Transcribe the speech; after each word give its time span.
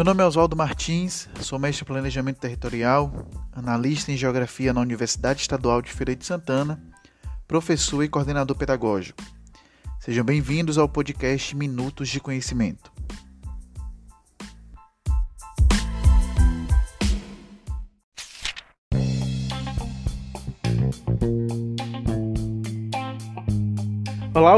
Meu 0.00 0.04
nome 0.06 0.22
é 0.22 0.26
Oswaldo 0.26 0.56
Martins, 0.56 1.28
sou 1.42 1.58
mestre 1.58 1.84
em 1.84 1.86
Planejamento 1.86 2.40
Territorial, 2.40 3.28
analista 3.52 4.10
em 4.10 4.16
Geografia 4.16 4.72
na 4.72 4.80
Universidade 4.80 5.42
Estadual 5.42 5.82
de 5.82 5.92
Feira 5.92 6.16
de 6.16 6.24
Santana, 6.24 6.82
professor 7.46 8.02
e 8.02 8.08
coordenador 8.08 8.56
pedagógico. 8.56 9.22
Sejam 9.98 10.24
bem-vindos 10.24 10.78
ao 10.78 10.88
podcast 10.88 11.54
Minutos 11.54 12.08
de 12.08 12.18
Conhecimento. 12.18 12.89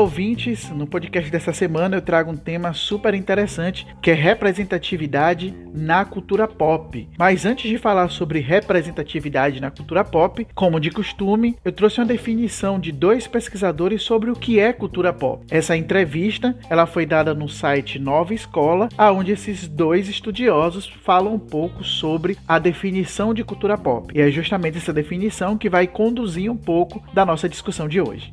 Ouvintes! 0.02 0.68
No 0.70 0.84
podcast 0.84 1.30
dessa 1.30 1.52
semana 1.52 1.96
eu 1.96 2.02
trago 2.02 2.32
um 2.32 2.36
tema 2.36 2.72
super 2.72 3.14
interessante 3.14 3.86
que 4.02 4.10
é 4.10 4.14
representatividade 4.14 5.54
na 5.72 6.04
cultura 6.04 6.48
pop. 6.48 7.08
Mas 7.16 7.46
antes 7.46 7.70
de 7.70 7.78
falar 7.78 8.08
sobre 8.08 8.40
representatividade 8.40 9.60
na 9.60 9.70
cultura 9.70 10.02
pop, 10.02 10.44
como 10.56 10.80
de 10.80 10.90
costume, 10.90 11.56
eu 11.64 11.70
trouxe 11.70 12.00
uma 12.00 12.06
definição 12.06 12.80
de 12.80 12.90
dois 12.90 13.28
pesquisadores 13.28 14.02
sobre 14.02 14.28
o 14.28 14.34
que 14.34 14.58
é 14.58 14.72
cultura 14.72 15.12
pop. 15.12 15.46
Essa 15.48 15.76
entrevista 15.76 16.56
ela 16.68 16.84
foi 16.84 17.06
dada 17.06 17.32
no 17.32 17.48
site 17.48 18.00
Nova 18.00 18.34
Escola, 18.34 18.88
aonde 18.98 19.30
esses 19.30 19.68
dois 19.68 20.08
estudiosos 20.08 20.92
falam 21.04 21.34
um 21.34 21.38
pouco 21.38 21.84
sobre 21.84 22.36
a 22.48 22.58
definição 22.58 23.32
de 23.32 23.44
cultura 23.44 23.78
pop. 23.78 24.12
E 24.12 24.20
é 24.20 24.28
justamente 24.32 24.78
essa 24.78 24.92
definição 24.92 25.56
que 25.56 25.70
vai 25.70 25.86
conduzir 25.86 26.50
um 26.50 26.56
pouco 26.56 27.00
da 27.14 27.24
nossa 27.24 27.48
discussão 27.48 27.86
de 27.86 28.00
hoje. 28.00 28.32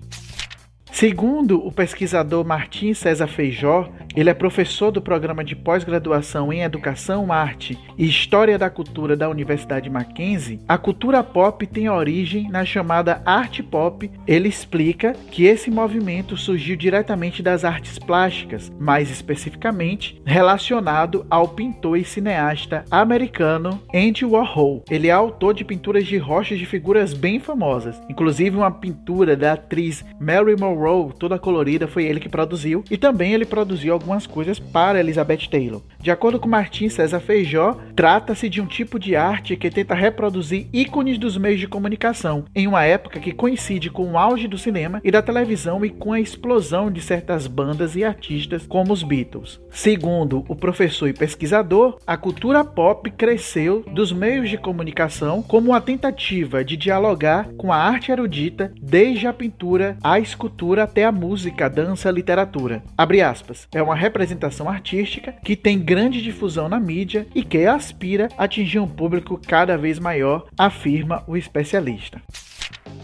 Segundo 1.00 1.66
o 1.66 1.72
pesquisador 1.72 2.46
Martim 2.46 2.94
César 2.94 3.28
Feijó, 3.28 3.90
ele 4.14 4.30
é 4.30 4.34
professor 4.34 4.92
do 4.92 5.02
programa 5.02 5.46
de 5.46 5.56
pós-graduação 5.56 6.52
em 6.52 6.62
Educação, 6.62 7.32
Arte 7.32 7.80
e 7.98 8.06
História 8.06 8.58
da 8.58 8.70
Cultura 8.70 9.16
da 9.16 9.30
Universidade 9.30 9.90
Mackenzie. 9.90 10.60
A 10.68 10.78
cultura 10.78 11.24
pop 11.24 11.66
tem 11.66 11.88
origem 11.88 12.50
na 12.50 12.66
chamada 12.66 13.22
arte 13.26 13.64
pop. 13.64 14.12
Ele 14.28 14.50
explica 14.50 15.14
que 15.32 15.46
esse 15.46 15.72
movimento 15.72 16.36
surgiu 16.36 16.76
diretamente 16.76 17.42
das 17.42 17.64
artes 17.64 17.98
plásticas, 17.98 18.70
mais 18.78 19.10
especificamente 19.10 20.22
relacionado 20.26 21.26
ao 21.30 21.48
pintor 21.48 21.98
e 21.98 22.04
cineasta 22.04 22.84
americano 22.92 23.82
Andy 23.96 24.26
Warhol. 24.26 24.84
Ele 24.92 25.08
é 25.08 25.12
autor 25.12 25.54
de 25.54 25.64
pinturas 25.64 26.06
de 26.06 26.18
rochas 26.18 26.60
de 26.60 26.66
figuras 26.66 27.14
bem 27.14 27.40
famosas, 27.40 28.02
inclusive 28.10 28.58
uma 28.58 28.72
pintura 28.72 29.38
da 29.38 29.54
atriz 29.54 30.04
Mary 30.20 30.58
Monroe 30.60 30.89
Row, 30.90 31.14
toda 31.14 31.38
colorida, 31.38 31.88
foi 31.88 32.06
ele 32.06 32.20
que 32.20 32.28
produziu. 32.28 32.84
E 32.90 32.98
também 32.98 33.34
ele 33.34 33.46
produziu 33.46 33.94
algumas 33.94 34.26
coisas 34.26 34.60
para 34.60 35.00
Elizabeth 35.00 35.48
Taylor. 35.50 35.82
De 36.00 36.10
acordo 36.10 36.40
com 36.40 36.50
Martin 36.50 36.90
César 36.90 37.20
Feijó, 37.20 37.78
trata-se 37.96 38.50
de 38.50 38.60
um 38.60 38.66
tipo 38.66 38.98
de 38.98 39.16
arte 39.16 39.56
que 39.56 39.70
tenta 39.70 39.94
reproduzir 39.94 40.68
ícones 40.74 41.18
dos 41.18 41.38
meios 41.38 41.60
de 41.60 41.68
comunicação, 41.68 42.46
em 42.56 42.66
uma 42.66 42.84
época 42.84 43.20
que 43.20 43.34
coincide 43.34 43.90
com 43.90 44.14
o 44.14 44.18
auge 44.18 44.48
do 44.48 44.58
cinema 44.58 45.02
e 45.04 45.12
da 45.12 45.22
televisão 45.22 45.86
e 45.86 45.90
com 45.90 46.14
a 46.14 46.20
explosão 46.20 46.90
de 46.90 47.02
certas 47.02 47.46
bandas 47.46 47.96
e 47.96 48.04
artistas 48.04 48.66
como 48.66 48.94
os 48.94 49.04
Beatles. 49.04 49.60
Segundo 49.70 50.44
o 50.48 50.56
professor 50.56 51.08
e 51.08 51.14
pesquisador, 51.14 51.98
a 52.08 52.18
cultura 52.18 52.64
pop 52.64 53.12
cresceu 53.12 53.84
dos 53.92 54.12
meios 54.12 54.50
de 54.50 54.58
comunicação 54.58 55.44
como 55.44 55.72
uma 55.72 55.82
tentativa 55.82 56.64
de 56.64 56.76
dialogar 56.76 57.50
com 57.58 57.72
a 57.72 57.78
arte 57.78 58.12
erudita, 58.12 58.72
desde 58.82 59.28
a 59.28 59.34
pintura 59.34 59.98
à 60.04 60.20
escultura 60.20 60.79
até 60.80 61.06
a 61.06 61.12
música, 61.12 61.66
a 61.66 61.70
dança, 61.70 62.10
a 62.10 62.12
literatura. 62.12 62.84
Abre 62.98 63.22
aspas. 63.22 63.68
É 63.74 63.82
uma 63.82 63.96
representação 63.96 64.70
artística 64.70 65.34
que 65.44 65.56
tem 65.56 65.80
grande 65.80 66.22
difusão 66.22 66.68
na 66.70 66.80
mídia 66.80 67.28
e 67.34 67.44
que 67.44 67.66
aspira 67.66 68.30
a 68.38 68.44
atingir 68.44 68.80
um 68.80 68.88
público 68.88 69.40
cada 69.48 69.78
vez 69.78 70.00
maior, 70.00 70.48
afirma 70.58 71.24
o 71.28 71.38
especialista. 71.38 72.22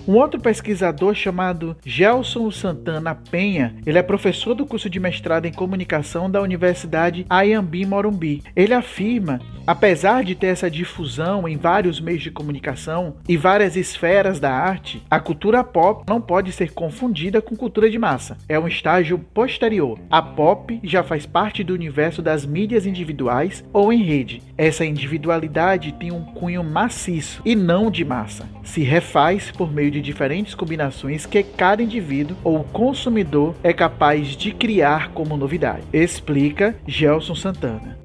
Um 0.07 0.17
outro 0.17 0.39
pesquisador 0.39 1.15
chamado 1.15 1.75
Gelson 1.83 2.51
Santana 2.51 3.15
Penha, 3.15 3.75
ele 3.87 3.97
é 3.97 4.03
professor 4.03 4.53
do 4.53 4.63
curso 4.63 4.87
de 4.87 4.99
mestrado 4.99 5.47
em 5.47 5.51
comunicação 5.51 6.29
da 6.29 6.39
Universidade 6.43 7.25
Ayambi 7.27 7.87
Morumbi. 7.87 8.43
Ele 8.55 8.75
afirma, 8.75 9.41
apesar 9.65 10.23
de 10.23 10.35
ter 10.35 10.47
essa 10.47 10.69
difusão 10.69 11.47
em 11.47 11.57
vários 11.57 11.99
meios 11.99 12.21
de 12.21 12.29
comunicação 12.29 13.15
e 13.27 13.35
várias 13.35 13.75
esferas 13.75 14.39
da 14.39 14.51
arte, 14.51 15.01
a 15.09 15.19
cultura 15.19 15.63
pop 15.63 16.03
não 16.07 16.21
pode 16.21 16.51
ser 16.51 16.71
confundida 16.71 17.41
com 17.41 17.55
cultura 17.55 17.89
de 17.89 17.97
massa. 17.97 18.37
É 18.47 18.59
um 18.59 18.67
estágio 18.67 19.17
posterior. 19.17 19.97
A 20.07 20.21
pop 20.21 20.79
já 20.83 21.03
faz 21.03 21.25
parte 21.25 21.63
do 21.63 21.73
universo 21.73 22.21
das 22.21 22.45
mídias 22.45 22.85
individuais 22.85 23.63
ou 23.73 23.91
em 23.91 24.03
rede. 24.03 24.43
Essa 24.55 24.85
individualidade 24.85 25.93
tem 25.93 26.11
um 26.11 26.23
cunho 26.23 26.63
maciço 26.63 27.41
e 27.43 27.55
não 27.55 27.89
de 27.89 28.05
massa. 28.05 28.47
Se 28.63 28.83
refaz 28.83 29.49
por 29.49 29.71
meio 29.71 29.94
de 29.95 30.01
diferentes 30.01 30.53
combinações 30.53 31.25
que 31.25 31.41
cada 31.41 31.81
indivíduo 31.81 32.35
ou 32.43 32.65
consumidor 32.65 33.55
é 33.63 33.71
capaz 33.71 34.35
de 34.35 34.51
criar 34.51 35.11
como 35.11 35.37
novidade, 35.37 35.83
explica 35.93 36.75
Gelson 36.85 37.33
Santana. 37.33 37.97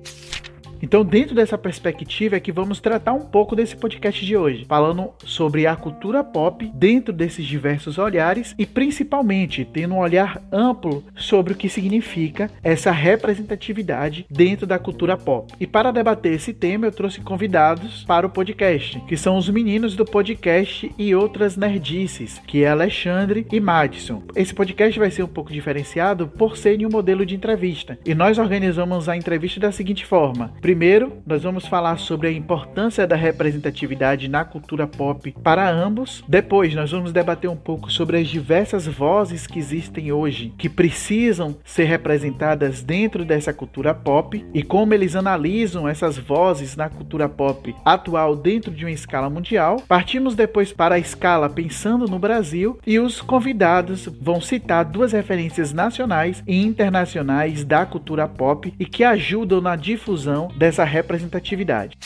Então, 0.82 1.04
dentro 1.04 1.34
dessa 1.34 1.58
perspectiva 1.58 2.36
é 2.36 2.40
que 2.40 2.52
vamos 2.52 2.80
tratar 2.80 3.12
um 3.12 3.26
pouco 3.26 3.54
desse 3.54 3.76
podcast 3.76 4.24
de 4.24 4.36
hoje, 4.36 4.64
falando 4.66 5.10
sobre 5.24 5.66
a 5.66 5.76
cultura 5.76 6.24
pop 6.24 6.70
dentro 6.74 7.12
desses 7.12 7.44
diversos 7.44 7.98
olhares 7.98 8.54
e 8.58 8.64
principalmente 8.64 9.64
tendo 9.64 9.94
um 9.94 9.98
olhar 9.98 10.42
amplo 10.50 11.04
sobre 11.14 11.52
o 11.52 11.56
que 11.56 11.68
significa 11.68 12.50
essa 12.62 12.90
representatividade 12.90 14.26
dentro 14.30 14.66
da 14.66 14.78
cultura 14.78 15.16
pop. 15.16 15.52
E 15.60 15.66
para 15.66 15.90
debater 15.90 16.32
esse 16.32 16.52
tema, 16.52 16.86
eu 16.86 16.92
trouxe 16.92 17.20
convidados 17.20 18.04
para 18.04 18.26
o 18.26 18.30
podcast, 18.30 19.00
que 19.06 19.16
são 19.16 19.36
os 19.36 19.48
meninos 19.48 19.94
do 19.94 20.04
podcast 20.04 20.90
e 20.96 21.14
outras 21.14 21.56
nerdices, 21.56 22.40
que 22.46 22.64
é 22.64 22.68
Alexandre 22.68 23.46
e 23.52 23.60
Madison. 23.60 24.22
Esse 24.34 24.54
podcast 24.54 24.98
vai 24.98 25.10
ser 25.10 25.22
um 25.22 25.28
pouco 25.28 25.52
diferenciado 25.52 26.26
por 26.26 26.56
ser 26.56 26.80
em 26.80 26.86
um 26.86 26.90
modelo 26.90 27.26
de 27.26 27.34
entrevista. 27.34 27.98
E 28.04 28.14
nós 28.14 28.38
organizamos 28.38 29.08
a 29.08 29.16
entrevista 29.16 29.60
da 29.60 29.72
seguinte 29.72 30.06
forma: 30.06 30.52
Primeiro, 30.70 31.14
nós 31.26 31.42
vamos 31.42 31.66
falar 31.66 31.98
sobre 31.98 32.28
a 32.28 32.32
importância 32.32 33.04
da 33.04 33.16
representatividade 33.16 34.28
na 34.28 34.44
cultura 34.44 34.86
pop 34.86 35.34
para 35.42 35.68
ambos. 35.68 36.22
Depois, 36.28 36.76
nós 36.76 36.92
vamos 36.92 37.12
debater 37.12 37.50
um 37.50 37.56
pouco 37.56 37.90
sobre 37.90 38.18
as 38.18 38.28
diversas 38.28 38.86
vozes 38.86 39.48
que 39.48 39.58
existem 39.58 40.12
hoje, 40.12 40.54
que 40.56 40.68
precisam 40.68 41.56
ser 41.64 41.86
representadas 41.86 42.84
dentro 42.84 43.24
dessa 43.24 43.52
cultura 43.52 43.92
pop 43.92 44.46
e 44.54 44.62
como 44.62 44.94
eles 44.94 45.16
analisam 45.16 45.88
essas 45.88 46.16
vozes 46.16 46.76
na 46.76 46.88
cultura 46.88 47.28
pop 47.28 47.74
atual 47.84 48.36
dentro 48.36 48.70
de 48.70 48.84
uma 48.84 48.92
escala 48.92 49.28
mundial. 49.28 49.82
Partimos 49.88 50.36
depois 50.36 50.72
para 50.72 50.94
a 50.94 51.00
escala 51.00 51.50
pensando 51.50 52.06
no 52.06 52.20
Brasil 52.20 52.78
e 52.86 53.00
os 53.00 53.20
convidados 53.20 54.06
vão 54.20 54.40
citar 54.40 54.84
duas 54.84 55.10
referências 55.10 55.72
nacionais 55.72 56.44
e 56.46 56.62
internacionais 56.62 57.64
da 57.64 57.84
cultura 57.84 58.28
pop 58.28 58.72
e 58.78 58.86
que 58.86 59.02
ajudam 59.02 59.60
na 59.60 59.74
difusão 59.74 60.48
dessa 60.60 60.84
representatividade. 60.84 61.96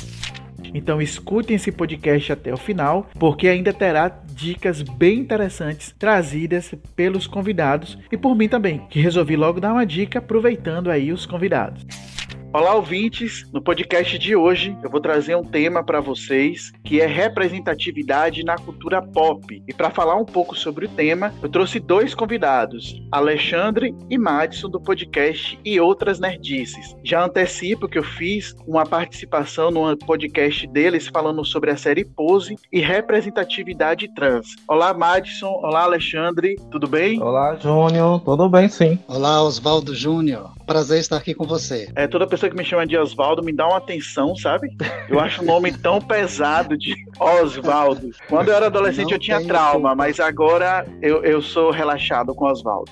Então 0.72 1.02
escutem 1.02 1.56
esse 1.56 1.72
podcast 1.72 2.32
até 2.32 2.54
o 2.54 2.56
final, 2.56 3.10
porque 3.18 3.48
ainda 3.48 3.72
terá 3.72 4.08
dicas 4.08 4.80
bem 4.80 5.18
interessantes 5.18 5.92
trazidas 5.98 6.72
pelos 6.94 7.26
convidados 7.26 7.98
e 8.12 8.16
por 8.16 8.36
mim 8.36 8.48
também, 8.48 8.86
que 8.88 9.00
resolvi 9.00 9.34
logo 9.34 9.60
dar 9.60 9.72
uma 9.72 9.84
dica 9.84 10.20
aproveitando 10.20 10.88
aí 10.88 11.12
os 11.12 11.26
convidados. 11.26 11.84
Olá, 12.54 12.76
ouvintes! 12.76 13.50
No 13.52 13.60
podcast 13.60 14.16
de 14.16 14.36
hoje 14.36 14.78
eu 14.80 14.88
vou 14.88 15.00
trazer 15.00 15.34
um 15.34 15.42
tema 15.42 15.82
para 15.82 16.00
vocês 16.00 16.70
que 16.84 17.00
é 17.00 17.06
representatividade 17.06 18.44
na 18.44 18.54
cultura 18.54 19.02
pop. 19.02 19.60
E 19.66 19.74
para 19.74 19.90
falar 19.90 20.14
um 20.14 20.24
pouco 20.24 20.54
sobre 20.54 20.86
o 20.86 20.88
tema, 20.88 21.34
eu 21.42 21.48
trouxe 21.48 21.80
dois 21.80 22.14
convidados, 22.14 23.02
Alexandre 23.10 23.92
e 24.08 24.16
Madison, 24.16 24.70
do 24.70 24.80
podcast 24.80 25.58
E 25.64 25.80
Outras 25.80 26.20
Nerdices. 26.20 26.94
Já 27.02 27.24
antecipo 27.24 27.88
que 27.88 27.98
eu 27.98 28.04
fiz 28.04 28.54
uma 28.68 28.86
participação 28.86 29.72
no 29.72 29.96
podcast 29.96 30.64
deles 30.68 31.08
falando 31.08 31.44
sobre 31.44 31.72
a 31.72 31.76
série 31.76 32.04
Pose 32.04 32.54
e 32.72 32.78
representatividade 32.78 34.14
trans. 34.14 34.54
Olá, 34.68 34.94
Madison! 34.94 35.58
Olá, 35.60 35.82
Alexandre! 35.82 36.54
Tudo 36.70 36.86
bem? 36.86 37.20
Olá, 37.20 37.56
Júnior! 37.56 38.20
Tudo 38.20 38.48
bem, 38.48 38.68
sim. 38.68 38.96
Olá, 39.08 39.42
Oswaldo 39.42 39.92
Júnior! 39.92 40.52
Prazer 40.66 40.98
estar 40.98 41.16
aqui 41.16 41.34
com 41.34 41.44
você. 41.44 41.90
É, 41.94 42.06
toda 42.06 42.26
pessoa 42.26 42.48
que 42.48 42.56
me 42.56 42.64
chama 42.64 42.86
de 42.86 42.96
Oswaldo 42.96 43.42
me 43.42 43.52
dá 43.52 43.66
uma 43.66 43.76
atenção, 43.76 44.34
sabe? 44.34 44.74
Eu 45.08 45.20
acho 45.20 45.42
o 45.42 45.44
nome 45.44 45.72
tão 45.72 46.00
pesado 46.00 46.76
de 46.76 46.94
Oswaldo. 47.18 48.10
Quando 48.28 48.48
eu 48.48 48.54
era 48.54 48.66
adolescente 48.66 49.10
Não 49.10 49.16
eu 49.16 49.18
tinha 49.18 49.44
trauma, 49.44 49.94
mas 49.94 50.18
agora 50.18 50.86
eu, 51.02 51.22
eu 51.22 51.42
sou 51.42 51.70
relaxado 51.70 52.34
com 52.34 52.46
Oswaldo. 52.46 52.90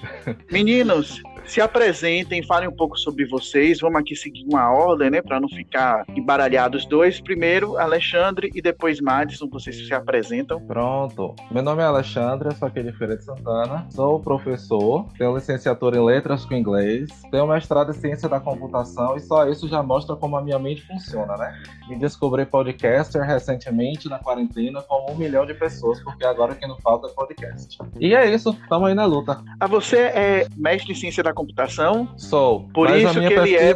Meninos, 0.51 1.23
se 1.45 1.61
apresentem, 1.61 2.43
falem 2.43 2.69
um 2.69 2.77
pouco 2.77 2.97
sobre 2.97 3.27
vocês. 3.27 3.81
Vamos 3.81 4.01
aqui 4.01 4.15
seguir 4.15 4.45
uma 4.45 4.71
ordem, 4.71 5.11
né, 5.11 5.23
para 5.23 5.41
não 5.41 5.49
ficar 5.49 6.05
embaralhados 6.15 6.87
dois. 6.87 7.21
Primeiro, 7.21 7.77
Alexandre 7.77 8.51
e 8.55 8.63
depois 8.63 9.01
Madison, 9.01 9.49
vocês 9.49 9.87
se 9.87 9.95
apresentam. 9.95 10.61
Pronto. 10.67 11.35
Meu 11.51 11.63
nome 11.63 11.83
é 11.83 11.87
Alexandre, 11.87 12.55
sou 12.55 12.69
aqui 12.69 12.83
de 12.83 12.93
Feira 12.93 13.17
de 13.17 13.25
Santana. 13.25 13.87
Sou 13.91 14.21
professor, 14.21 15.07
tenho 15.19 15.35
licenciatura 15.35 15.97
em 15.97 16.05
letras 16.05 16.45
com 16.45 16.55
inglês, 16.55 17.11
tenho 17.31 17.47
mestrado 17.47 17.91
em 17.91 17.95
ciência 17.95 18.29
da 18.29 18.41
computação 18.41 19.17
e 19.17 19.21
só 19.21 19.49
isso 19.49 19.69
já 19.69 19.83
mostra 19.83 20.17
como 20.17 20.37
a 20.37 20.43
minha 20.43 20.59
mente 20.59 20.87
funciona, 20.87 21.37
né? 21.37 21.63
Me 21.89 21.99
descobri 21.99 22.47
podcaster 22.47 23.23
recentemente 23.23 24.09
na 24.09 24.19
quarentena 24.19 24.83
com 24.83 25.13
um 25.13 25.17
milhão 25.17 25.45
de 25.45 25.55
pessoas, 25.55 26.01
porque 26.01 26.25
agora 26.25 26.53
o 26.53 26.57
que 26.57 26.67
não 26.67 26.79
falta 26.81 27.09
é 27.09 27.11
podcast. 27.11 27.79
E 28.01 28.15
é 28.15 28.33
isso, 28.33 28.57
tamo 28.69 28.87
aí 28.87 28.95
na 28.95 29.05
luta. 29.05 29.43
Ah, 29.61 29.67
você 29.67 29.97
é 29.97 30.47
mestre 30.57 30.93
em 30.93 30.95
ciência 30.95 31.23
da 31.23 31.32
computação? 31.35 32.09
Sou. 32.17 32.69
Por 32.75 32.89
Mas 32.89 33.03
isso 33.03 33.21
que 33.21 33.33
ele 33.33 33.57
é. 33.57 33.75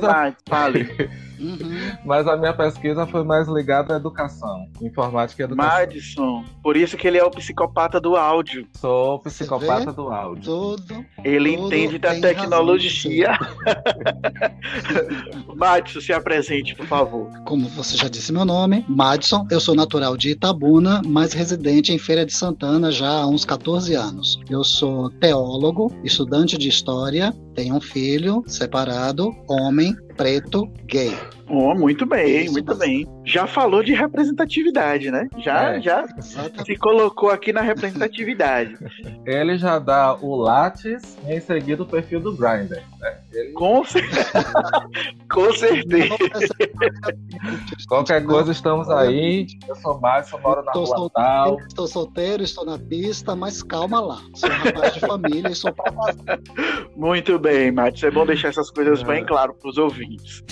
Fale. 0.49 0.89
Uhum. 1.39 1.97
Mas 2.05 2.27
a 2.27 2.37
minha 2.37 2.53
pesquisa 2.53 3.07
foi 3.07 3.23
mais 3.25 3.49
ligada 3.49 3.95
à 3.95 3.97
educação, 3.97 4.67
informática 4.81 5.43
e 5.43 5.45
educação. 5.45 5.73
Madison. 5.73 6.45
Por 6.63 6.77
isso 6.77 6.97
que 6.97 7.07
ele 7.07 7.19
é 7.19 7.25
o 7.25 7.31
psicopata 7.31 8.01
do 8.01 8.17
áudio. 8.17 8.67
Sou 8.77 9.21
Você 9.23 9.45
psicopata 9.45 9.93
do 9.93 10.09
áudio. 10.09 10.45
Tudo. 10.45 11.07
Ele 11.25 11.57
Tudo 11.57 11.67
entende 11.67 11.99
da 11.99 12.15
tecnologia. 12.21 13.39
Madison, 15.55 16.01
se 16.01 16.13
apresente, 16.13 16.75
por 16.75 16.87
favor. 16.87 17.31
Como 17.45 17.69
você 17.69 17.97
já 17.97 18.09
disse 18.09 18.33
meu 18.33 18.45
nome, 18.45 18.85
Madison. 18.89 19.47
Eu 19.51 19.61
sou 19.61 19.75
natural 19.75 20.17
de 20.17 20.31
Itabuna, 20.31 21.03
mas 21.07 21.33
residente 21.33 21.93
em 21.93 21.99
Feira 21.99 22.25
de 22.25 22.33
Santana 22.33 22.91
já 22.91 23.09
há 23.09 23.27
uns 23.27 23.45
14 23.45 23.95
anos. 23.95 24.41
Eu 24.49 24.65
sou 24.65 25.11
teólogo, 25.11 25.93
estudante 26.05 26.59
de 26.59 26.69
história, 26.69 27.33
tenho 27.55 27.75
um 27.75 27.81
filho 27.81 28.43
separado, 28.47 29.35
homem, 29.49 29.97
preto, 30.17 30.67
gay. 30.87 31.17
Oh, 31.49 31.75
muito 31.75 32.07
bem, 32.07 32.45
Isso 32.45 32.53
muito 32.53 32.75
bem. 32.75 33.07
Já 33.27 33.45
falou 33.47 33.83
de 33.83 33.93
representatividade, 33.93 35.11
né? 35.11 35.29
Já, 35.39 35.75
É. 35.75 35.81
já 35.81 36.05
Exatamente. 36.17 36.65
se 36.65 36.77
colocou 36.77 37.29
aqui 37.29 37.53
na 37.53 37.61
representatividade. 37.61 38.77
Ele 39.27 39.59
já 39.59 39.81
dá 39.81 40.15
o 40.15 40.37
Lattes 40.37 41.19
e 41.27 41.33
em 41.35 41.41
seguida 41.41 41.83
o 41.83 41.87
perfil 41.87 42.21
do 42.21 42.37
Grindr. 42.37 42.81
Né? 43.01 43.19
Ele- 43.33 43.53
Com, 43.53 43.85
cer- 43.85 44.09
Com 45.29 45.53
certeza. 45.53 46.15
Qualquer 47.89 48.25
coisa, 48.25 48.53
estamos 48.53 48.89
aí. 48.91 49.47
Eu 49.69 49.75
sou 49.77 50.01
Márcio, 50.01 50.39
moro 50.41 50.63
na 50.65 50.71
Tô 50.73 50.85
rua 50.85 50.97
solteiro, 50.97 51.11
tal. 51.29 51.61
estou 51.67 51.87
solteiro, 51.89 52.43
estou 52.45 52.65
na 52.65 52.79
pista, 52.79 53.35
mas 53.35 53.61
calma 53.63 54.01
lá. 54.01 54.21
Sou 54.35 54.49
um 54.49 54.53
rapaz 54.53 54.95
de 54.95 55.01
família 55.01 55.49
e 55.51 55.55
sou 55.55 55.73
papaz. 55.75 56.17
Muito 56.95 57.39
bem, 57.41 57.73
Madison. 57.73 58.07
É 58.07 58.11
bom 58.13 58.25
deixar 58.25 58.49
essas 58.49 58.71
coisas 58.71 59.03
É. 59.03 59.05
bem 59.05 59.25
claras 59.27 59.57
para 59.61 59.69
os 59.69 59.79
ouvintes. 59.79 60.45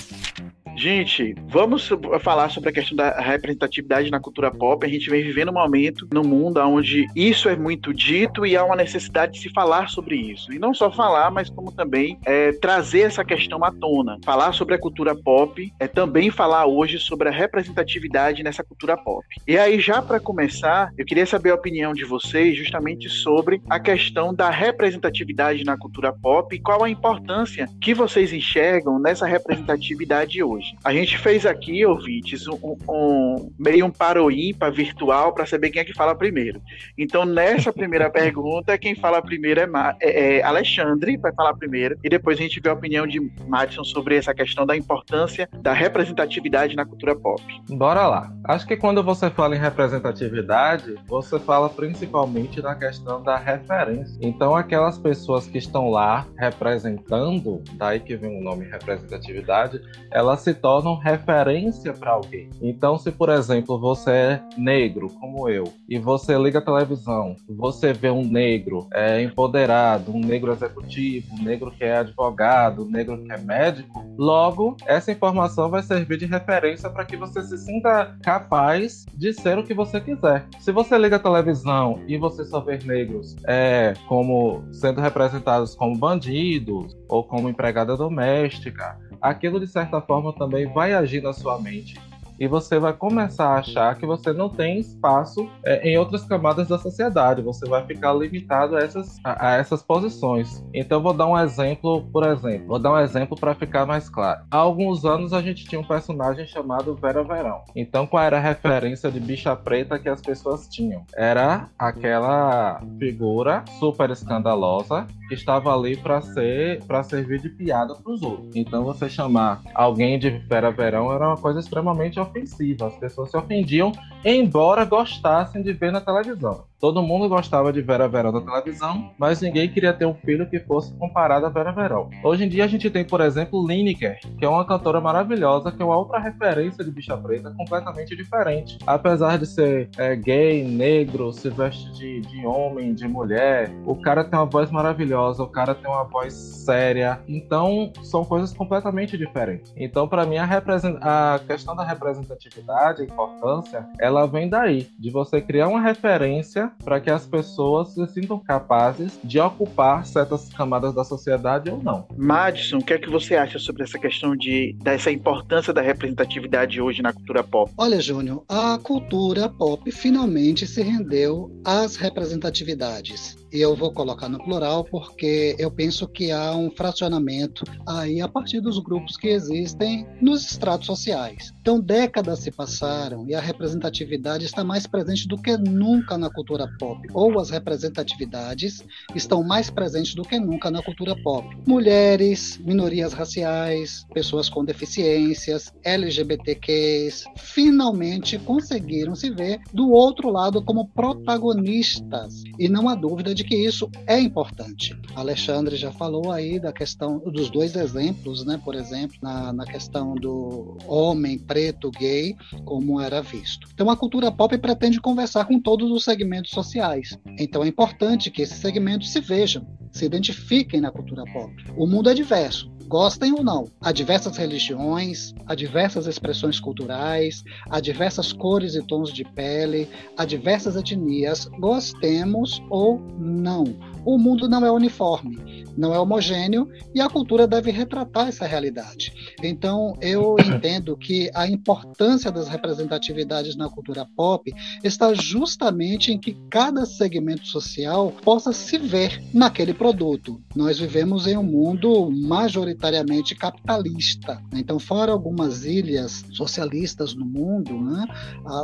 Gente, 0.77 1.35
vamos 1.47 1.89
falar 2.21 2.51
sobre 2.51 2.71
a 2.71 2.73
questão 2.73 2.97
da 2.97 3.21
representatividade 3.21 4.11
na 4.11 4.19
cultura 4.21 4.51
pop. 4.51 4.85
A 4.85 4.89
gente 4.89 5.09
vem 5.09 5.23
vivendo 5.23 5.51
um 5.51 5.55
momento 5.55 6.07
no 6.13 6.23
mundo 6.23 6.61
onde 6.61 7.07
isso 7.15 7.49
é 7.49 7.57
muito 7.57 7.95
dito 7.95 8.45
e 8.45 8.57
há 8.57 8.65
uma 8.65 8.77
necessidade 8.77 9.33
de 9.33 9.41
se 9.41 9.51
falar 9.51 9.89
sobre 9.89 10.17
isso. 10.17 10.53
E 10.53 10.59
não 10.59 10.75
só 10.75 10.91
falar, 10.91 11.31
mas 11.31 11.49
como 11.49 11.71
também 11.71 12.19
é, 12.27 12.53
trazer 12.53 13.03
essa 13.03 13.25
questão 13.25 13.63
à 13.65 13.71
tona. 13.71 14.19
Falar 14.25 14.53
sobre 14.53 14.75
a 14.75 14.79
cultura 14.79 15.15
pop 15.15 15.73
é 15.79 15.87
também 15.87 16.31
falar 16.31 16.67
hoje 16.67 16.99
sobre 16.99 17.29
a 17.29 17.33
representatividade 17.33 18.43
nessa 18.43 18.65
cultura 18.65 18.97
pop. 18.97 19.25
E 19.47 19.57
aí, 19.57 19.81
já 19.81 20.03
para 20.03 20.19
começar, 20.19 20.91
eu 20.99 21.05
queria 21.05 21.27
saber 21.27 21.51
a 21.51 21.55
opinião 21.55 21.93
de 21.93 22.05
vocês 22.05 22.57
justamente 22.57 23.09
sobre 23.09 23.63
a 23.71 23.79
questão 23.79 24.35
da 24.35 24.51
representatividade 24.51 25.65
na 25.65 25.79
cultura 25.79 26.13
pop 26.13 26.55
e 26.55 26.61
qual 26.61 26.83
a 26.83 26.91
importância 26.91 27.69
que 27.81 27.95
vocês 27.95 28.33
enxergam 28.33 28.99
nessa 28.99 29.27
representatividade 29.27 30.43
hoje. 30.43 30.64
A 30.85 30.93
gente 30.93 31.19
fez 31.19 31.45
aqui, 31.47 31.85
ouvintes, 31.85 32.47
um, 32.49 32.77
um- 32.89 33.53
meio 33.59 33.87
um 33.87 33.91
paro 33.91 34.31
ímpar 34.31 34.73
virtual 34.73 35.33
para 35.33 35.47
saber 35.47 35.71
quem 35.71 35.83
é 35.83 35.85
que 35.85 35.93
fala 35.95 36.15
primeiro. 36.15 36.61
Então, 36.97 37.25
nessa 37.25 37.73
primeira 37.73 38.09
pergunta, 38.11 38.77
quem 38.79 38.95
fala 38.95 39.21
primeiro 39.23 39.61
é, 39.61 39.67
Ma- 39.67 39.95
é- 40.01 40.39
é 40.39 40.43
Alexandre, 40.43 41.17
vai 41.17 41.33
falar 41.35 41.55
primeiro, 41.55 41.97
e 42.03 42.09
depois 42.09 42.39
a 42.39 42.43
gente 42.43 42.61
vê 42.61 42.69
a 42.69 42.73
opinião 42.75 43.07
de 43.07 43.21
Madison 43.47 43.85
sobre 43.85 44.17
essa 44.17 44.33
questão 44.35 44.65
da 44.67 44.77
importância 44.77 45.49
da 45.61 45.73
representatividade 45.73 46.77
na 46.77 46.85
cultura 46.85 47.15
pop. 47.17 47.43
Bora 47.69 48.07
lá. 48.07 48.33
Acho 48.45 48.67
que 48.67 48.77
quando 48.77 49.03
você 49.03 49.31
fala 49.31 49.57
em 49.57 49.59
representatividade, 49.59 50.95
você 51.07 51.39
fala 51.39 51.69
principalmente 51.69 52.61
na 52.63 52.75
questão 52.75 53.23
da 53.23 53.37
referência. 53.37 54.17
Então, 54.21 54.55
aquelas 54.55 54.99
pessoas 54.99 55.47
que 55.47 55.59
estão 55.59 55.91
lá 55.91 56.27
representando, 56.39 57.63
daí 57.75 58.01
que 58.01 58.17
vem 58.17 58.39
o 58.39 58.43
nome 58.43 58.65
representatividade, 58.67 59.81
elas 60.11 60.41
se 60.41 60.54
tornam 60.55 60.97
referência 60.97 61.93
para 61.93 62.13
alguém. 62.13 62.51
Então, 62.63 62.99
se 62.99 63.11
por 63.11 63.29
exemplo 63.29 63.79
você 63.79 64.11
é 64.11 64.43
negro, 64.57 65.09
como 65.21 65.49
eu, 65.49 65.65
e 65.89 65.99
você 65.99 66.37
liga 66.39 66.59
a 66.59 66.63
televisão, 66.63 67.37
você 67.49 67.93
vê 67.93 68.11
um 68.11 68.25
negro 68.25 68.87
é, 68.93 69.23
empoderado, 69.23 70.15
um 70.15 70.21
negro 70.21 70.53
executivo, 70.53 71.35
um 71.35 71.43
negro 71.43 71.71
que 71.71 71.85
é 71.85 71.99
advogado, 71.99 72.85
um 72.85 72.91
negro 72.91 73.23
que 73.23 73.33
é 73.33 73.39
médico, 73.39 74.05
logo 74.17 74.77
essa 74.87 75.13
informação 75.13 75.69
vai 75.71 75.83
servir 75.83 76.19
de 76.19 76.27
referência 76.27 76.89
para 76.91 77.05
que 77.05 77.17
você 77.17 77.43
se 77.43 77.59
sinta 77.59 78.17
capaz 78.23 79.05
de 79.15 79.33
ser 79.33 79.59
o 79.59 79.65
que 79.65 79.75
você 79.75 80.01
quiser. 80.01 80.47
Se 80.61 80.73
você 80.73 80.97
liga 80.99 81.17
a 81.17 81.19
televisão 81.19 82.01
e 82.07 82.17
você 82.17 82.45
só 82.45 82.61
vê 82.61 82.79
negros 82.85 83.37
é, 83.47 83.95
como 84.09 84.65
sendo 84.73 85.01
representados 85.01 85.75
como 85.75 85.97
bandidos 85.97 86.97
ou 87.09 87.25
como 87.25 87.49
empregada 87.49 87.97
doméstica, 87.97 88.99
aquilo 89.21 89.61
de 89.61 89.67
certa 89.67 90.01
forma 90.01 90.33
também 90.33 90.73
vai 90.73 90.93
agir 90.93 91.23
na 91.23 91.33
sua 91.33 91.61
mente. 91.61 92.01
E 92.39 92.49
você 92.49 92.79
vai 92.79 92.93
começar 92.93 93.49
a 93.49 93.59
achar 93.59 93.97
que 93.97 94.07
você 94.07 94.33
não 94.33 94.49
tem 94.49 94.79
espaço 94.79 95.49
é, 95.65 95.89
em 95.89 95.97
outras 95.97 96.25
camadas 96.25 96.69
da 96.69 96.79
sociedade. 96.79 97.43
Você 97.43 97.69
vai 97.69 97.85
ficar 97.87 98.13
limitado 98.13 98.77
a 98.77 98.81
essas, 98.81 99.19
a, 99.25 99.51
a 99.51 99.57
essas 99.57 99.83
posições. 99.83 100.65
Então, 100.73 101.03
vou 101.03 101.13
dar 101.13 101.27
um 101.27 101.39
exemplo, 101.39 102.03
por 102.13 102.27
exemplo. 102.27 102.67
Vou 102.69 102.79
dar 102.79 102.93
um 102.93 102.99
exemplo 102.99 103.39
para 103.39 103.55
ficar 103.55 103.87
mais 103.87 104.09
claro. 104.09 104.43
Há 104.51 104.57
alguns 104.57 105.05
anos 105.05 105.33
a 105.33 105.41
gente 105.41 105.65
tinha 105.65 105.81
um 105.81 105.85
personagem 105.85 106.47
chamado 106.47 106.95
Vera 106.95 107.23
Verão. 107.23 107.63
Então, 107.75 108.07
qual 108.07 108.23
era 108.23 108.39
a 108.39 108.41
referência 108.41 109.11
de 109.11 109.21
bicha 109.21 109.55
preta 109.55 109.99
que 109.99 110.09
as 110.09 110.21
pessoas 110.21 110.69
tinham? 110.69 111.05
Era 111.15 111.69
aquela 111.79 112.81
figura 112.99 113.65
super 113.79 114.11
escandalosa 114.11 115.07
que 115.29 115.35
estava 115.35 115.75
ali 115.75 115.97
para 115.97 116.21
ser 116.21 116.83
para 116.85 117.03
servir 117.03 117.41
de 117.41 117.49
piada 117.49 117.95
para 117.95 118.13
os 118.13 118.23
outros. 118.23 118.55
Então 118.55 118.85
você 118.85 119.09
chamar 119.09 119.63
alguém 119.75 120.19
de 120.19 120.31
Vera 120.31 120.71
Verão 120.71 121.13
era 121.13 121.29
uma 121.29 121.37
coisa 121.37 121.61
extremamente 121.61 122.19
ofensiva. 122.25 122.89
As 122.89 122.97
pessoas 122.97 123.31
se 123.31 123.37
ofendiam, 123.37 123.93
embora 124.25 124.85
gostassem 124.85 125.63
de 125.63 125.73
ver 125.73 125.93
na 125.93 126.01
televisão. 126.01 126.65
Todo 126.81 127.03
mundo 127.03 127.29
gostava 127.29 127.73
de 127.73 127.81
Vera 127.81 128.07
Verão 128.09 128.33
na 128.33 128.41
televisão, 128.41 129.11
mas 129.19 129.41
ninguém 129.41 129.69
queria 129.69 129.93
ter 129.93 130.05
um 130.05 130.15
filho 130.15 130.49
que 130.49 130.59
fosse 130.61 130.93
comparado 130.95 131.47
a 131.47 131.49
Vera 131.49 131.73
Verão. 131.73 132.11
Hoje 132.23 132.45
em 132.45 132.49
dia 132.49 132.65
a 132.65 132.69
gente 132.69 132.91
tem, 132.91 133.05
por 133.05 133.21
exemplo, 133.21 133.67
Lineker, 133.67 134.19
que 134.39 134.45
é 134.45 134.49
uma 134.49 134.67
cantora 134.67 135.01
maravilhosa, 135.01 135.73
que 135.73 135.81
é 135.81 135.85
uma 135.85 135.97
outra 135.97 136.19
referência 136.19 136.85
de 136.85 136.91
bicha 136.91 137.17
preta 137.17 137.51
completamente 137.57 138.15
diferente. 138.15 138.79
Apesar 138.87 139.39
de 139.39 139.47
ser 139.47 139.89
é, 139.97 140.15
gay, 140.15 140.65
negro, 140.65 141.33
se 141.33 141.49
veste 141.49 141.91
de, 141.93 142.21
de 142.21 142.47
homem, 142.47 142.93
de 142.93 143.09
mulher, 143.09 143.71
o 143.87 143.97
cara 143.97 144.25
tem 144.25 144.39
uma 144.39 144.47
voz 144.47 144.71
maravilhosa, 144.71 145.43
o 145.43 145.49
cara 145.49 145.75
tem 145.75 145.91
uma 145.91 146.05
voz 146.05 146.35
séria. 146.35 147.21
Então, 147.27 147.93
são 148.03 148.25
coisas 148.25 148.53
completamente 148.53 149.17
diferentes. 149.17 149.73
Então, 149.77 150.07
para 150.07 150.27
mim, 150.27 150.37
a, 150.37 150.45
a 150.45 151.39
questão 151.39 151.75
da 151.75 151.85
representatividade, 151.85 153.03
a 153.03 153.05
importância, 153.05 153.89
ela 153.99 154.27
vem 154.27 154.49
daí, 154.49 154.89
de 154.99 155.11
você 155.11 155.41
criar 155.41 155.69
uma 155.69 155.81
referência 155.81 156.64
para 156.85 157.01
que 157.01 157.11
as 157.11 157.27
pessoas 157.27 157.95
se 157.95 158.07
sintam 158.09 158.39
capazes 158.39 159.19
de 159.23 159.39
ocupar 159.41 160.05
certas 160.07 160.49
camadas 160.53 160.95
da 160.95 161.05
sociedade 161.05 161.71
ou 161.71 161.83
não. 161.83 162.07
Madison, 162.17 162.79
o 162.79 162.85
que 162.85 162.95
é 162.95 162.99
que 162.99 163.11
você 163.11 163.35
acha 163.37 163.59
sobre 163.59 163.83
essa 163.83 163.99
questão 163.99 164.37
de 164.37 164.77
dessa 164.83 165.11
importância 165.11 165.73
da 165.73 165.81
representatividade 165.81 166.81
hoje 166.81 167.03
na 167.03 167.13
cultura 167.13 167.43
pop? 167.43 167.73
Olha, 167.77 168.01
Júnior, 168.01 168.45
a 168.49 168.79
cultura 168.83 169.49
pop 169.49 169.91
finalmente 169.91 170.67
se 170.67 170.83
rendeu 170.83 171.51
às 171.65 171.97
representatividades. 171.97 173.44
Eu 173.57 173.77
vou 173.77 173.93
colocar 173.93 174.29
no 174.29 174.43
plural 174.43 174.83
porque 174.83 175.55
eu 175.61 175.71
penso 175.71 176.09
que 176.09 176.33
há 176.33 176.57
um 176.57 176.73
fracionamento 176.73 177.63
aí 177.87 178.21
a 178.21 178.27
partir 178.27 178.61
dos 178.61 178.81
grupos 178.81 179.17
que 179.17 179.29
existem 179.29 180.05
nos 180.21 180.45
estratos 180.51 180.89
sociais. 180.89 181.55
Então, 181.61 181.79
décadas 181.79 182.41
se 182.41 182.51
passaram 182.51 183.25
e 183.29 183.33
a 183.33 183.41
representatividade 183.41 184.45
está 184.45 184.65
mais 184.65 184.89
presente 184.89 185.29
do 185.29 185.41
que 185.41 185.57
nunca 185.57 186.19
na 186.19 186.29
cultura 186.29 186.69
pop. 186.81 187.07
Ou 187.15 187.39
as 187.39 187.51
representatividades 187.51 188.83
estão 189.15 189.45
mais 189.45 189.71
presentes 189.71 190.17
do 190.17 190.23
que 190.23 190.37
nunca 190.41 190.69
na 190.69 190.83
cultura 190.83 191.15
pop. 191.23 191.47
Mulheres, 191.65 192.59
minorias 192.59 193.13
raciais, 193.13 194.05
pessoas 194.13 194.49
com 194.49 194.65
deficiências, 194.65 195.73
LGBTQs, 195.85 197.23
finalmente 197.37 198.37
conseguiram 198.37 199.15
se 199.15 199.31
ver 199.31 199.61
do 199.73 199.93
outro 199.93 200.29
lado 200.29 200.61
como 200.61 200.89
protagonistas. 200.89 202.43
E 202.59 202.69
não 202.69 202.89
há 202.89 202.97
dúvida 202.97 203.33
de 203.33 203.44
de 203.45 203.49
que 203.49 203.55
isso 203.55 203.91
é 204.07 204.19
importante. 204.19 204.97
Alexandre 205.15 205.77
já 205.77 205.93
falou 205.93 206.33
aí 206.33 206.59
da 206.59 206.73
questão 206.73 207.19
dos 207.19 207.51
dois 207.51 207.77
exemplos, 207.77 208.45
né? 208.45 208.61
Por 208.65 208.75
exemplo, 208.75 209.17
na, 209.23 209.53
na 209.53 209.67
questão 209.67 210.15
do 210.15 210.79
homem 210.87 211.39
preto 211.39 211.91
gay, 211.91 212.35
como 212.65 213.01
era 213.01 213.21
visto. 213.21 213.69
Então, 213.73 213.91
a 213.91 213.97
cultura 213.97 214.33
pop 214.33 214.57
pretende 214.59 215.01
conversar 215.01 215.45
com 215.45 215.61
todos 215.61 215.91
os 215.91 216.05
segmentos 216.05 216.51
sociais. 216.51 217.19
Então, 217.39 217.63
é 217.63 217.69
importante 217.69 218.31
que 218.31 218.43
esses 218.43 218.59
segmentos 218.59 219.13
se 219.13 219.21
vejam, 219.21 219.67
se 219.93 220.07
identifiquem 220.07 220.81
na 220.81 220.91
cultura 220.91 221.25
pop. 221.33 221.53
O 221.77 221.87
mundo 221.87 222.09
é 222.09 222.15
diverso, 222.15 222.73
gostem 222.89 223.33
ou 223.33 223.43
não. 223.43 223.71
Há 223.81 223.93
diversas 223.93 224.37
religiões, 224.37 225.33
há 225.47 225.55
diversas 225.55 226.07
expressões 226.07 226.61
culturais, 226.61 227.43
há 227.69 227.81
diversas 227.81 228.33
cores 228.33 228.75
e 228.75 228.83
tons 228.83 229.13
de 229.13 229.25
pele, 229.25 229.89
há 230.17 230.25
diversas 230.25 230.77
etnias, 230.77 231.47
gostemos 231.59 232.63
ou 232.71 233.01
não. 233.19 233.94
O 234.05 234.19
mundo 234.19 234.49
não 234.49 234.65
é 234.65 234.71
uniforme 234.71 235.65
não 235.77 235.95
é 235.95 235.99
homogêneo 235.99 236.69
e 236.95 237.01
a 237.01 237.09
cultura 237.09 237.47
deve 237.47 237.71
retratar 237.71 238.29
essa 238.29 238.47
realidade. 238.47 239.13
Então, 239.43 239.97
eu 240.01 240.37
entendo 240.41 240.97
que 240.97 241.31
a 241.35 241.47
importância 241.49 242.31
das 242.31 242.49
representatividades 242.49 243.57
na 243.57 243.69
cultura 243.69 244.07
pop 244.17 244.53
está 244.83 245.13
justamente 245.15 246.13
em 246.13 246.19
que 246.19 246.37
cada 246.49 246.87
segmento 246.87 247.47
social 247.47 248.13
possa 248.23 248.53
se 248.53 248.79
ver 248.79 249.23
naquele 249.33 249.75
produto. 249.75 250.41
Nós 250.55 250.79
vivemos 250.79 251.27
em 251.27 251.37
um 251.37 251.43
mundo 251.43 252.11
majoritariamente 252.11 253.35
capitalista. 253.35 254.41
Então, 254.53 254.79
fora 254.79 255.13
algumas 255.13 255.65
ilhas 255.65 256.25
socialistas 256.31 257.15
no 257.15 257.27
mundo, 257.27 257.81
né, 257.81 258.07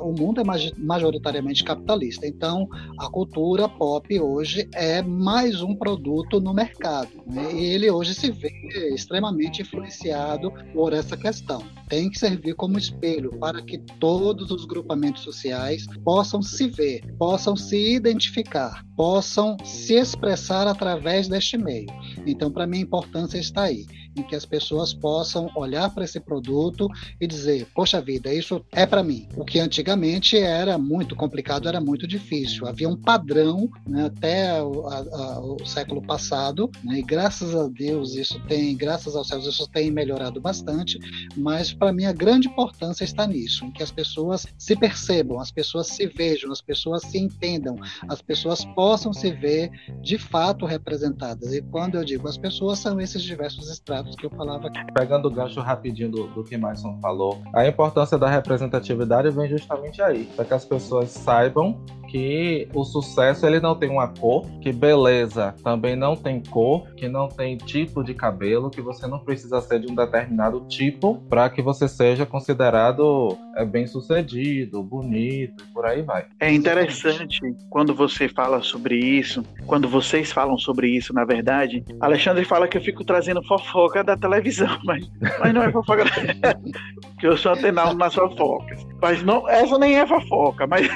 o 0.03 0.13
mundo 0.13 0.41
é 0.41 0.45
majoritariamente 0.79 1.65
capitalista. 1.65 2.27
Então, 2.27 2.69
a 2.99 3.09
cultura 3.11 3.69
pop 3.69 4.21
hoje 4.21 4.69
é 4.75 5.03
mais 5.31 5.63
um 5.63 5.77
produto 5.77 6.41
no 6.41 6.53
mercado. 6.53 7.23
Né? 7.25 7.55
E 7.55 7.67
ele 7.67 7.89
hoje 7.89 8.17
se 8.17 8.33
vê 8.33 8.51
extremamente 8.93 9.63
influenciado 9.63 10.53
por 10.73 10.93
essa 10.93 11.17
questão. 11.17 11.63
Tem 11.91 12.09
que 12.09 12.19
servir 12.19 12.55
como 12.55 12.79
espelho 12.79 13.37
para 13.39 13.61
que 13.61 13.77
todos 13.99 14.51
os 14.51 14.65
grupamentos 14.65 15.23
sociais 15.23 15.87
possam 16.05 16.41
se 16.41 16.69
ver, 16.69 17.03
possam 17.19 17.57
se 17.57 17.95
identificar, 17.97 18.83
possam 18.97 19.57
se 19.65 19.95
expressar 19.95 20.67
através 20.67 21.29
deste 21.29 21.59
meio. 21.59 21.89
Então, 22.27 22.51
para 22.51 22.67
mim, 22.67 22.79
a 22.79 22.83
importância 22.83 23.39
está 23.39 23.65
aí 23.65 23.85
em 24.17 24.23
que 24.23 24.35
as 24.35 24.45
pessoas 24.45 24.93
possam 24.93 25.51
olhar 25.55 25.91
para 25.91 26.05
esse 26.05 26.21
produto 26.21 26.89
e 27.21 27.27
dizer: 27.27 27.67
poxa 27.75 28.01
vida, 28.01 28.33
isso 28.33 28.65
é 28.73 28.87
para 28.87 29.03
mim. 29.03 29.29
O 29.37 29.45
que 29.45 29.59
antigamente 29.59 30.37
era 30.37 30.77
muito 30.79 31.15
complicado, 31.15 31.69
era 31.69 31.81
muito 31.81 32.07
difícil. 32.07 32.67
Havia 32.67 32.89
um 32.89 32.97
padrão 32.97 33.71
né, 33.87 34.07
até 34.07 34.63
o, 34.63 34.87
a, 34.87 34.99
a, 34.99 35.41
o, 35.41 35.67
século 35.67 36.03
passado, 36.03 36.71
né, 36.83 36.99
e 36.99 37.03
graças 37.03 37.55
a 37.55 37.69
Deus 37.69 38.15
isso 38.15 38.41
tem, 38.47 38.77
graças 38.77 39.15
aos 39.15 39.29
céus, 39.29 39.47
isso 39.47 39.69
tem 39.69 39.91
melhorado 39.91 40.41
bastante. 40.41 40.99
Mas 41.37 41.73
para 41.81 41.93
mim 41.95 42.05
a 42.05 42.13
grande 42.13 42.47
importância 42.47 43.05
está 43.05 43.27
nisso, 43.27 43.65
em 43.65 43.71
que 43.73 43.83
as 43.83 43.91
pessoas 43.91 44.47
se 44.59 44.77
percebam, 44.77 45.41
as 45.41 45.51
pessoas 45.51 45.87
se 45.87 46.07
vejam, 46.07 46.53
as 46.53 46.61
pessoas 46.61 47.03
se 47.03 47.19
entendam, 47.19 47.77
as 48.07 48.21
pessoas 48.21 48.65
possam 48.67 49.15
se 49.15 49.33
ver 49.33 49.71
de 50.03 50.19
fato 50.19 50.67
representadas. 50.67 51.55
E 51.55 51.63
quando 51.63 51.95
eu 51.95 52.05
digo 52.05 52.29
as 52.29 52.37
pessoas, 52.37 52.79
são 52.79 53.01
esses 53.01 53.23
diversos 53.23 53.71
estratos 53.71 54.15
que 54.15 54.27
eu 54.27 54.31
falava 54.31 54.69
aqui. 54.69 54.81
Pegando 54.93 55.29
o 55.29 55.31
gancho 55.31 55.61
rapidinho 55.61 56.11
do, 56.11 56.27
do 56.29 56.45
que 56.45 56.57
Maison 56.59 56.99
falou, 57.01 57.43
a 57.55 57.67
importância 57.67 58.19
da 58.19 58.29
representatividade 58.29 59.31
vem 59.31 59.49
justamente 59.49 60.03
aí, 60.03 60.29
para 60.37 60.45
que 60.45 60.53
as 60.53 60.67
pessoas 60.67 61.09
saibam 61.09 61.83
que 62.11 62.69
o 62.75 62.85
sucesso 62.85 63.47
ele 63.47 63.61
não 63.61 63.75
tem 63.75 63.89
uma 63.89 64.09
cor, 64.09 64.45
que 64.61 64.73
beleza 64.73 65.55
também 65.63 65.95
não 65.95 66.17
tem 66.17 66.43
cor, 66.43 66.87
que 66.95 67.09
não 67.09 67.29
tem 67.29 67.57
tipo 67.57 68.03
de 68.03 68.15
cabelo, 68.15 68.71
que 68.71 68.81
você 68.81 69.07
não 69.07 69.21
precisa 69.21 69.61
ser 69.61 69.81
de 69.81 69.91
um 69.91 69.95
determinado 69.95 70.61
tipo 70.69 71.23
para 71.29 71.49
que 71.49 71.63
você 71.63 71.89
seja 71.89 72.27
considerado 72.27 73.39
é, 73.61 73.65
bem 73.65 73.87
sucedido, 73.87 74.83
bonito, 74.83 75.65
por 75.73 75.85
aí 75.85 76.03
vai. 76.03 76.27
É 76.41 76.51
interessante 76.51 77.41
quando 77.69 77.95
você 77.95 78.29
fala 78.29 78.63
sobre 78.63 78.97
isso, 78.97 79.45
quando 79.67 79.89
vocês 79.89 80.33
falam 80.33 80.57
sobre 80.57 80.89
isso, 80.89 81.13
na 81.13 81.25
verdade. 81.25 81.85
Alexandre 82.01 82.45
fala 82.45 82.67
que 82.67 82.79
eu 82.79 82.83
fico 82.83 83.05
trazendo 83.05 83.43
fofoca 83.43 84.03
da 84.03 84.17
televisão, 84.17 84.79
mas, 84.85 85.09
mas 85.39 85.55
não 85.55 85.63
é 85.63 85.71
fofoca. 85.71 86.05
que 87.21 87.27
eu 87.27 87.37
sou 87.37 87.53
antenado 87.53 87.95
nas 87.97 88.15
fofocas. 88.15 88.87
Mas 89.01 89.23
não, 89.23 89.49
essa 89.49 89.79
nem 89.79 89.99
é 89.99 90.07
fofoca, 90.07 90.67
mas, 90.67 90.89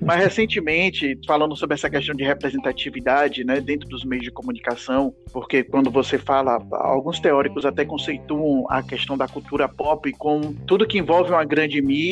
mas 0.00 0.22
recentemente, 0.22 1.18
falando 1.26 1.56
sobre 1.56 1.74
essa 1.74 1.90
questão 1.90 2.14
de 2.14 2.24
representatividade 2.24 3.44
né, 3.44 3.60
dentro 3.60 3.88
dos 3.88 4.04
meios 4.04 4.24
de 4.24 4.30
comunicação, 4.30 5.12
porque 5.32 5.64
quando 5.64 5.90
você 5.90 6.16
fala, 6.18 6.64
alguns 6.72 7.18
teóricos 7.18 7.64
até 7.66 7.84
conceituam 7.84 8.66
a 8.70 8.82
questão 8.82 9.16
da 9.16 9.26
cultura 9.26 9.68
pop 9.68 10.10
como 10.12 10.54
tudo 10.66 10.86
que 10.86 10.98
envolve 10.98 11.30
uma 11.30 11.44
grande 11.44 11.82
mídia, 11.82 12.03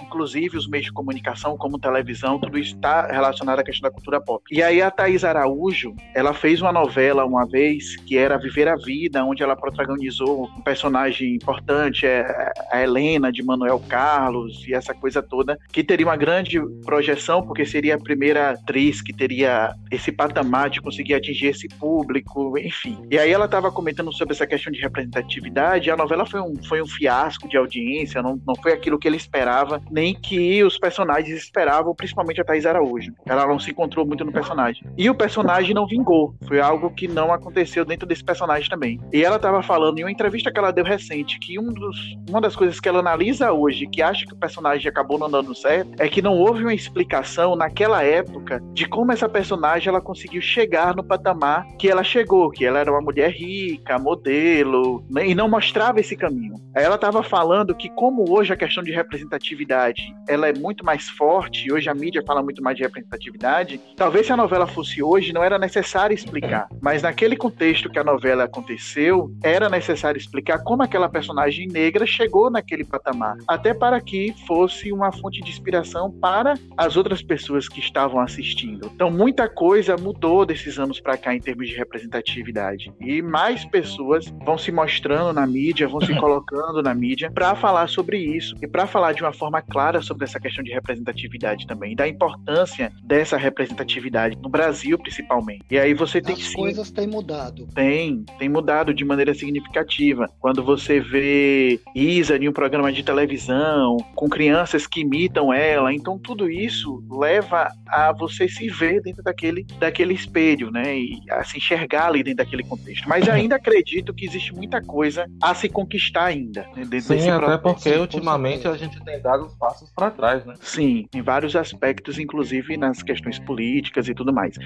inclusive 0.00 0.56
os 0.56 0.68
meios 0.68 0.86
de 0.86 0.92
comunicação, 0.92 1.56
como 1.56 1.78
televisão, 1.78 2.38
tudo 2.38 2.58
isso 2.58 2.74
está 2.74 3.06
relacionado 3.06 3.60
à 3.60 3.64
questão 3.64 3.88
da 3.88 3.94
cultura 3.94 4.20
pop. 4.20 4.44
E 4.50 4.62
aí 4.62 4.82
a 4.82 4.90
Thais 4.90 5.24
Araújo, 5.24 5.94
ela 6.14 6.34
fez 6.34 6.60
uma 6.60 6.72
novela 6.72 7.24
uma 7.24 7.46
vez 7.46 7.96
que 7.96 8.18
era 8.18 8.38
Viver 8.38 8.68
a 8.68 8.76
Vida, 8.76 9.24
onde 9.24 9.42
ela 9.42 9.56
protagonizou 9.56 10.50
um 10.56 10.60
personagem 10.62 11.34
importante, 11.34 12.06
é 12.06 12.52
a 12.70 12.82
Helena 12.82 13.30
de 13.30 13.42
Manuel 13.42 13.80
Carlos 13.88 14.64
essa 14.74 14.94
coisa 14.94 15.22
toda, 15.22 15.58
que 15.72 15.84
teria 15.84 16.06
uma 16.06 16.16
grande 16.16 16.60
projeção, 16.84 17.42
porque 17.42 17.64
seria 17.64 17.94
a 17.94 17.98
primeira 17.98 18.50
atriz 18.50 19.00
que 19.00 19.12
teria 19.12 19.74
esse 19.90 20.10
patamar 20.10 20.70
de 20.70 20.80
conseguir 20.80 21.14
atingir 21.14 21.48
esse 21.48 21.68
público, 21.68 22.58
enfim. 22.58 22.98
E 23.10 23.18
aí 23.18 23.30
ela 23.30 23.44
estava 23.44 23.70
comentando 23.70 24.12
sobre 24.12 24.34
essa 24.34 24.46
questão 24.46 24.72
de 24.72 24.80
representatividade, 24.80 25.90
a 25.90 25.96
novela 25.96 26.26
foi 26.26 26.40
um, 26.40 26.54
foi 26.64 26.82
um 26.82 26.86
fiasco 26.86 27.48
de 27.48 27.56
audiência, 27.56 28.22
não, 28.22 28.40
não 28.46 28.54
foi 28.56 28.72
aquilo 28.72 28.98
que 28.98 29.08
ele 29.12 29.16
esperava, 29.16 29.80
nem 29.90 30.14
que 30.14 30.64
os 30.64 30.78
personagens 30.78 31.36
esperavam, 31.36 31.94
principalmente 31.94 32.40
a 32.40 32.44
Thais 32.44 32.66
Araújo. 32.66 33.12
Ela 33.26 33.46
não 33.46 33.58
se 33.58 33.70
encontrou 33.70 34.06
muito 34.06 34.24
no 34.24 34.32
personagem. 34.32 34.82
E 34.96 35.08
o 35.08 35.14
personagem 35.14 35.74
não 35.74 35.86
vingou, 35.86 36.34
foi 36.46 36.60
algo 36.60 36.90
que 36.90 37.06
não 37.06 37.32
aconteceu 37.32 37.84
dentro 37.84 38.06
desse 38.06 38.24
personagem 38.24 38.68
também. 38.68 39.00
E 39.12 39.24
ela 39.24 39.36
estava 39.36 39.62
falando 39.62 39.98
em 39.98 40.04
uma 40.04 40.10
entrevista 40.10 40.50
que 40.50 40.58
ela 40.58 40.72
deu 40.72 40.84
recente, 40.84 41.38
que 41.38 41.58
um 41.58 41.72
dos, 41.72 41.96
uma 42.28 42.40
das 42.40 42.56
coisas 42.56 42.80
que 42.80 42.88
ela 42.88 43.00
analisa 43.00 43.52
hoje, 43.52 43.86
que 43.86 44.02
acha 44.02 44.26
que 44.26 44.32
o 44.32 44.38
personagem 44.38 44.88
acabou 44.88 45.18
não 45.18 45.30
dando 45.30 45.54
certo 45.54 45.90
é 45.98 46.08
que 46.08 46.22
não 46.22 46.38
houve 46.38 46.62
uma 46.62 46.74
explicação 46.74 47.54
naquela 47.54 48.02
época 48.02 48.60
de 48.72 48.86
como 48.86 49.12
essa 49.12 49.28
personagem 49.28 49.88
ela 49.88 50.00
conseguiu 50.00 50.40
chegar 50.40 50.94
no 50.94 51.04
patamar 51.04 51.66
que 51.78 51.88
ela 51.88 52.02
chegou, 52.02 52.50
que 52.50 52.64
ela 52.64 52.78
era 52.78 52.90
uma 52.90 53.00
mulher 53.00 53.30
rica, 53.30 53.98
modelo, 53.98 55.04
né, 55.10 55.26
e 55.26 55.34
não 55.34 55.48
mostrava 55.48 56.00
esse 56.00 56.16
caminho. 56.16 56.54
Ela 56.74 56.94
estava 56.94 57.22
falando 57.22 57.74
que 57.74 57.90
como 57.90 58.30
hoje 58.30 58.52
a 58.52 58.56
questão 58.56 58.82
de 58.82 58.92
representatividade 59.02 60.14
ela 60.28 60.48
é 60.48 60.52
muito 60.52 60.84
mais 60.84 61.08
forte, 61.10 61.72
hoje 61.72 61.88
a 61.88 61.94
mídia 61.94 62.22
fala 62.26 62.42
muito 62.42 62.62
mais 62.62 62.76
de 62.76 62.82
representatividade, 62.82 63.80
talvez 63.96 64.26
se 64.26 64.32
a 64.32 64.36
novela 64.36 64.66
fosse 64.66 65.02
hoje 65.02 65.32
não 65.32 65.42
era 65.42 65.58
necessário 65.58 66.14
explicar, 66.14 66.68
mas 66.80 67.02
naquele 67.02 67.36
contexto 67.36 67.90
que 67.90 67.98
a 67.98 68.04
novela 68.04 68.44
aconteceu, 68.44 69.30
era 69.42 69.68
necessário 69.68 70.18
explicar 70.18 70.62
como 70.62 70.82
aquela 70.82 71.08
personagem 71.08 71.66
negra 71.66 72.06
chegou 72.06 72.50
naquele 72.50 72.84
patamar, 72.84 73.36
até 73.46 73.74
para 73.74 74.00
que 74.00 74.34
fosse 74.46 74.92
uma 74.92 75.12
fonte 75.12 75.42
de 75.42 75.50
inspiração 75.50 76.10
para 76.10 76.54
as 76.76 76.96
outras 76.96 77.22
pessoas 77.22 77.68
que 77.68 77.80
estavam 77.80 78.20
assistindo. 78.20 78.90
Então, 78.94 79.10
muita 79.10 79.48
coisa 79.48 79.96
mudou 79.96 80.46
desses 80.46 80.78
anos 80.78 81.00
para 81.00 81.16
cá 81.16 81.34
em 81.34 81.40
termos 81.40 81.68
de 81.68 81.74
representatividade. 81.74 82.92
E 83.00 83.20
mais 83.20 83.64
pessoas 83.64 84.32
vão 84.44 84.56
se 84.56 84.70
mostrando 84.70 85.32
na 85.32 85.46
mídia, 85.46 85.88
vão 85.88 86.00
se 86.00 86.14
colocando 86.18 86.82
na 86.82 86.94
mídia 86.94 87.30
para 87.30 87.54
falar 87.54 87.88
sobre 87.88 88.18
isso 88.18 88.54
e 88.62 88.66
para 88.66 88.86
falar 88.92 89.12
de 89.12 89.22
uma 89.22 89.32
forma 89.32 89.62
clara 89.62 90.02
sobre 90.02 90.24
essa 90.24 90.38
questão 90.38 90.62
de 90.62 90.70
representatividade 90.70 91.66
também, 91.66 91.96
da 91.96 92.06
importância 92.06 92.92
dessa 93.02 93.36
representatividade 93.36 94.36
no 94.40 94.48
Brasil 94.48 94.98
principalmente. 94.98 95.64
E 95.70 95.78
aí 95.78 95.94
você 95.94 96.20
tem 96.20 96.34
As 96.34 96.40
que 96.40 96.48
As 96.48 96.54
coisas 96.54 96.90
têm 96.90 97.06
mudado. 97.06 97.66
Tem, 97.74 98.24
tem 98.38 98.48
mudado 98.48 98.92
de 98.92 99.04
maneira 99.04 99.34
significativa. 99.34 100.28
Quando 100.38 100.62
você 100.62 101.00
vê 101.00 101.80
Isa 101.94 102.36
em 102.36 102.48
um 102.48 102.52
programa 102.52 102.92
de 102.92 103.02
televisão 103.02 103.96
com 104.14 104.28
crianças 104.28 104.86
que 104.86 105.00
imitam 105.00 105.52
ela. 105.52 105.92
Então 105.92 106.18
tudo 106.18 106.50
isso 106.50 107.02
leva 107.10 107.70
a 107.88 108.12
você 108.12 108.48
se 108.48 108.68
ver 108.68 109.00
dentro 109.02 109.22
daquele, 109.22 109.64
daquele 109.78 110.14
espelho, 110.14 110.70
né? 110.70 110.98
E 110.98 111.18
a 111.30 111.42
se 111.44 111.56
enxergar 111.56 112.08
ali 112.08 112.22
dentro 112.22 112.44
daquele 112.44 112.62
contexto. 112.62 113.08
Mas 113.08 113.28
ainda 113.30 113.56
acredito 113.56 114.12
que 114.12 114.26
existe 114.26 114.54
muita 114.54 114.82
coisa 114.82 115.26
a 115.40 115.54
se 115.54 115.68
conquistar 115.68 116.26
ainda. 116.26 116.66
Né? 116.76 116.84
Dentro 116.84 117.18
Sim, 117.18 117.30
até 117.30 117.58
porque 117.58 117.90
ultimamente 117.96 118.66
a 118.66 118.76
gente 118.84 119.02
tem 119.04 119.20
dado 119.20 119.46
os 119.46 119.54
passos 119.54 119.90
para 119.90 120.10
trás, 120.10 120.44
né? 120.44 120.54
Sim, 120.60 121.08
em 121.14 121.22
vários 121.22 121.54
aspectos, 121.56 122.18
inclusive 122.18 122.76
nas 122.76 123.02
questões 123.02 123.38
políticas 123.38 124.08
e 124.08 124.14
tudo 124.14 124.32
mais. 124.32 124.56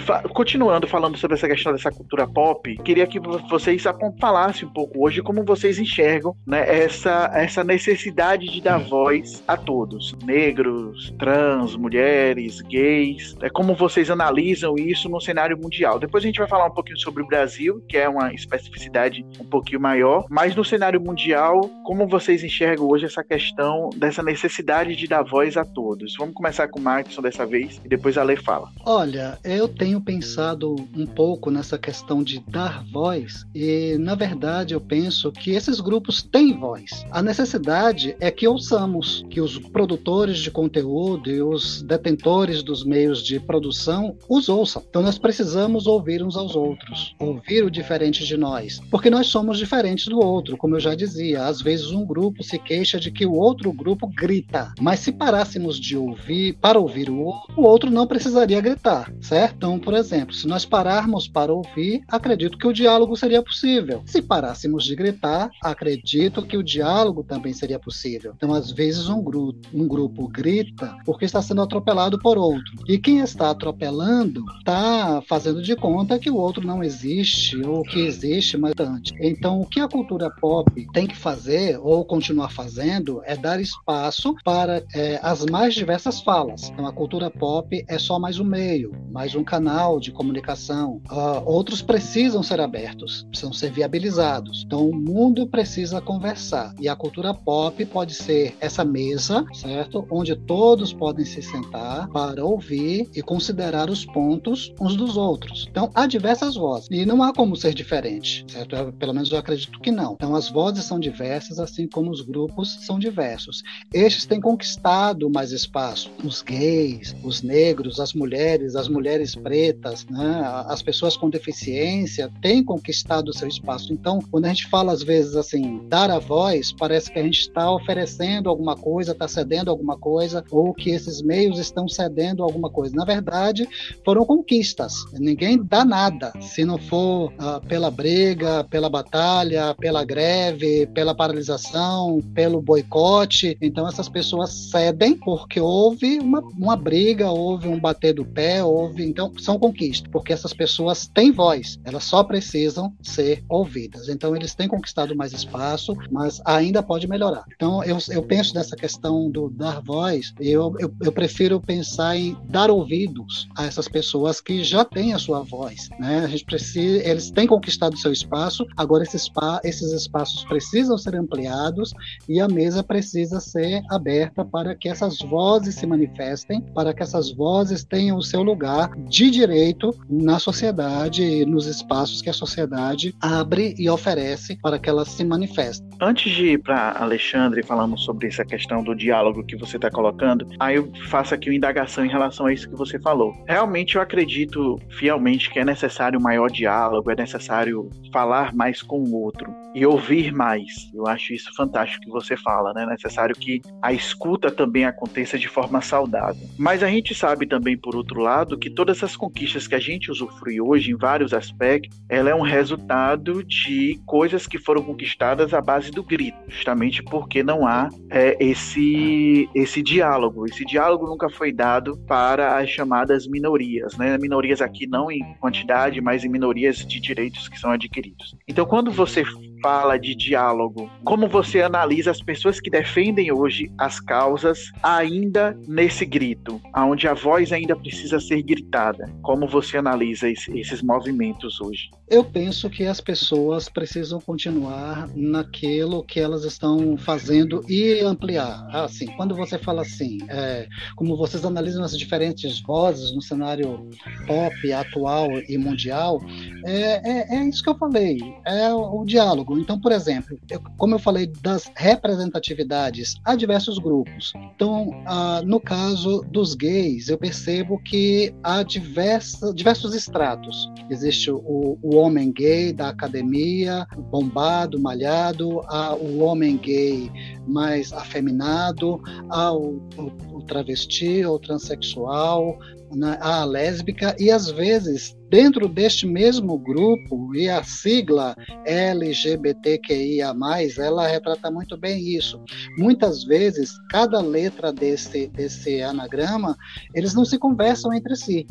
Fa 0.00 0.22
continuando 0.22 0.86
falando 0.86 1.16
sobre 1.16 1.36
essa 1.36 1.48
questão 1.48 1.72
dessa 1.72 1.90
cultura 1.90 2.26
pop, 2.26 2.76
queria 2.78 3.06
que 3.06 3.20
vocês 3.20 3.84
falassem 4.20 4.68
um 4.68 4.72
pouco 4.72 5.04
hoje 5.04 5.22
como 5.22 5.44
vocês 5.44 5.78
enxergam 5.78 6.36
né, 6.46 6.64
essa, 6.66 7.30
essa 7.34 7.62
necessidade 7.62 8.46
de 8.46 8.60
dar 8.60 8.78
voz 8.78 9.42
a 9.46 9.56
todos, 9.56 10.14
negros, 10.24 11.12
trans, 11.18 11.76
mulheres, 11.76 12.60
gays, 12.62 13.36
é 13.40 13.48
como 13.48 13.74
vocês 13.74 14.10
analisam 14.10 14.74
isso 14.76 15.08
no 15.08 15.20
cenário 15.20 15.56
mundial. 15.56 15.98
Depois 15.98 16.24
a 16.24 16.26
gente 16.26 16.38
vai 16.38 16.48
falar 16.48 16.66
um 16.66 16.74
pouquinho 16.74 16.98
sobre 16.98 17.22
o 17.22 17.26
Brasil, 17.26 17.82
que 17.88 17.96
é 17.96 18.08
uma 18.08 18.32
especificidade 18.32 19.24
um 19.40 19.44
pouquinho 19.44 19.80
maior, 19.80 20.26
mas 20.28 20.54
no 20.54 20.64
cenário 20.64 21.00
mundial, 21.00 21.60
como 21.84 22.06
vocês 22.06 22.42
enxergam 22.42 22.88
hoje 22.88 23.06
essa 23.06 23.22
questão 23.22 23.90
dessa 23.96 24.22
necessidade 24.22 24.96
de 24.96 25.06
dar 25.06 25.22
voz 25.22 25.56
a 25.56 25.64
todos? 25.64 26.14
Vamos 26.18 26.34
começar 26.34 26.68
com 26.68 26.78
o 26.78 26.82
Markson 26.82 27.22
dessa 27.22 27.46
vez 27.46 27.80
e 27.84 27.88
depois 27.88 28.18
a 28.18 28.22
Lei 28.22 28.36
fala. 28.36 28.68
Olha, 28.84 29.38
eu 29.44 29.68
tenho 29.68 29.83
pensado 30.00 30.74
um 30.96 31.06
pouco 31.06 31.50
nessa 31.50 31.76
questão 31.76 32.22
de 32.22 32.40
dar 32.48 32.84
voz 32.92 33.44
e, 33.54 33.96
na 33.98 34.14
verdade, 34.14 34.74
eu 34.74 34.80
penso 34.80 35.30
que 35.30 35.50
esses 35.50 35.80
grupos 35.80 36.22
têm 36.22 36.58
voz. 36.58 37.04
A 37.10 37.20
necessidade 37.20 38.16
é 38.20 38.30
que 38.30 38.48
ouçamos, 38.48 39.24
que 39.28 39.40
os 39.40 39.58
produtores 39.58 40.38
de 40.38 40.50
conteúdo 40.50 41.30
e 41.30 41.42
os 41.42 41.82
detentores 41.82 42.62
dos 42.62 42.84
meios 42.84 43.22
de 43.22 43.38
produção 43.38 44.16
os 44.28 44.48
ouçam. 44.48 44.82
Então, 44.88 45.02
nós 45.02 45.18
precisamos 45.18 45.86
ouvir 45.86 46.22
uns 46.22 46.36
aos 46.36 46.56
outros, 46.56 47.14
ouvir 47.18 47.64
o 47.64 47.70
diferente 47.70 48.24
de 48.24 48.36
nós, 48.36 48.80
porque 48.90 49.10
nós 49.10 49.26
somos 49.26 49.58
diferentes 49.58 50.06
do 50.06 50.18
outro, 50.18 50.56
como 50.56 50.76
eu 50.76 50.80
já 50.80 50.94
dizia. 50.94 51.44
Às 51.44 51.60
vezes, 51.60 51.90
um 51.90 52.06
grupo 52.06 52.42
se 52.42 52.58
queixa 52.58 52.98
de 52.98 53.10
que 53.10 53.26
o 53.26 53.32
outro 53.34 53.72
grupo 53.72 54.06
grita, 54.06 54.72
mas 54.80 55.00
se 55.00 55.12
parássemos 55.12 55.78
de 55.78 55.96
ouvir, 55.96 56.54
para 56.54 56.78
ouvir 56.78 57.10
o 57.10 57.18
outro, 57.18 57.54
o 57.56 57.62
outro 57.62 57.90
não 57.90 58.06
precisaria 58.06 58.60
gritar, 58.60 59.12
certo? 59.20 59.56
Então, 59.56 59.73
por 59.78 59.94
exemplo, 59.94 60.34
se 60.34 60.46
nós 60.46 60.64
pararmos 60.64 61.28
para 61.28 61.52
ouvir, 61.52 62.02
acredito 62.08 62.58
que 62.58 62.66
o 62.66 62.72
diálogo 62.72 63.16
seria 63.16 63.42
possível. 63.42 64.02
Se 64.06 64.22
parássemos 64.22 64.84
de 64.84 64.94
gritar, 64.94 65.50
acredito 65.62 66.42
que 66.42 66.56
o 66.56 66.62
diálogo 66.62 67.22
também 67.22 67.52
seria 67.52 67.78
possível. 67.78 68.32
Então, 68.36 68.52
às 68.52 68.70
vezes, 68.70 69.08
um 69.08 69.22
grupo, 69.22 69.58
um 69.72 69.86
grupo 69.86 70.28
grita 70.28 70.96
porque 71.04 71.24
está 71.24 71.42
sendo 71.42 71.62
atropelado 71.62 72.18
por 72.18 72.38
outro. 72.38 72.64
E 72.88 72.98
quem 72.98 73.20
está 73.20 73.50
atropelando 73.50 74.44
está 74.58 75.22
fazendo 75.28 75.62
de 75.62 75.76
conta 75.76 76.18
que 76.18 76.30
o 76.30 76.36
outro 76.36 76.66
não 76.66 76.82
existe 76.82 77.56
ou 77.64 77.82
que 77.82 78.00
existe, 78.00 78.56
mas 78.56 78.74
antes. 78.78 79.12
Então, 79.20 79.60
o 79.60 79.66
que 79.66 79.80
a 79.80 79.88
cultura 79.88 80.30
pop 80.30 80.70
tem 80.92 81.06
que 81.06 81.16
fazer 81.16 81.78
ou 81.80 82.04
continuar 82.04 82.50
fazendo 82.50 83.22
é 83.24 83.36
dar 83.36 83.60
espaço 83.60 84.34
para 84.44 84.82
é, 84.94 85.18
as 85.22 85.44
mais 85.46 85.74
diversas 85.74 86.20
falas. 86.20 86.70
Então, 86.70 86.86
a 86.86 86.92
cultura 86.92 87.30
pop 87.30 87.84
é 87.88 87.98
só 87.98 88.18
mais 88.18 88.38
um 88.38 88.44
meio, 88.44 88.92
mais 89.10 89.34
um 89.34 89.44
canal 89.44 89.63
de 90.00 90.12
comunicação. 90.12 91.00
Uh, 91.10 91.42
outros 91.44 91.80
precisam 91.80 92.42
ser 92.42 92.60
abertos, 92.60 93.26
precisam 93.30 93.52
ser 93.52 93.70
viabilizados. 93.70 94.62
Então, 94.66 94.88
o 94.88 94.94
mundo 94.94 95.46
precisa 95.46 96.00
conversar 96.00 96.74
e 96.80 96.88
a 96.88 96.94
cultura 96.94 97.32
pop 97.32 97.84
pode 97.86 98.14
ser 98.14 98.54
essa 98.60 98.84
mesa, 98.84 99.44
certo? 99.52 100.06
Onde 100.10 100.36
todos 100.36 100.92
podem 100.92 101.24
se 101.24 101.42
sentar 101.42 102.08
para 102.08 102.44
ouvir 102.44 103.08
e 103.14 103.22
considerar 103.22 103.88
os 103.88 104.04
pontos 104.04 104.72
uns 104.80 104.96
dos 104.96 105.16
outros. 105.16 105.66
Então, 105.70 105.90
há 105.94 106.06
diversas 106.06 106.56
vozes 106.56 106.88
e 106.90 107.06
não 107.06 107.22
há 107.22 107.32
como 107.32 107.56
ser 107.56 107.74
diferente, 107.74 108.44
certo? 108.48 108.76
Eu, 108.76 108.92
pelo 108.92 109.14
menos 109.14 109.30
eu 109.32 109.38
acredito 109.38 109.80
que 109.80 109.90
não. 109.90 110.14
Então, 110.14 110.34
as 110.34 110.48
vozes 110.48 110.84
são 110.84 111.00
diversas, 111.00 111.58
assim 111.58 111.88
como 111.88 112.10
os 112.10 112.20
grupos 112.20 112.84
são 112.86 112.98
diversos. 112.98 113.62
Estes 113.92 114.26
têm 114.26 114.40
conquistado 114.40 115.30
mais 115.30 115.52
espaço. 115.52 116.10
Os 116.22 116.42
gays, 116.42 117.14
os 117.22 117.42
negros, 117.42 117.98
as 118.00 118.12
mulheres, 118.12 118.76
as 118.76 118.88
mulheres 118.88 119.34
pretas, 119.44 120.06
né? 120.06 120.42
as 120.66 120.80
pessoas 120.80 121.18
com 121.18 121.28
deficiência 121.28 122.30
têm 122.40 122.64
conquistado 122.64 123.28
o 123.28 123.34
seu 123.34 123.46
espaço. 123.46 123.92
Então, 123.92 124.18
quando 124.30 124.46
a 124.46 124.48
gente 124.48 124.66
fala 124.68 124.90
às 124.90 125.02
vezes 125.02 125.36
assim, 125.36 125.86
dar 125.86 126.10
a 126.10 126.18
voz, 126.18 126.72
parece 126.72 127.12
que 127.12 127.18
a 127.18 127.22
gente 127.22 127.40
está 127.40 127.70
oferecendo 127.70 128.48
alguma 128.48 128.74
coisa, 128.74 129.12
está 129.12 129.28
cedendo 129.28 129.70
alguma 129.70 129.98
coisa, 129.98 130.42
ou 130.50 130.72
que 130.72 130.90
esses 130.90 131.20
meios 131.20 131.58
estão 131.58 131.86
cedendo 131.86 132.42
alguma 132.42 132.70
coisa. 132.70 132.96
Na 132.96 133.04
verdade, 133.04 133.68
foram 134.02 134.24
conquistas. 134.24 134.94
Ninguém 135.12 135.62
dá 135.62 135.84
nada 135.84 136.32
se 136.40 136.64
não 136.64 136.78
for 136.78 137.30
uh, 137.32 137.60
pela 137.68 137.90
briga, 137.90 138.64
pela 138.64 138.88
batalha, 138.88 139.74
pela 139.78 140.04
greve, 140.04 140.86
pela 140.86 141.14
paralisação, 141.14 142.22
pelo 142.34 142.62
boicote. 142.62 143.58
Então, 143.60 143.86
essas 143.86 144.08
pessoas 144.08 144.70
cedem 144.70 145.16
porque 145.16 145.60
houve 145.60 146.18
uma, 146.18 146.40
uma 146.40 146.76
briga, 146.76 147.30
houve 147.30 147.68
um 147.68 147.78
bater 147.78 148.14
do 148.14 148.24
pé, 148.24 148.64
houve. 148.64 149.04
Então, 149.04 149.33
são 149.38 149.58
conquistas, 149.58 150.10
porque 150.10 150.32
essas 150.32 150.52
pessoas 150.52 151.06
têm 151.06 151.32
voz, 151.32 151.78
elas 151.84 152.04
só 152.04 152.22
precisam 152.22 152.92
ser 153.02 153.44
ouvidas. 153.48 154.08
Então, 154.08 154.34
eles 154.34 154.54
têm 154.54 154.68
conquistado 154.68 155.16
mais 155.16 155.32
espaço, 155.32 155.96
mas 156.10 156.40
ainda 156.44 156.82
pode 156.82 157.06
melhorar. 157.06 157.44
Então, 157.54 157.82
eu, 157.84 157.98
eu 158.10 158.22
penso 158.22 158.54
nessa 158.54 158.76
questão 158.76 159.30
do 159.30 159.48
dar 159.50 159.80
voz, 159.80 160.32
eu, 160.40 160.74
eu, 160.78 160.92
eu 161.02 161.12
prefiro 161.12 161.60
pensar 161.60 162.16
em 162.16 162.36
dar 162.48 162.70
ouvidos 162.70 163.48
a 163.56 163.64
essas 163.64 163.88
pessoas 163.88 164.40
que 164.40 164.62
já 164.62 164.84
têm 164.84 165.12
a 165.12 165.18
sua 165.18 165.40
voz. 165.40 165.88
Né? 165.98 166.20
A 166.24 166.28
gente 166.28 166.44
precisa, 166.44 167.08
eles 167.08 167.30
têm 167.30 167.46
conquistado 167.46 167.96
seu 167.96 168.12
espaço, 168.12 168.66
agora 168.76 169.02
esses, 169.04 169.30
esses 169.62 169.92
espaços 169.92 170.44
precisam 170.44 170.96
ser 170.98 171.14
ampliados 171.16 171.92
e 172.28 172.40
a 172.40 172.48
mesa 172.48 172.82
precisa 172.82 173.40
ser 173.40 173.82
aberta 173.90 174.44
para 174.44 174.74
que 174.74 174.88
essas 174.88 175.18
vozes 175.18 175.74
se 175.74 175.86
manifestem, 175.86 176.60
para 176.74 176.92
que 176.92 177.02
essas 177.02 177.30
vozes 177.32 177.84
tenham 177.84 178.16
o 178.16 178.22
seu 178.22 178.42
lugar 178.42 178.94
de 179.08 179.23
direito 179.30 179.90
na 180.08 180.38
sociedade, 180.38 181.44
nos 181.46 181.66
espaços 181.66 182.20
que 182.20 182.30
a 182.30 182.32
sociedade 182.32 183.14
abre 183.20 183.74
e 183.78 183.88
oferece 183.88 184.58
para 184.60 184.78
que 184.78 184.88
elas 184.88 185.08
se 185.08 185.24
manifestem. 185.24 185.88
Antes 186.00 186.32
de 186.32 186.52
ir 186.52 186.62
para 186.62 186.98
Alexandre 186.98 187.62
falando 187.62 187.98
sobre 187.98 188.28
essa 188.28 188.44
questão 188.44 188.82
do 188.82 188.94
diálogo 188.94 189.44
que 189.44 189.56
você 189.56 189.76
está 189.76 189.90
colocando, 189.90 190.46
aí 190.58 190.76
eu 190.76 190.90
faço 191.08 191.34
aqui 191.34 191.48
uma 191.48 191.56
indagação 191.56 192.04
em 192.04 192.10
relação 192.10 192.46
a 192.46 192.52
isso 192.52 192.68
que 192.68 192.76
você 192.76 192.98
falou. 192.98 193.34
Realmente 193.46 193.96
eu 193.96 194.02
acredito 194.02 194.78
fielmente 194.90 195.50
que 195.50 195.58
é 195.58 195.64
necessário 195.64 196.20
maior 196.20 196.50
diálogo, 196.50 197.10
é 197.10 197.16
necessário 197.16 197.88
falar 198.12 198.54
mais 198.54 198.82
com 198.82 199.02
o 199.02 199.22
outro 199.22 199.52
e 199.74 199.84
ouvir 199.84 200.32
mais. 200.32 200.72
Eu 200.94 201.06
acho 201.06 201.34
isso 201.34 201.50
fantástico 201.56 202.04
que 202.04 202.10
você 202.10 202.36
fala, 202.36 202.72
né? 202.72 202.84
É 202.84 202.86
necessário 202.86 203.34
que 203.34 203.60
a 203.82 203.92
escuta 203.92 204.50
também 204.50 204.84
aconteça 204.84 205.36
de 205.36 205.48
forma 205.48 205.80
saudável. 205.80 206.48
Mas 206.56 206.82
a 206.82 206.88
gente 206.88 207.14
sabe 207.14 207.46
também, 207.46 207.76
por 207.76 207.96
outro 207.96 208.20
lado, 208.20 208.56
que 208.56 208.70
todas 208.70 208.98
essas 208.98 209.13
conquistas 209.16 209.66
que 209.66 209.74
a 209.74 209.80
gente 209.80 210.10
usufrui 210.10 210.60
hoje, 210.60 210.90
em 210.90 210.96
vários 210.96 211.32
aspectos, 211.32 211.98
ela 212.08 212.30
é 212.30 212.34
um 212.34 212.42
resultado 212.42 213.42
de 213.44 214.00
coisas 214.06 214.46
que 214.46 214.58
foram 214.58 214.82
conquistadas 214.82 215.52
à 215.54 215.60
base 215.60 215.90
do 215.90 216.02
grito, 216.02 216.38
justamente 216.48 217.02
porque 217.02 217.42
não 217.42 217.66
há 217.66 217.88
é, 218.10 218.36
esse, 218.40 219.48
esse 219.54 219.82
diálogo. 219.82 220.46
Esse 220.46 220.64
diálogo 220.64 221.06
nunca 221.06 221.28
foi 221.28 221.52
dado 221.52 221.96
para 222.06 222.58
as 222.58 222.68
chamadas 222.68 223.26
minorias, 223.26 223.96
né? 223.96 224.18
Minorias 224.18 224.60
aqui 224.60 224.86
não 224.86 225.10
em 225.10 225.22
quantidade, 225.40 226.00
mas 226.00 226.24
em 226.24 226.28
minorias 226.28 226.78
de 226.78 227.00
direitos 227.00 227.48
que 227.48 227.58
são 227.58 227.70
adquiridos. 227.70 228.36
Então, 228.48 228.64
quando 228.66 228.90
você 228.90 229.24
fala 229.64 229.98
de 229.98 230.14
diálogo, 230.14 230.90
como 231.06 231.26
você 231.26 231.62
analisa 231.62 232.10
as 232.10 232.20
pessoas 232.20 232.60
que 232.60 232.68
defendem 232.68 233.32
hoje 233.32 233.72
as 233.78 233.98
causas 233.98 234.70
ainda 234.82 235.58
nesse 235.66 236.04
grito, 236.04 236.60
aonde 236.70 237.08
a 237.08 237.14
voz 237.14 237.50
ainda 237.50 237.74
precisa 237.74 238.20
ser 238.20 238.42
gritada? 238.42 239.10
Como 239.22 239.48
você 239.48 239.78
analisa 239.78 240.28
esse, 240.28 240.54
esses 240.60 240.82
movimentos 240.82 241.62
hoje? 241.62 241.88
Eu 242.14 242.22
penso 242.24 242.70
que 242.70 242.86
as 242.86 243.00
pessoas 243.00 243.68
precisam 243.68 244.20
continuar 244.20 245.08
naquilo 245.16 246.04
que 246.04 246.20
elas 246.20 246.44
estão 246.44 246.96
fazendo 246.96 247.60
e 247.68 247.98
ampliar. 248.02 248.68
Assim, 248.72 249.06
quando 249.16 249.34
você 249.34 249.58
fala 249.58 249.82
assim, 249.82 250.18
é, 250.28 250.68
como 250.94 251.16
vocês 251.16 251.44
analisam 251.44 251.82
as 251.82 251.98
diferentes 251.98 252.60
vozes 252.60 253.12
no 253.12 253.20
cenário 253.20 253.90
pop 254.28 254.72
atual 254.72 255.28
e 255.48 255.58
mundial, 255.58 256.22
é, 256.64 257.34
é, 257.34 257.36
é 257.36 257.48
isso 257.48 257.64
que 257.64 257.70
eu 257.70 257.76
falei, 257.76 258.20
é 258.46 258.72
o, 258.72 259.00
o 259.00 259.04
diálogo 259.04 259.58
então, 259.58 259.80
por 259.80 259.90
exemplo, 259.90 260.38
eu, 260.48 260.60
como 260.76 260.94
eu 260.94 260.98
falei 261.00 261.26
das 261.42 261.68
representatividades, 261.74 263.16
há 263.24 263.34
diversos 263.34 263.78
grupos. 263.78 264.32
Então, 264.54 264.90
ah, 265.04 265.42
no 265.44 265.58
caso 265.58 266.24
dos 266.30 266.54
gays, 266.54 267.08
eu 267.08 267.18
percebo 267.18 267.82
que 267.82 268.32
há 268.40 268.62
diversa, 268.62 269.52
diversos 269.52 269.94
estratos. 269.94 270.70
Existe 270.88 271.30
o, 271.30 271.76
o 271.82 272.03
homem 272.04 272.32
gay 272.32 272.72
da 272.72 272.88
academia, 272.88 273.86
bombado, 274.10 274.80
malhado, 274.80 275.60
há 275.66 275.94
o 275.94 276.20
homem 276.20 276.56
gay 276.56 277.10
mais 277.46 277.92
afeminado, 277.92 279.00
há 279.30 279.52
o, 279.52 279.82
o, 279.96 280.38
o 280.38 280.42
travesti 280.42 281.24
ou 281.24 281.38
transexual, 281.38 282.58
né, 282.94 283.18
a 283.20 283.44
lésbica, 283.44 284.14
e 284.18 284.30
às 284.30 284.50
vezes, 284.50 285.16
dentro 285.28 285.68
deste 285.68 286.06
mesmo 286.06 286.58
grupo, 286.58 287.34
e 287.34 287.48
a 287.48 287.62
sigla 287.62 288.36
LGBTQIA, 288.64 290.34
ela 290.78 291.06
retrata 291.06 291.50
muito 291.50 291.76
bem 291.76 292.00
isso. 292.16 292.40
Muitas 292.78 293.24
vezes, 293.24 293.72
cada 293.90 294.20
letra 294.20 294.72
desse, 294.72 295.28
desse 295.28 295.82
anagrama, 295.82 296.56
eles 296.94 297.14
não 297.14 297.24
se 297.24 297.38
conversam 297.38 297.92
entre 297.92 298.16
si. 298.16 298.46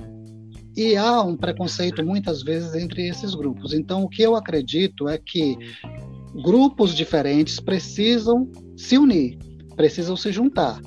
E 0.76 0.96
há 0.96 1.22
um 1.22 1.38
preconceito 1.38 2.04
muitas 2.04 2.42
vezes 2.42 2.74
entre 2.74 3.08
esses 3.08 3.36
grupos. 3.36 3.74
Então, 3.74 4.04
o 4.04 4.10
que 4.10 4.22
eu 4.22 4.36
acredito 4.36 5.08
é 5.08 5.18
que 5.18 5.56
grupos 6.44 6.96
diferentes 6.96 7.60
precisam 7.60 8.50
se 8.76 8.98
unir, 8.98 9.38
precisam 9.76 10.16
se 10.16 10.32
juntar. 10.32 10.82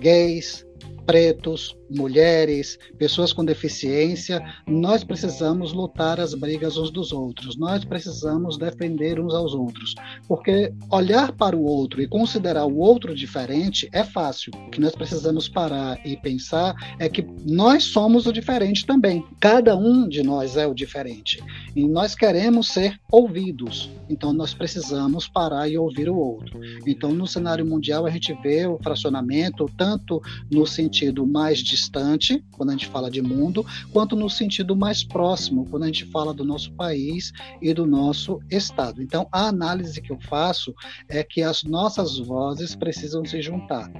Gays, 0.00 0.64
pretos, 1.08 1.74
mulheres, 1.88 2.78
pessoas 2.98 3.32
com 3.32 3.42
deficiência, 3.42 4.42
nós 4.66 5.02
precisamos 5.02 5.72
lutar 5.72 6.20
as 6.20 6.34
brigas 6.34 6.76
uns 6.76 6.90
dos 6.90 7.12
outros, 7.12 7.56
nós 7.56 7.82
precisamos 7.82 8.58
defender 8.58 9.18
uns 9.18 9.32
aos 9.32 9.54
outros, 9.54 9.94
porque 10.28 10.70
olhar 10.92 11.32
para 11.32 11.56
o 11.56 11.64
outro 11.64 12.02
e 12.02 12.06
considerar 12.06 12.66
o 12.66 12.76
outro 12.76 13.14
diferente 13.14 13.88
é 13.90 14.04
fácil. 14.04 14.52
O 14.66 14.70
que 14.70 14.82
nós 14.82 14.94
precisamos 14.94 15.48
parar 15.48 15.98
e 16.06 16.14
pensar 16.14 16.74
é 16.98 17.08
que 17.08 17.26
nós 17.46 17.84
somos 17.84 18.26
o 18.26 18.32
diferente 18.32 18.84
também. 18.84 19.24
Cada 19.40 19.74
um 19.74 20.06
de 20.06 20.22
nós 20.22 20.58
é 20.58 20.66
o 20.66 20.74
diferente 20.74 21.42
e 21.74 21.88
nós 21.88 22.14
queremos 22.14 22.68
ser 22.68 23.00
ouvidos. 23.10 23.90
Então 24.10 24.34
nós 24.34 24.52
precisamos 24.52 25.26
parar 25.26 25.70
e 25.70 25.78
ouvir 25.78 26.10
o 26.10 26.16
outro. 26.16 26.60
Então 26.86 27.14
no 27.14 27.26
cenário 27.26 27.64
mundial 27.64 28.04
a 28.04 28.10
gente 28.10 28.34
vê 28.42 28.66
o 28.66 28.78
fracionamento 28.82 29.64
tanto 29.74 30.20
no 30.50 30.66
sentido 30.66 30.97
mais 31.26 31.58
de 31.58 31.64
distante, 31.64 32.44
quando 32.52 32.70
a 32.70 32.72
gente 32.72 32.86
fala 32.86 33.10
de 33.10 33.22
mundo, 33.22 33.64
quanto 33.92 34.16
no 34.16 34.28
sentido 34.28 34.74
mais 34.74 35.04
próximo, 35.04 35.66
quando 35.70 35.84
a 35.84 35.86
gente 35.86 36.04
fala 36.06 36.34
do 36.34 36.44
nosso 36.44 36.72
país 36.72 37.32
e 37.62 37.72
do 37.72 37.86
nosso 37.86 38.40
estado. 38.50 39.02
Então, 39.02 39.26
a 39.30 39.48
análise 39.48 40.00
que 40.00 40.10
eu 40.10 40.18
faço 40.20 40.74
é 41.08 41.22
que 41.22 41.42
as 41.42 41.62
nossas 41.62 42.18
vozes 42.18 42.74
precisam 42.74 43.24
se 43.24 43.40
juntar. 43.40 43.90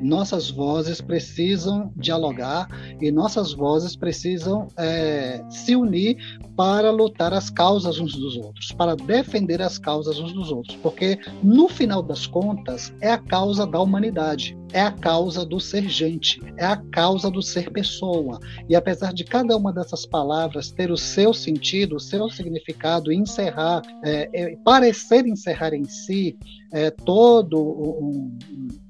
Nossas 0.00 0.50
vozes 0.50 1.00
precisam 1.00 1.92
dialogar 1.96 2.68
e 3.00 3.10
nossas 3.10 3.52
vozes 3.52 3.96
precisam 3.96 4.68
é, 4.76 5.44
se 5.50 5.74
unir 5.74 6.16
para 6.56 6.90
lutar 6.90 7.32
as 7.32 7.50
causas 7.50 7.98
uns 7.98 8.16
dos 8.16 8.36
outros, 8.36 8.72
para 8.72 8.94
defender 8.96 9.60
as 9.60 9.78
causas 9.78 10.18
uns 10.18 10.32
dos 10.32 10.50
outros, 10.50 10.76
porque 10.76 11.18
no 11.42 11.68
final 11.68 12.02
das 12.02 12.26
contas 12.26 12.92
é 13.00 13.10
a 13.10 13.18
causa 13.18 13.66
da 13.66 13.80
humanidade 13.80 14.56
é 14.72 14.80
a 14.80 14.92
causa 14.92 15.44
do 15.44 15.58
ser 15.58 15.88
gente, 15.88 16.40
é 16.56 16.64
a 16.64 16.76
causa 16.76 17.30
do 17.30 17.42
ser 17.42 17.70
pessoa. 17.70 18.38
E 18.68 18.76
apesar 18.76 19.12
de 19.12 19.24
cada 19.24 19.56
uma 19.56 19.72
dessas 19.72 20.04
palavras 20.04 20.70
ter 20.70 20.90
o 20.90 20.96
seu 20.96 21.32
sentido, 21.32 21.96
o 21.96 22.00
seu 22.00 22.28
significado, 22.28 23.12
encerrar, 23.12 23.82
é, 24.04 24.28
é, 24.32 24.56
parecer 24.64 25.26
encerrar 25.26 25.74
em 25.74 25.84
si 25.84 26.38
é, 26.72 26.90
todo 26.90 27.58
um, 27.58 28.36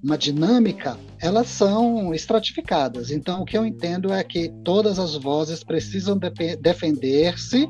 uma 0.02 0.18
dinâmica, 0.18 0.98
elas 1.20 1.48
são 1.48 2.12
estratificadas. 2.12 3.10
Então, 3.10 3.42
o 3.42 3.44
que 3.44 3.56
eu 3.56 3.64
entendo 3.64 4.12
é 4.12 4.22
que 4.24 4.48
todas 4.64 4.98
as 4.98 5.14
vozes 5.14 5.62
precisam 5.62 6.18
de 6.18 6.56
defender-se 6.56 7.68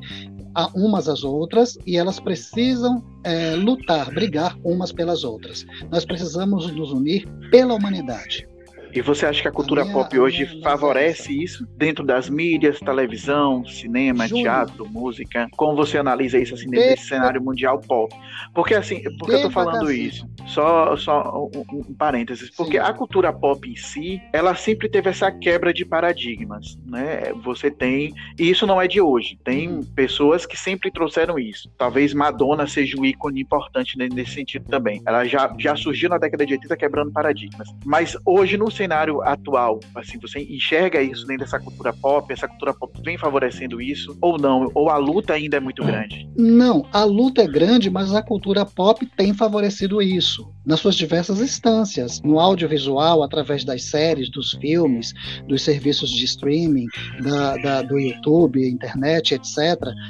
umas 0.74 1.08
às 1.08 1.22
outras 1.22 1.78
e 1.86 1.96
elas 1.96 2.18
precisam 2.18 3.02
é, 3.22 3.54
lutar, 3.54 4.12
brigar 4.12 4.56
umas 4.64 4.92
pelas 4.92 5.24
outras. 5.24 5.64
Nós 5.90 6.04
precisamos 6.04 6.70
nos 6.72 6.90
unir 6.92 7.28
pela 7.50 7.74
humanidade. 7.74 8.48
E 8.92 9.00
você 9.02 9.26
acha 9.26 9.42
que 9.42 9.48
a 9.48 9.52
cultura 9.52 9.82
a 9.82 9.84
minha, 9.84 9.96
pop 9.96 10.18
hoje 10.18 10.60
favorece 10.62 11.32
isso 11.32 11.66
dentro 11.76 12.04
das 12.04 12.28
mídias, 12.28 12.80
televisão, 12.80 13.64
cinema, 13.66 14.26
Júlio. 14.26 14.44
teatro, 14.44 14.88
música? 14.88 15.48
Como 15.56 15.76
você 15.76 15.98
analisa 15.98 16.38
isso 16.38 16.54
assim 16.54 16.66
nesse 16.66 17.06
cenário 17.06 17.42
mundial 17.42 17.80
pop? 17.80 18.14
Porque 18.54 18.74
assim, 18.74 19.02
porque 19.18 19.34
eu 19.34 19.42
tô 19.42 19.50
falando 19.50 19.90
isso? 19.90 20.28
Só, 20.46 20.96
só 20.96 21.48
um, 21.54 21.80
um 21.90 21.94
parênteses, 21.94 22.50
porque 22.50 22.78
Sim. 22.78 22.84
a 22.84 22.92
cultura 22.92 23.32
pop 23.32 23.68
em 23.68 23.76
si, 23.76 24.20
ela 24.32 24.54
sempre 24.54 24.88
teve 24.88 25.10
essa 25.10 25.30
quebra 25.30 25.72
de 25.72 25.84
paradigmas, 25.84 26.78
né? 26.86 27.32
Você 27.44 27.70
tem, 27.70 28.14
e 28.38 28.48
isso 28.48 28.66
não 28.66 28.80
é 28.80 28.88
de 28.88 29.00
hoje. 29.00 29.38
Tem 29.44 29.68
uhum. 29.68 29.84
pessoas 29.94 30.46
que 30.46 30.56
sempre 30.56 30.90
trouxeram 30.90 31.38
isso. 31.38 31.70
Talvez 31.76 32.14
Madonna 32.14 32.66
seja 32.66 32.98
um 32.98 33.04
ícone 33.04 33.42
importante 33.42 33.98
nesse 33.98 34.32
sentido 34.32 34.64
também. 34.68 35.02
Ela 35.06 35.24
já, 35.26 35.54
já 35.58 35.76
surgiu 35.76 36.08
na 36.08 36.18
década 36.18 36.46
de 36.46 36.54
80 36.54 36.76
quebrando 36.76 37.12
paradigmas. 37.12 37.68
Mas 37.84 38.16
hoje 38.24 38.56
no 38.56 38.70
cenário 38.78 39.20
atual, 39.22 39.80
assim, 39.94 40.18
você 40.18 40.38
enxerga 40.40 41.02
isso 41.02 41.26
dentro 41.26 41.44
dessa 41.44 41.58
cultura 41.58 41.92
pop? 41.92 42.32
Essa 42.32 42.46
cultura 42.46 42.72
pop 42.72 42.92
vem 43.04 43.18
favorecendo 43.18 43.82
isso 43.82 44.16
ou 44.20 44.38
não? 44.38 44.70
Ou 44.72 44.88
a 44.88 44.96
luta 44.96 45.34
ainda 45.34 45.56
é 45.56 45.60
muito 45.60 45.84
grande? 45.84 46.28
Não, 46.36 46.86
a 46.92 47.02
luta 47.02 47.42
é 47.42 47.46
grande, 47.46 47.90
mas 47.90 48.14
a 48.14 48.22
cultura 48.22 48.64
pop 48.64 49.04
tem 49.16 49.34
favorecido 49.34 50.00
isso 50.00 50.48
nas 50.68 50.80
suas 50.80 50.96
diversas 50.96 51.40
instâncias, 51.40 52.20
no 52.20 52.38
audiovisual, 52.38 53.22
através 53.22 53.64
das 53.64 53.84
séries, 53.84 54.30
dos 54.30 54.50
filmes, 54.52 55.14
dos 55.46 55.62
serviços 55.62 56.10
de 56.10 56.26
streaming, 56.26 56.84
da, 57.22 57.56
da, 57.56 57.82
do 57.82 57.98
YouTube, 57.98 58.68
internet, 58.68 59.34
etc. 59.34 59.56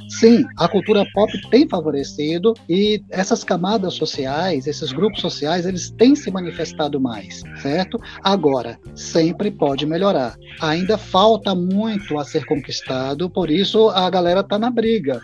Sim, 0.08 0.44
a 0.56 0.66
cultura 0.66 1.06
pop 1.14 1.32
tem 1.48 1.68
favorecido 1.68 2.54
e 2.68 3.00
essas 3.08 3.44
camadas 3.44 3.94
sociais, 3.94 4.66
esses 4.66 4.90
grupos 4.90 5.20
sociais, 5.20 5.64
eles 5.64 5.92
têm 5.92 6.16
se 6.16 6.28
manifestado 6.28 7.00
mais, 7.00 7.40
certo? 7.62 7.96
Agora, 8.24 8.57
Agora, 8.58 8.80
sempre 8.96 9.52
pode 9.52 9.86
melhorar. 9.86 10.36
Ainda 10.60 10.98
falta 10.98 11.54
muito 11.54 12.18
a 12.18 12.24
ser 12.24 12.44
conquistado, 12.44 13.30
por 13.30 13.50
isso 13.50 13.88
a 13.90 14.10
galera 14.10 14.40
está 14.40 14.58
na 14.58 14.68
briga. 14.68 15.20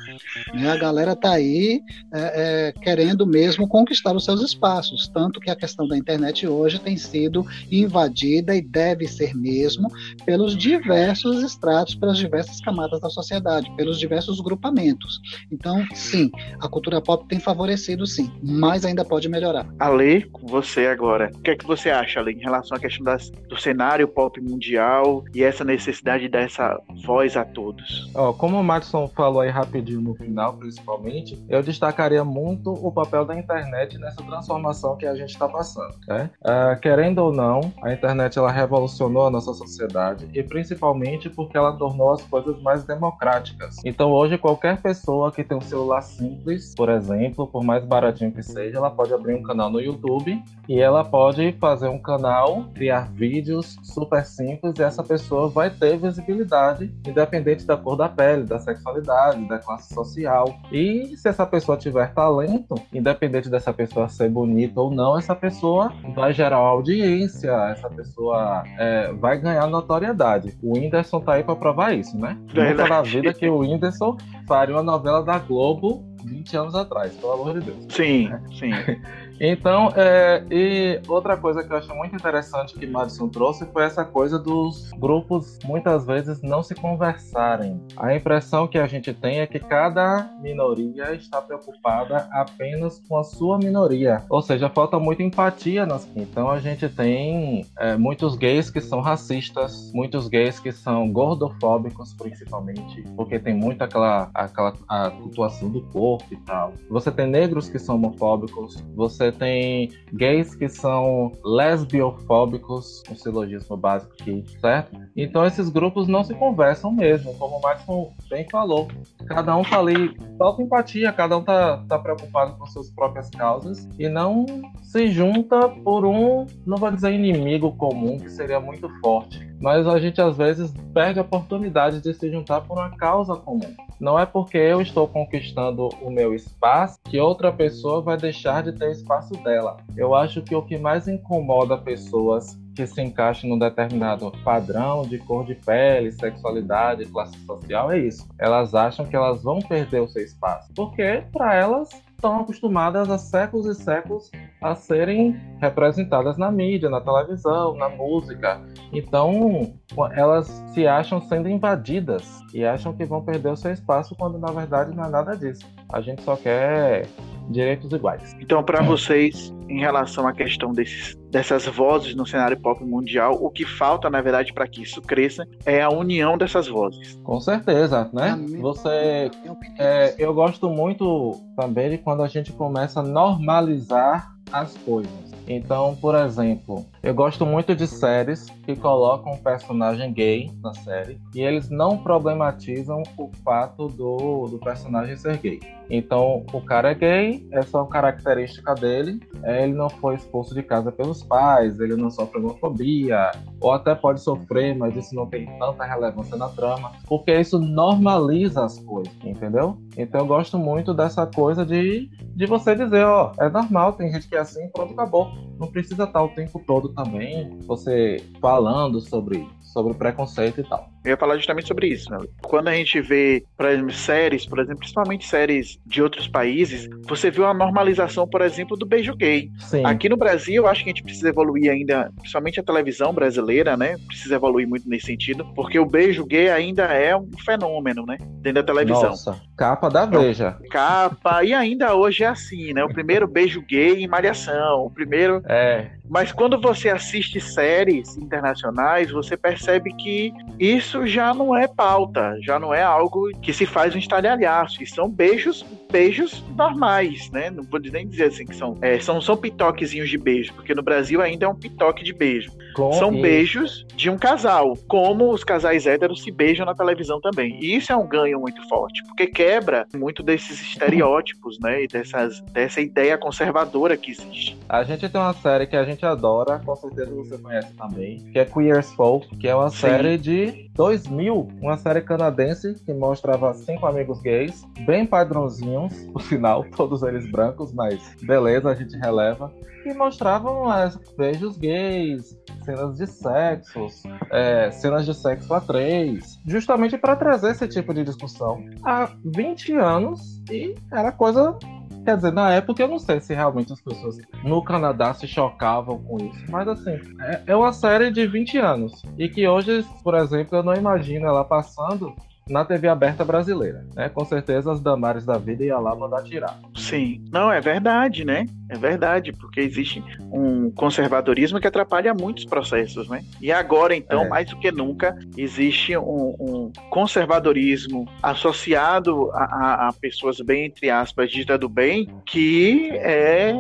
Né? 0.55 0.71
A 0.71 0.77
galera 0.77 1.15
está 1.15 1.33
aí 1.33 1.81
é, 2.13 2.69
é, 2.69 2.73
querendo 2.81 3.27
mesmo 3.27 3.67
conquistar 3.67 4.15
os 4.15 4.25
seus 4.25 4.41
espaços. 4.41 5.09
Tanto 5.09 5.41
que 5.41 5.51
a 5.51 5.57
questão 5.57 5.89
da 5.89 5.99
internet 5.99 6.47
hoje 6.47 6.79
tem 6.79 6.97
sido 6.97 7.45
invadida 7.73 8.55
e 8.55 8.63
deve 8.63 9.09
ser 9.09 9.35
mesmo 9.35 9.89
pelos 10.25 10.57
diversos 10.57 11.43
estratos, 11.43 11.97
pelas 11.97 12.19
diversas 12.19 12.61
camadas 12.61 13.01
da 13.01 13.11
sociedade, 13.11 13.69
pelos 13.77 13.99
diversos 13.99 14.41
grupamentos. 14.41 15.21
Então, 15.51 15.85
sim, 15.93 16.31
a 16.61 16.69
cultura 16.69 17.01
pop 17.01 17.27
tem 17.27 17.41
favorecido, 17.41 18.07
sim, 18.07 18.31
mas 18.41 18.85
ainda 18.85 19.05
pode 19.05 19.29
melhorar. 19.29 19.67
Ale, 19.81 20.23
com 20.31 20.47
você 20.47 20.87
agora. 20.87 21.33
O 21.35 21.41
que 21.41 21.51
é 21.51 21.57
que 21.57 21.67
você 21.67 21.91
acha, 21.91 22.21
Ale, 22.21 22.33
em 22.33 22.41
relação 22.41 22.77
à 22.77 22.81
questão 22.81 23.05
do 23.31 23.57
cenário 23.57 24.07
pop 24.09 24.41
mundial 24.41 25.25
e 25.35 25.43
essa 25.43 25.65
necessidade 25.65 26.29
dessa 26.29 26.81
voz 27.05 27.37
a 27.37 27.45
todos. 27.45 28.11
Como 28.39 28.59
o 28.59 28.65
Madison 28.65 29.09
falou 29.09 29.41
aí 29.41 29.51
rapidinho 29.51 30.01
no 30.01 30.15
final, 30.15 30.55
principalmente, 30.55 31.43
eu 31.49 31.63
destacaria 31.63 32.25
muito 32.25 32.73
o 32.73 32.91
papel 32.91 33.25
da 33.25 33.37
internet 33.37 33.99
nessa 33.99 34.23
transformação 34.23 34.97
que 34.97 35.07
a 35.07 35.15
gente 35.15 35.31
está 35.31 35.49
passando. 35.49 35.95
Né? 36.07 36.31
Uh, 36.43 36.81
querendo 36.81 37.19
ou 37.19 37.33
não, 37.33 37.73
a 37.83 37.93
internet 37.93 38.39
ela 38.39 38.51
revolucionou 38.51 39.27
a 39.27 39.31
nossa 39.31 39.53
sociedade 39.53 40.29
e 40.33 40.43
principalmente 40.43 41.29
porque 41.31 41.57
ela 41.57 41.73
tornou 41.73 42.13
as 42.13 42.23
coisas 42.23 42.61
mais 42.63 42.85
democráticas. 42.85 43.77
Então 43.85 44.11
hoje 44.11 44.39
qualquer 44.39 44.81
pessoa 44.81 45.31
que 45.31 45.45
tem 45.45 45.57
um 45.57 45.61
celular 45.61 46.03
simples, 46.03 46.75
por 46.75 46.89
exemplo, 46.89 47.47
por 47.47 47.63
mais 47.63 47.85
baratinho 47.85 48.33
que 48.33 48.43
seja, 48.43 48.79
ela 48.79 48.91
pode 48.91 49.13
abrir 49.13 49.35
um 49.35 49.43
canal 49.43 49.71
no 49.71 49.81
YouTube 49.81 50.43
e 50.69 50.81
ela 50.81 51.05
pode 51.05 51.53
fazer 51.61 51.89
um 51.89 51.99
canal, 51.99 52.65
criar 52.75 53.11
vídeos 53.15 53.77
super 53.83 54.25
simples 54.25 54.79
e 54.79 54.83
essa 54.83 55.03
pessoa 55.03 55.49
vai 55.49 55.71
ter 55.71 55.97
visibilidade, 55.97 56.93
independente 57.07 57.65
da 57.65 57.77
cor 57.77 57.97
da 57.97 58.09
pele, 58.09 58.45
da 58.45 58.59
sexualidade, 58.59 59.47
da 59.49 59.59
classe 59.59 59.95
social. 59.95 60.59
E 60.71 61.17
se 61.17 61.29
essa 61.29 61.47
pessoa 61.47 61.79
tiver 61.79 62.13
talento, 62.13 62.75
independente 62.93 63.49
dessa 63.49 63.73
pessoa 63.73 64.09
ser 64.09 64.29
bonita 64.29 64.81
ou 64.81 64.91
não, 64.91 65.17
essa 65.19 65.35
pessoa 65.35 65.93
vai 66.15 66.33
gerar 66.33 66.57
audiência, 66.57 67.51
essa 67.71 67.89
pessoa 67.89 68.65
é, 68.79 69.13
vai 69.13 69.39
ganhar 69.39 69.67
notoriedade. 69.67 70.57
O 70.63 70.75
Whindersson 70.75 71.21
tá 71.21 71.35
aí 71.35 71.45
para 71.45 71.57
provar 71.57 71.95
isso, 71.95 72.19
né? 72.19 72.37
Nunca 72.53 72.89
na 72.89 73.03
vida 73.03 73.33
que 73.33 73.49
o 73.49 73.59
Whindersson 73.59 74.17
faria 74.47 74.75
uma 74.75 74.83
novela 74.83 75.23
da 75.23 75.39
Globo 75.39 76.05
20 76.25 76.57
anos 76.57 76.75
atrás, 76.75 77.15
pelo 77.15 77.33
amor 77.33 77.61
de 77.61 77.67
Deus. 77.67 77.87
Sim, 77.91 78.29
né? 78.29 78.43
sim. 78.59 78.71
Então, 79.41 79.91
é, 79.97 80.45
e 80.51 81.01
outra 81.09 81.37
coisa 81.37 81.63
que 81.63 81.73
eu 81.73 81.77
acho 81.77 81.95
muito 81.95 82.15
interessante 82.15 82.75
que 82.75 82.87
Madison 82.87 83.29
trouxe 83.29 83.67
foi 83.67 83.85
essa 83.85 84.05
coisa 84.05 84.39
dos 84.39 84.91
grupos 84.93 85.59
muitas 85.65 86.07
vezes 86.07 86.43
não 86.43 86.63
se 86.63 86.75
conversarem. 86.75 87.81
A 87.97 88.15
impressão 88.15 88.67
que 88.67 88.79
a 88.79 88.87
gente 88.87 89.13
tem 89.13 89.41
é 89.41 89.47
que 89.47 89.59
cada 89.59 90.31
minoria 90.41 91.15
está 91.15 91.41
preocupada 91.41 92.29
apenas 92.33 93.03
com 93.09 93.19
a 93.19 93.25
sua 93.25 93.59
minoria. 93.59 94.23
Ou 94.29 94.41
seja, 94.41 94.69
falta 94.69 94.99
muita 94.99 95.23
empatia 95.23 95.87
nas. 95.87 96.09
Então 96.15 96.51
a 96.51 96.61
gente 96.61 96.89
tem 96.89 97.67
é, 97.79 97.97
muitos 97.97 98.37
gays 98.37 98.71
que 98.71 98.81
são 98.81 99.01
racistas, 99.01 99.91
muitos 99.95 100.29
gays 100.29 100.61
que 100.61 100.73
são 100.73 101.11
gordofóbicos, 101.11 102.13
principalmente, 102.15 103.03
porque 103.17 103.39
tem 103.39 103.55
muito 103.55 103.83
aquela, 103.83 104.31
aquela 104.35 104.75
a 104.89 105.11
cultuação 105.11 105.71
do 105.71 105.83
corpo 105.83 106.27
e 106.31 106.37
tal. 106.37 106.73
Você 106.91 107.11
tem 107.11 107.27
negros 107.27 107.69
que 107.69 107.79
são 107.79 107.97
homofóbicos, 107.97 108.83
você 108.95 109.24
você 109.25 109.33
tem 109.33 109.93
gays 110.13 110.55
que 110.55 110.69
são 110.69 111.33
lesbiofóbicos, 111.45 113.03
um 113.11 113.17
silogismo 113.17 113.77
básico 113.77 114.13
aqui, 114.21 114.45
certo? 114.61 114.99
Então 115.17 115.47
esses 115.47 115.69
grupos 115.69 116.07
não 116.09 116.25
se 116.25 116.35
conversam 116.35 116.93
mesmo, 116.93 117.35
como 117.35 117.57
o 117.57 117.63
Maxon 117.63 118.13
bem 118.29 118.47
falou. 118.51 118.89
Cada 119.27 119.57
um 119.57 119.63
tá 119.63 119.79
ali, 119.79 120.15
falta 120.37 120.63
empatia, 120.63 121.13
cada 121.13 121.39
um 121.39 121.43
tá, 121.43 121.83
tá 121.89 121.99
preocupado 121.99 122.55
com 122.59 122.67
suas 122.67 122.91
próprias 122.91 123.31
causas 123.31 123.89
e 123.99 124.09
não 124.09 124.45
se 124.83 125.09
junta 125.09 125.69
por 125.69 126.05
um, 126.05 126.47
não 126.67 126.77
vou 126.77 126.91
dizer 126.91 127.13
inimigo 127.13 127.73
comum, 127.77 128.19
que 128.19 128.31
seria 128.31 128.61
muito 128.61 128.89
forte, 129.01 129.49
mas 129.61 129.87
a 129.87 129.99
gente 129.99 130.21
às 130.21 130.37
vezes 130.37 130.73
perde 130.93 131.19
a 131.19 131.23
oportunidade 131.23 132.01
de 132.01 132.13
se 132.13 132.31
juntar 132.31 132.61
por 132.61 132.79
uma 132.79 132.91
causa 132.91 133.35
comum. 133.37 133.75
Não 134.01 134.19
é 134.19 134.27
porque 134.27 134.59
eu 134.59 134.81
estou 134.81 135.09
conquistando 135.09 135.89
o 136.03 136.11
meu 136.11 136.35
espaço 136.35 136.99
que 137.05 137.19
outra 137.19 137.53
pessoa 137.53 138.03
vai 138.03 138.17
deixar 138.17 138.63
de 138.63 138.73
ter 138.73 138.91
espaço 138.91 139.14
dela. 139.43 139.79
Eu 139.97 140.15
acho 140.15 140.43
que 140.43 140.55
o 140.55 140.63
que 140.63 140.79
mais 140.79 141.09
incomoda 141.09 141.77
pessoas 141.77 142.59
que 142.75 142.87
se 142.87 143.01
encaixem 143.01 143.49
num 143.49 143.59
determinado 143.59 144.33
padrão 144.45 145.03
de 145.03 145.19
cor 145.19 145.47
de 145.47 145.55
pele, 145.55 146.11
sexualidade, 146.11 147.07
classe 147.07 147.39
social 147.47 147.93
é 147.93 147.99
isso. 147.99 148.27
Elas 148.39 148.75
acham 148.75 149.07
que 149.07 149.15
elas 149.15 149.43
vão 149.43 149.61
perder 149.61 150.01
o 150.01 150.09
seu 150.09 150.23
espaço, 150.23 150.73
porque 150.75 151.23
para 151.33 151.55
elas 151.55 151.91
estão 152.25 152.41
acostumadas 152.41 153.11
há 153.11 153.19
séculos 153.19 153.67
e 153.67 153.75
séculos 153.75 154.31
a 154.63 154.75
serem 154.75 155.39
representadas 155.61 156.39
na 156.39 156.51
mídia, 156.51 156.89
na 156.89 157.01
televisão, 157.01 157.77
na 157.77 157.89
música. 157.89 158.61
Então, 158.93 159.75
elas 160.13 160.47
se 160.73 160.87
acham 160.87 161.21
sendo 161.21 161.49
invadidas 161.49 162.41
e 162.55 162.65
acham 162.65 162.95
que 162.95 163.05
vão 163.05 163.23
perder 163.23 163.51
o 163.51 163.57
seu 163.57 163.73
espaço 163.73 164.17
quando 164.17 164.39
na 164.39 164.51
verdade 164.51 164.97
não 164.97 165.05
é 165.05 165.09
nada 165.09 165.37
disso. 165.37 165.67
A 165.93 166.01
gente 166.01 166.23
só 166.23 166.35
quer 166.35 167.07
direitos 167.51 167.93
iguais. 167.93 168.35
Então, 168.41 168.63
para 168.63 168.83
vocês, 168.83 169.55
em 169.69 169.81
relação 169.81 170.27
à 170.27 170.33
questão 170.33 170.73
desses, 170.73 171.17
dessas 171.31 171.67
vozes 171.67 172.15
no 172.15 172.27
cenário 172.27 172.59
pop 172.59 172.83
mundial, 172.85 173.39
o 173.41 173.51
que 173.51 173.65
falta, 173.65 174.09
na 174.09 174.21
verdade, 174.21 174.53
para 174.53 174.67
que 174.67 174.83
isso 174.83 175.01
cresça 175.03 175.47
é 175.65 175.83
a 175.83 175.91
união 175.91 176.37
dessas 176.39 176.69
vozes. 176.69 177.19
Com 177.23 177.41
certeza, 177.41 178.11
né? 178.13 178.39
Você, 178.61 179.31
é, 179.79 180.15
eu 180.19 180.33
gosto 180.35 180.69
muito 180.69 181.41
também 181.57 181.91
de 181.91 181.99
quando 181.99 182.23
a 182.23 182.29
gente 182.29 182.53
começa 182.53 183.01
a 183.01 183.03
normalizar 183.03 184.35
as 184.53 184.77
coisas. 184.79 185.35
Então, 185.47 185.95
por 185.97 186.15
exemplo, 186.15 186.87
eu 187.03 187.15
gosto 187.15 187.45
muito 187.45 187.75
de 187.75 187.87
séries 187.87 188.49
que 188.65 188.75
colocam 188.75 189.33
um 189.33 189.37
personagem 189.37 190.13
gay 190.13 190.51
na 190.63 190.73
série 190.73 191.21
e 191.35 191.43
eles 191.43 191.69
não 191.69 191.99
problematizam 191.99 193.03
o 193.19 193.31
fato 193.45 193.89
do, 193.89 194.47
do 194.49 194.59
personagem 194.59 195.17
ser 195.17 195.37
gay. 195.39 195.61
Então, 195.89 196.45
o 196.53 196.61
cara 196.61 196.91
é 196.91 196.95
gay, 196.95 197.49
essa 197.53 197.77
é 197.77 197.81
uma 197.81 197.89
característica 197.89 198.75
dele, 198.75 199.21
é, 199.43 199.65
ele 199.65 199.75
não 199.75 199.91
foi 199.91 200.15
expulso 200.15 200.55
de 200.55 200.63
casa 200.63 200.91
pelos 200.91 201.23
pais, 201.23 201.79
ele 201.79 201.97
não 201.97 202.11
sofre 202.11 202.39
homofobia, 202.39 203.31
ou 203.61 203.73
até 203.73 203.95
pode 203.95 204.21
sofrer, 204.21 204.77
mas 204.77 204.97
isso 204.97 205.15
não 205.15 205.27
tem 205.27 205.47
tanta 205.59 205.85
relevância 205.85 206.37
na 206.37 206.49
trama, 206.49 206.93
porque 207.07 207.39
isso 207.39 207.59
normaliza 207.59 208.65
as 208.65 208.79
coisas, 208.81 209.13
entendeu? 209.23 209.79
Então, 209.97 210.21
eu 210.21 210.27
gosto 210.27 210.59
muito 210.59 210.95
dessa 210.95 211.27
coisa 211.27 211.65
de, 211.65 212.11
de 212.35 212.47
você 212.47 212.75
dizer, 212.75 213.05
ó, 213.05 213.33
é 213.39 213.49
normal, 213.49 213.93
tem 213.93 214.13
gente 214.13 214.29
que 214.29 214.37
é 214.37 214.41
assim, 214.41 214.69
pronto, 214.69 214.93
acabou. 214.93 215.31
Não 215.59 215.69
precisa 215.69 216.05
estar 216.05 216.23
o 216.23 216.29
tempo 216.31 216.61
todo 216.67 216.89
também 216.91 217.59
você 217.67 218.17
falando 218.41 219.01
sobre, 219.01 219.47
sobre 219.75 219.93
preconceito 219.93 220.61
e 220.61 220.65
tal. 220.65 220.89
Eu 221.05 221.11
ia 221.11 221.17
falar 221.17 221.37
justamente 221.37 221.67
sobre 221.67 221.89
isso. 221.89 222.09
Né? 222.11 222.19
Quando 222.43 222.69
a 222.69 222.75
gente 222.75 223.01
vê, 223.01 223.45
por 223.59 223.67
exemplo, 223.67 223.93
séries, 223.93 224.47
por 224.47 224.61
exemplo, 224.61 224.79
principalmente 224.79 225.27
séries 225.27 225.79
de 225.85 226.01
outros 226.01 226.29
países, 226.29 226.89
você 227.07 227.29
vê 227.31 227.41
uma 227.41 227.53
normalização, 227.53 228.27
por 228.27 228.41
exemplo, 228.41 228.77
do 228.77 228.87
beijo 228.87 229.15
gay. 229.17 229.51
Sim. 229.59 229.85
Aqui 229.85 230.09
no 230.09 230.17
Brasil, 230.17 230.63
eu 230.63 230.69
acho 230.69 230.85
que 230.85 230.91
a 230.91 230.93
gente 230.93 231.03
precisa 231.03 231.29
evoluir 231.29 231.71
ainda, 231.71 232.11
principalmente 232.17 232.61
a 232.61 232.63
televisão 232.63 233.13
brasileira, 233.13 233.77
né? 233.77 233.97
Precisa 234.07 234.37
evoluir 234.37 234.69
muito 234.69 234.89
nesse 234.89 235.07
sentido, 235.07 235.45
porque 235.55 235.79
o 235.79 235.85
beijo 235.85 236.25
gay 236.25 236.51
ainda 236.51 236.85
é 236.85 237.17
um 237.17 237.29
fenômeno, 237.45 238.07
né? 238.07 238.17
Dentro 238.21 238.63
da 238.63 238.63
televisão. 238.63 239.11
Nossa, 239.11 239.41
capa 239.57 239.91
da 239.91 240.07
Veja. 240.07 240.57
Capa, 240.71 241.43
e 241.43 241.53
ainda 241.53 241.97
hoje 241.97 242.23
é 242.23 242.29
assim, 242.29 242.73
né? 242.73 242.85
O 242.85 242.93
primeiro 242.93 243.27
beijo 243.27 243.61
gay 243.61 244.05
em 244.05 244.07
Malhação, 244.07 244.87
o 244.87 244.91
primeiro... 244.91 245.43
É. 245.49 245.91
Mas 246.15 246.31
quando 246.31 246.61
você 246.61 246.91
assiste 246.91 247.41
séries 247.41 248.17
internacionais, 248.17 249.11
você 249.11 249.37
percebe 249.37 249.93
que 249.95 250.33
isso 250.61 251.05
já 251.09 251.35
não 251.35 251.57
é 251.57 251.67
pauta, 251.67 252.37
já 252.41 252.57
não 252.57 252.73
é 252.73 252.85
algo 252.85 253.33
que 253.43 253.53
se 253.53 253.67
faz 253.67 253.97
um 253.97 253.99
estardalhaço. 253.99 254.81
E 254.81 254.87
são 254.87 255.11
beijos, 255.11 255.67
beijos 255.91 256.45
normais, 256.57 257.29
né? 257.33 257.51
Não 257.51 257.65
vou 257.65 257.81
nem 257.81 258.07
dizer 258.07 258.27
assim 258.27 258.47
que 258.47 258.55
são. 258.55 258.79
É, 258.81 259.01
são, 259.01 259.21
são 259.21 259.37
pitoquezinhos 259.37 260.09
de 260.09 260.17
beijo, 260.17 260.53
porque 260.55 260.73
no 260.73 260.85
Brasil 260.85 261.21
ainda 261.21 261.47
é 261.47 261.49
um 261.49 261.55
pitoque 261.57 262.05
de 262.05 262.13
beijo. 262.13 262.53
Com 262.77 262.93
são 262.93 263.13
isso. 263.13 263.23
beijos 263.23 263.87
de 263.97 264.09
um 264.09 264.17
casal, 264.17 264.77
como 264.87 265.33
os 265.33 265.43
casais 265.43 265.85
héteros 265.85 266.23
se 266.23 266.31
beijam 266.31 266.65
na 266.65 266.77
televisão 266.77 267.21
também. 267.21 267.59
E 267.61 267.75
isso 267.75 267.93
é 267.93 267.97
um 267.97 268.07
ganho 268.07 268.39
muito 268.39 268.63
forte, 268.69 269.03
porque 269.05 269.27
quebra 269.27 269.85
muito 269.93 270.23
desses 270.23 270.61
estereótipos, 270.61 271.59
né? 271.59 271.83
E 271.83 271.89
dessas, 271.89 272.41
dessa 272.53 272.81
ideia 272.81 273.19
conservadora 273.19 273.97
que 273.97 274.13
existe. 274.13 274.57
A 274.69 274.85
gente 274.85 275.09
tem 275.09 275.21
uma 275.21 275.33
série 275.33 275.67
que 275.67 275.77
a 275.77 275.85
gente 275.85 276.04
adora, 276.07 276.61
com 276.65 276.75
certeza 276.77 277.15
você 277.15 277.39
conhece 277.39 277.73
também, 277.75 278.19
que 278.33 278.39
é 278.39 278.45
Queer 278.45 278.79
as 278.79 278.93
Folk, 278.93 279.37
que 279.37 279.49
é 279.49 279.55
uma 279.55 279.71
Sim. 279.71 279.77
série 279.77 280.19
de 280.19 280.71
2000, 280.75 281.49
uma 281.61 281.77
série 281.77 282.01
canadense 282.01 282.75
que 282.85 282.93
mostrava 282.93 283.53
cinco 283.55 283.87
amigos 283.87 284.21
gays, 284.21 284.65
bem 284.87 285.07
padrãozinhos, 285.07 285.93
por 286.13 286.23
sinal, 286.23 286.65
todos 286.77 287.03
eles 287.03 287.31
brancos, 287.31 287.73
mas 287.73 288.01
beleza, 288.23 288.71
a 288.71 288.75
gente 288.75 288.97
releva. 288.97 289.53
E 289.85 289.93
mostravam 289.93 290.69
as 290.71 290.97
beijos 291.17 291.59
gays, 291.59 292.39
cenas 292.65 292.97
de 292.97 293.07
sexos, 293.07 294.03
é, 294.31 294.71
cenas 294.71 295.05
de 295.05 295.15
sexo 295.15 295.53
a 295.53 295.61
três, 295.61 296.39
justamente 296.47 296.97
para 296.97 297.15
trazer 297.15 297.51
esse 297.51 297.69
tipo 297.69 297.93
de 297.93 298.03
discussão 298.03 298.65
há 298.83 299.11
20 299.25 299.75
anos 299.75 300.43
e 300.51 300.75
era 300.91 301.13
coisa 301.13 301.57
Quer 302.05 302.17
dizer, 302.17 302.33
na 302.33 302.53
época 302.53 302.83
eu 302.83 302.89
não 302.89 302.99
sei 302.99 303.19
se 303.19 303.33
realmente 303.33 303.73
as 303.73 303.81
pessoas 303.81 304.19
no 304.43 304.63
Canadá 304.63 305.15
se 305.15 305.27
chocavam 305.27 305.99
com 306.03 306.19
isso. 306.19 306.45
Mas 306.51 306.69
assim, 306.69 307.01
é, 307.21 307.43
é 307.47 307.57
uma 307.57 307.73
série 307.73 308.11
de 308.11 308.27
20 308.27 308.59
anos. 308.59 309.03
E 309.19 309.29
que 309.29 309.49
hoje, 309.49 309.85
por 310.03 310.15
exemplo, 310.15 310.59
eu 310.59 310.63
não 310.63 310.75
imagino 310.75 311.27
ela 311.27 311.45
passando 311.45 312.15
na 312.49 312.65
TV 312.65 312.89
aberta 312.89 313.25
brasileira, 313.25 313.87
né? 313.95 314.09
Com 314.09 314.25
certeza 314.25 314.71
as 314.71 314.81
Damares 314.81 315.25
da 315.25 315.39
vida 315.39 315.65
iam 315.65 315.81
lá 315.81 315.95
mandar 315.95 316.23
tirar. 316.23 316.59
Sim, 316.77 317.25
não, 317.33 317.51
é 317.51 317.61
verdade, 317.61 318.25
né? 318.25 318.47
É 318.69 318.77
verdade, 318.77 319.33
porque 319.33 319.61
existe 319.61 320.03
um 320.33 320.71
conservadorismo 320.71 321.61
que 321.61 321.67
atrapalha 321.67 322.13
muitos 322.13 322.45
processos, 322.45 323.09
né? 323.09 323.25
E 323.41 323.51
agora, 323.51 323.95
então, 323.95 324.25
é. 324.25 324.29
mais 324.29 324.49
do 324.49 324.59
que 324.59 324.71
nunca, 324.71 325.17
existe 325.37 325.97
um, 325.97 326.35
um 326.39 326.73
conservadorismo 326.91 328.07
associado 328.23 329.31
a, 329.33 329.45
a, 329.45 329.89
a, 329.89 329.93
pessoas 329.93 330.41
bem, 330.41 330.67
entre 330.67 330.91
aspas, 330.91 331.31
dita 331.31 331.57
do 331.57 331.69
bem, 331.69 332.09
que 332.27 332.91
é 332.93 333.53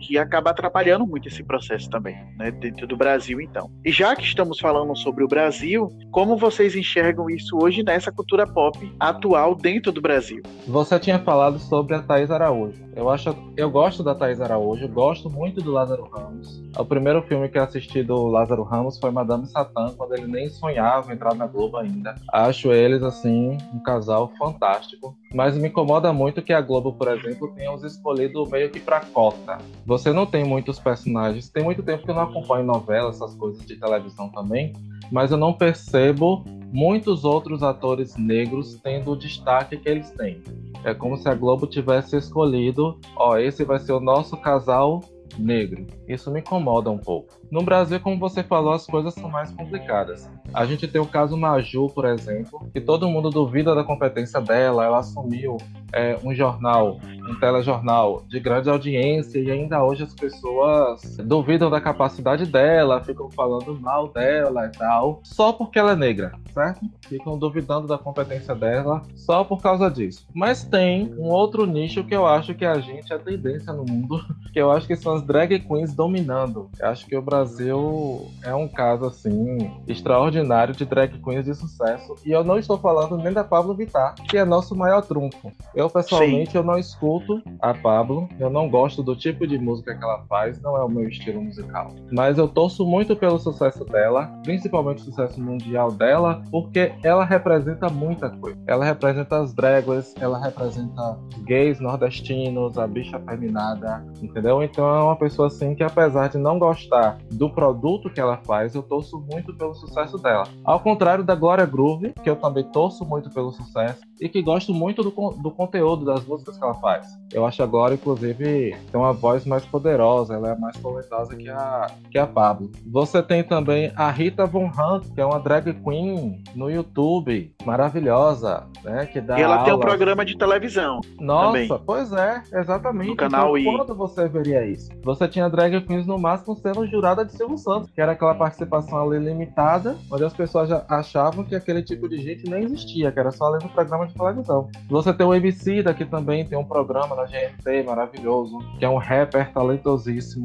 que 0.00 0.18
acaba 0.18 0.50
atrapalhando 0.50 1.06
muito 1.06 1.28
esse 1.28 1.42
processo 1.44 1.88
também, 1.88 2.16
né? 2.36 2.50
Dentro 2.50 2.86
do 2.86 2.96
Brasil, 2.96 3.40
então. 3.40 3.70
E 3.84 3.92
já 3.92 4.16
que 4.16 4.24
estamos 4.24 4.58
falando 4.58 4.96
sobre 4.96 5.22
o 5.22 5.28
Brasil, 5.28 5.88
como 6.10 6.36
vocês 6.36 6.74
enxergam 6.74 7.28
isso 7.30 7.56
hoje 7.60 7.82
nessa 7.82 8.10
cultura 8.10 8.31
cultura 8.32 8.46
pop 8.46 8.94
atual 8.98 9.54
dentro 9.54 9.92
do 9.92 10.00
Brasil. 10.00 10.42
Você 10.66 10.98
tinha 10.98 11.18
falado 11.18 11.58
sobre 11.58 11.94
a 11.94 12.02
Thais 12.02 12.30
Araújo. 12.30 12.82
Eu 12.96 13.10
acho, 13.10 13.36
eu 13.58 13.70
gosto 13.70 14.02
da 14.02 14.14
Thais 14.14 14.40
Araújo, 14.40 14.88
gosto 14.88 15.28
muito 15.28 15.60
do 15.60 15.70
Lázaro 15.70 16.08
Ramos. 16.10 16.62
O 16.78 16.84
primeiro 16.84 17.20
filme 17.22 17.50
que 17.50 17.58
assisti 17.58 18.02
do 18.02 18.28
Lázaro 18.28 18.62
Ramos 18.62 18.98
foi 18.98 19.10
Madame 19.10 19.46
Satã, 19.46 19.92
quando 19.94 20.14
ele 20.14 20.26
nem 20.26 20.48
sonhava 20.48 21.12
entrar 21.12 21.34
na 21.34 21.46
Globo 21.46 21.76
ainda. 21.76 22.14
Acho 22.32 22.72
eles 22.72 23.02
assim 23.02 23.58
um 23.74 23.80
casal 23.80 24.32
fantástico, 24.38 25.14
mas 25.34 25.54
me 25.54 25.68
incomoda 25.68 26.10
muito 26.10 26.40
que 26.40 26.54
a 26.54 26.60
Globo, 26.62 26.94
por 26.94 27.08
exemplo, 27.08 27.52
tenha 27.54 27.70
os 27.70 27.84
escolhido 27.84 28.46
meio 28.46 28.70
que 28.70 28.80
para 28.80 29.00
cota. 29.00 29.58
Você 29.84 30.10
não 30.10 30.24
tem 30.24 30.42
muitos 30.42 30.78
personagens. 30.78 31.50
Tem 31.50 31.62
muito 31.62 31.82
tempo 31.82 32.04
que 32.04 32.10
eu 32.10 32.14
não 32.14 32.22
acompanho 32.22 32.64
novelas, 32.64 33.16
essas 33.16 33.34
coisas 33.34 33.62
de 33.66 33.76
televisão 33.76 34.30
também, 34.30 34.72
mas 35.10 35.30
eu 35.30 35.36
não 35.36 35.52
percebo 35.52 36.42
muitos 36.72 37.24
outros 37.24 37.62
atores 37.62 38.16
negros 38.16 38.80
tendo 38.82 39.12
o 39.12 39.16
destaque 39.16 39.76
que 39.76 39.88
eles 39.88 40.10
têm. 40.10 40.42
É 40.82 40.94
como 40.94 41.16
se 41.16 41.28
a 41.28 41.34
Globo 41.34 41.66
tivesse 41.66 42.16
escolhido, 42.16 42.98
ó, 43.14 43.36
esse 43.36 43.62
vai 43.62 43.78
ser 43.78 43.92
o 43.92 44.00
nosso 44.00 44.36
casal 44.38 45.00
negro. 45.38 45.86
Isso 46.08 46.30
me 46.30 46.40
incomoda 46.40 46.90
um 46.90 46.98
pouco. 46.98 47.34
No 47.50 47.62
Brasil, 47.62 48.00
como 48.00 48.18
você 48.18 48.42
falou, 48.42 48.72
as 48.72 48.86
coisas 48.86 49.14
são 49.14 49.28
mais 49.28 49.50
complicadas. 49.50 50.30
A 50.52 50.66
gente 50.66 50.88
tem 50.88 51.00
o 51.00 51.06
caso 51.06 51.36
Maju, 51.36 51.88
por 51.88 52.04
exemplo, 52.04 52.68
que 52.72 52.80
todo 52.80 53.08
mundo 53.08 53.30
duvida 53.30 53.74
da 53.74 53.84
competência 53.84 54.40
dela, 54.40 54.84
ela 54.84 54.98
assumiu 54.98 55.56
é, 55.92 56.18
um 56.24 56.34
jornal, 56.34 56.98
um 57.28 57.38
telejornal 57.38 58.22
de 58.28 58.40
grande 58.40 58.70
audiência 58.70 59.38
e 59.38 59.50
ainda 59.50 59.82
hoje 59.84 60.02
as 60.02 60.14
pessoas 60.14 61.16
duvidam 61.18 61.70
da 61.70 61.80
capacidade 61.80 62.46
dela, 62.46 63.02
ficam 63.02 63.30
falando 63.30 63.78
mal 63.78 64.08
dela 64.08 64.66
e 64.66 64.78
tal, 64.78 65.20
só 65.22 65.52
porque 65.52 65.78
ela 65.78 65.92
é 65.92 65.96
negra, 65.96 66.32
certo? 66.52 66.80
Ficam 67.08 67.38
duvidando 67.38 67.86
da 67.86 67.98
competência 67.98 68.54
dela 68.54 69.02
só 69.14 69.44
por 69.44 69.60
causa 69.60 69.90
disso. 69.90 70.26
Mas 70.34 70.64
tem 70.64 71.12
um 71.18 71.28
outro 71.28 71.66
nicho 71.66 72.04
que 72.04 72.14
eu 72.14 72.26
acho 72.26 72.54
que 72.54 72.64
a 72.64 72.78
gente 72.80 73.12
é 73.12 73.18
tendência 73.18 73.72
no 73.72 73.84
mundo, 73.84 74.20
que 74.52 74.60
eu 74.60 74.70
acho 74.70 74.86
que 74.86 74.96
são 74.96 75.14
as 75.14 75.22
drag 75.22 75.60
queens 75.60 75.94
dominando. 75.94 76.70
Eu 76.78 76.88
acho 76.88 77.06
que 77.06 77.16
o 77.16 77.22
Brasil 77.22 78.26
é 78.42 78.54
um 78.54 78.68
caso 78.68 79.06
assim 79.06 79.70
extraordinário 79.86 80.74
de 80.74 80.84
drag 80.84 81.18
queens 81.18 81.44
de 81.44 81.54
sucesso 81.54 82.14
e 82.24 82.30
eu 82.30 82.44
não 82.44 82.58
estou 82.58 82.78
falando 82.78 83.16
nem 83.16 83.32
da 83.32 83.44
Pablo 83.44 83.74
Vittar, 83.74 84.14
que 84.14 84.36
é 84.36 84.44
nosso 84.44 84.74
maior 84.74 85.02
trunfo. 85.02 85.52
Eu 85.74 85.81
pessoalmente 85.90 86.56
eu 86.56 86.62
não 86.62 86.78
escuto 86.78 87.42
a 87.60 87.74
Pablo, 87.74 88.28
eu 88.38 88.50
não 88.50 88.68
gosto 88.68 89.02
do 89.02 89.16
tipo 89.16 89.46
de 89.46 89.58
música 89.58 89.96
que 89.96 90.04
ela 90.04 90.24
faz, 90.28 90.60
não 90.60 90.76
é 90.76 90.84
o 90.84 90.88
meu 90.88 91.08
estilo 91.08 91.42
musical. 91.42 91.94
Mas 92.10 92.38
eu 92.38 92.48
torço 92.48 92.84
muito 92.84 93.16
pelo 93.16 93.38
sucesso 93.38 93.84
dela, 93.84 94.26
principalmente 94.42 95.02
o 95.02 95.04
sucesso 95.04 95.40
mundial 95.40 95.90
dela, 95.90 96.42
porque 96.50 96.92
ela 97.02 97.24
representa 97.24 97.88
muita 97.88 98.30
coisa. 98.30 98.58
Ela 98.66 98.84
representa 98.84 99.40
as 99.40 99.54
dragas, 99.54 100.14
ela 100.20 100.38
representa 100.38 101.18
gays 101.44 101.80
nordestinos, 101.80 102.78
a 102.78 102.86
bicha 102.86 103.18
feminada, 103.20 104.04
entendeu? 104.20 104.62
Então 104.62 104.86
é 104.86 105.02
uma 105.02 105.16
pessoa 105.16 105.48
assim 105.48 105.74
que 105.74 105.82
apesar 105.82 106.28
de 106.28 106.38
não 106.38 106.58
gostar 106.58 107.18
do 107.30 107.50
produto 107.50 108.10
que 108.10 108.20
ela 108.20 108.36
faz, 108.38 108.74
eu 108.74 108.82
torço 108.82 109.18
muito 109.30 109.54
pelo 109.54 109.74
sucesso 109.74 110.18
dela. 110.18 110.44
Ao 110.64 110.80
contrário 110.80 111.24
da 111.24 111.34
Glória 111.34 111.66
Groove, 111.66 112.12
que 112.22 112.28
eu 112.28 112.36
também 112.36 112.64
torço 112.64 113.04
muito 113.04 113.30
pelo 113.30 113.52
sucesso 113.52 114.00
e 114.22 114.28
que 114.28 114.40
gosto 114.40 114.72
muito 114.72 115.02
do, 115.02 115.10
do 115.10 115.50
conteúdo 115.50 116.04
das 116.04 116.24
músicas 116.24 116.56
que 116.56 116.62
ela 116.62 116.74
faz. 116.74 117.06
Eu 117.32 117.44
acho 117.44 117.60
a 117.60 117.66
Glória, 117.66 117.94
inclusive, 117.94 118.76
tem 118.90 119.00
uma 119.00 119.12
voz 119.12 119.44
mais 119.44 119.64
poderosa, 119.64 120.34
ela 120.34 120.50
é 120.50 120.56
mais 120.56 120.76
talentosa 120.76 121.34
que 121.34 121.48
a, 121.48 121.86
que 122.08 122.18
a 122.18 122.26
Pablo. 122.26 122.70
Você 122.86 123.20
tem 123.20 123.42
também 123.42 123.90
a 123.96 124.10
Rita 124.10 124.46
Von 124.46 124.66
Hunt, 124.66 125.12
que 125.12 125.20
é 125.20 125.26
uma 125.26 125.40
drag 125.40 125.74
queen 125.82 126.44
no 126.54 126.70
YouTube, 126.70 127.52
maravilhosa, 127.64 128.64
né? 128.84 129.06
Que 129.06 129.20
dá 129.20 129.38
e 129.38 129.42
ela 129.42 129.54
aulas. 129.54 129.64
tem 129.64 129.74
um 129.74 129.80
programa 129.80 130.24
de 130.24 130.38
televisão. 130.38 131.00
Nossa, 131.18 131.46
também. 131.46 131.82
pois 131.84 132.12
é, 132.12 132.42
exatamente. 132.52 133.10
No 133.10 133.16
canal 133.16 133.58
então, 133.58 133.74
I. 133.74 133.76
quando 133.76 133.94
você 133.96 134.28
veria 134.28 134.64
isso? 134.64 134.88
Você 135.02 135.26
tinha 135.26 135.48
drag 135.48 135.80
queens 135.80 136.06
no 136.06 136.18
máximo 136.18 136.54
sendo 136.54 136.86
jurada 136.86 137.24
de 137.24 137.32
Silvio 137.32 137.58
Santos, 137.58 137.90
que 137.90 138.00
era 138.00 138.12
aquela 138.12 138.34
participação 138.34 139.10
ali 139.10 139.18
limitada, 139.18 139.96
onde 140.10 140.24
as 140.24 140.32
pessoas 140.32 140.68
já 140.68 140.84
achavam 140.88 141.44
que 141.44 141.56
aquele 141.56 141.82
tipo 141.82 142.08
de 142.08 142.18
gente 142.18 142.48
nem 142.48 142.62
existia, 142.62 143.10
que 143.10 143.18
era 143.18 143.32
só 143.32 143.46
ali 143.46 143.64
no 143.64 143.70
programa 143.70 144.06
de 144.06 144.11
televisão. 144.12 144.68
Você 144.88 145.12
tem 145.12 145.26
o 145.26 145.34
MC 145.34 145.82
daqui 145.82 146.04
também 146.04 146.44
tem 146.44 146.58
um 146.58 146.64
programa 146.64 147.16
na 147.16 147.24
GNT 147.24 147.82
maravilhoso, 147.84 148.58
que 148.78 148.84
é 148.84 148.88
um 148.88 148.98
rapper 148.98 149.52
talentosíssimo. 149.52 150.44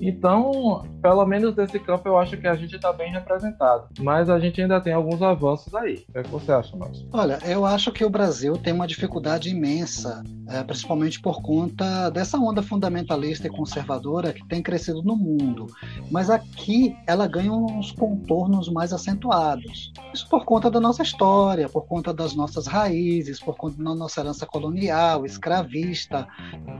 Então, 0.00 0.84
pelo 1.00 1.24
menos 1.26 1.54
nesse 1.56 1.78
campo 1.78 2.08
eu 2.08 2.18
acho 2.18 2.36
que 2.36 2.46
a 2.46 2.54
gente 2.54 2.76
está 2.76 2.92
bem 2.92 3.12
representado. 3.12 3.88
Mas 4.00 4.28
a 4.28 4.38
gente 4.38 4.60
ainda 4.60 4.80
tem 4.80 4.92
alguns 4.92 5.22
avanços 5.22 5.74
aí. 5.74 6.04
O 6.08 6.12
que, 6.12 6.18
é 6.18 6.22
que 6.22 6.30
você 6.30 6.52
acha, 6.52 6.76
Márcio? 6.76 7.08
Olha, 7.12 7.38
eu 7.44 7.64
acho 7.64 7.92
que 7.92 8.04
o 8.04 8.10
Brasil 8.10 8.56
tem 8.56 8.72
uma 8.72 8.86
dificuldade 8.86 9.50
imensa, 9.50 10.22
é, 10.48 10.62
principalmente 10.62 11.20
por 11.20 11.42
conta 11.42 12.10
dessa 12.10 12.38
onda 12.38 12.62
fundamentalista 12.62 13.46
e 13.46 13.50
conservadora 13.50 14.32
que 14.32 14.46
tem 14.46 14.62
crescido 14.62 15.02
no 15.02 15.16
mundo. 15.16 15.66
Mas 16.10 16.30
aqui 16.30 16.96
ela 17.06 17.26
ganha 17.26 17.52
uns 17.52 17.92
contornos 17.92 18.68
mais 18.68 18.92
acentuados. 18.92 19.92
Isso 20.12 20.28
por 20.28 20.44
conta 20.44 20.70
da 20.70 20.80
nossa 20.80 21.02
história, 21.02 21.68
por 21.68 21.86
conta 21.86 22.12
das 22.12 22.34
nossas 22.34 22.66
raízes, 22.66 22.95
por 23.44 23.56
conta 23.56 23.82
da 23.82 23.94
nossa 23.94 24.20
herança 24.20 24.46
colonial, 24.46 25.24
escravista, 25.24 26.26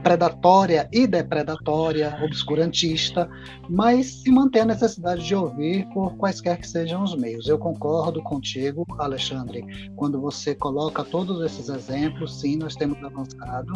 predatória 0.03 0.87
e 0.91 1.07
depredatória, 1.07 2.17
obscurantista, 2.23 3.29
mas 3.69 4.21
se 4.21 4.31
mantém 4.31 4.61
a 4.61 4.65
necessidade 4.65 5.25
de 5.25 5.35
ouvir 5.35 5.87
por 5.93 6.15
quaisquer 6.17 6.57
que 6.57 6.67
sejam 6.67 7.03
os 7.03 7.15
meios. 7.15 7.47
Eu 7.47 7.57
concordo 7.57 8.21
contigo, 8.23 8.85
Alexandre, 8.97 9.65
quando 9.95 10.19
você 10.19 10.55
coloca 10.55 11.03
todos 11.03 11.43
esses 11.45 11.69
exemplos, 11.69 12.39
sim, 12.39 12.57
nós 12.57 12.75
temos 12.75 13.01
avançado, 13.03 13.73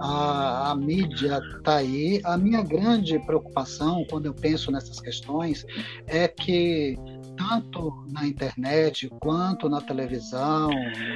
a, 0.00 0.70
a 0.70 0.76
mídia 0.76 1.40
está 1.56 1.76
aí. 1.76 2.20
A 2.24 2.36
minha 2.36 2.62
grande 2.62 3.18
preocupação 3.20 4.04
quando 4.10 4.26
eu 4.26 4.34
penso 4.34 4.70
nessas 4.70 5.00
questões 5.00 5.64
é 6.06 6.28
que 6.28 6.98
tanto 7.36 8.04
na 8.08 8.26
internet 8.26 9.08
quanto 9.20 9.68
na 9.68 9.80
televisão, 9.80 10.70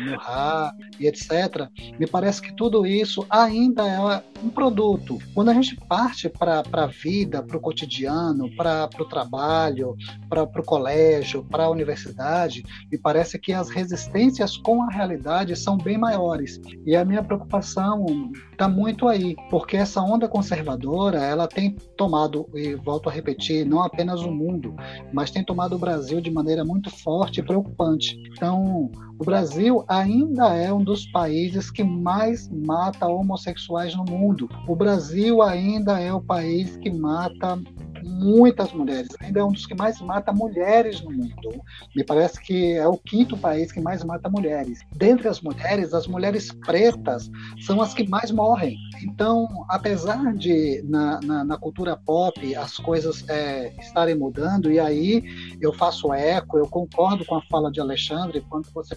no 0.04 0.16
rádio 0.16 0.88
e 0.98 1.06
etc., 1.06 1.68
me 1.98 2.06
parece 2.06 2.42
que 2.42 2.54
tudo 2.54 2.86
isso 2.86 3.24
ainda 3.30 3.86
é 3.86 4.22
um 4.42 4.50
produto. 4.50 5.18
Quando 5.34 5.50
a 5.50 5.54
gente 5.54 5.76
parte 5.76 6.28
para 6.28 6.62
a 6.72 6.86
vida, 6.86 7.42
para 7.42 7.56
o 7.56 7.60
cotidiano, 7.60 8.54
para 8.56 8.88
o 8.98 9.04
trabalho, 9.04 9.96
para 10.28 10.42
o 10.42 10.64
colégio, 10.64 11.44
para 11.44 11.64
a 11.64 11.70
universidade, 11.70 12.64
me 12.90 12.98
parece 12.98 13.38
que 13.38 13.52
as 13.52 13.68
resistências 13.68 14.56
com 14.56 14.82
a 14.82 14.90
realidade 14.90 15.54
são 15.56 15.76
bem 15.76 15.98
maiores. 15.98 16.60
E 16.86 16.96
a 16.96 17.04
minha 17.04 17.22
preocupação 17.22 18.06
está 18.52 18.68
muito 18.68 19.06
aí, 19.08 19.36
porque 19.50 19.76
essa 19.76 20.00
onda 20.00 20.28
conservadora 20.28 21.18
ela 21.22 21.46
tem 21.46 21.76
tomado, 21.96 22.48
e 22.54 22.74
volto 22.74 23.08
a 23.08 23.12
repetir, 23.12 23.64
não 23.64 23.82
apenas 23.82 24.20
o 24.22 24.30
mundo, 24.30 24.74
mas 25.12 25.30
tem 25.30 25.44
tomado 25.44 25.76
o 25.76 25.78
Brasil 25.78 26.07
de 26.20 26.30
maneira 26.30 26.64
muito 26.64 26.90
forte 26.90 27.40
e 27.40 27.42
preocupante. 27.42 28.16
Então, 28.32 28.90
o 29.18 29.24
Brasil 29.24 29.84
ainda 29.88 30.54
é 30.54 30.72
um 30.72 30.82
dos 30.82 31.06
países 31.06 31.70
que 31.70 31.82
mais 31.82 32.48
mata 32.48 33.06
homossexuais 33.06 33.94
no 33.94 34.04
mundo. 34.04 34.48
O 34.66 34.76
Brasil 34.76 35.42
ainda 35.42 36.00
é 36.00 36.12
o 36.12 36.20
país 36.20 36.76
que 36.76 36.90
mata 36.90 37.58
muitas 38.08 38.72
mulheres. 38.72 39.08
Ainda 39.20 39.40
é 39.40 39.44
um 39.44 39.52
dos 39.52 39.66
que 39.66 39.74
mais 39.74 40.00
mata 40.00 40.32
mulheres 40.32 41.00
no 41.02 41.10
mundo. 41.10 41.62
Me 41.94 42.04
parece 42.04 42.40
que 42.40 42.72
é 42.72 42.86
o 42.86 42.96
quinto 42.96 43.36
país 43.36 43.70
que 43.70 43.80
mais 43.80 44.02
mata 44.04 44.28
mulheres. 44.28 44.80
Dentre 44.96 45.28
as 45.28 45.40
mulheres, 45.40 45.94
as 45.94 46.06
mulheres 46.06 46.50
pretas 46.64 47.30
são 47.60 47.80
as 47.80 47.94
que 47.94 48.08
mais 48.08 48.30
morrem. 48.30 48.76
Então, 49.02 49.46
apesar 49.68 50.34
de 50.34 50.82
na, 50.88 51.20
na, 51.22 51.44
na 51.44 51.56
cultura 51.56 51.96
pop 51.96 52.54
as 52.56 52.76
coisas 52.78 53.28
é, 53.28 53.72
estarem 53.80 54.14
mudando, 54.14 54.70
e 54.70 54.80
aí 54.80 55.22
eu 55.60 55.72
faço 55.72 56.12
eco, 56.12 56.58
eu 56.58 56.68
concordo 56.68 57.24
com 57.24 57.36
a 57.36 57.42
fala 57.42 57.70
de 57.70 57.80
Alexandre, 57.80 58.44
quando 58.48 58.70
você 58.72 58.94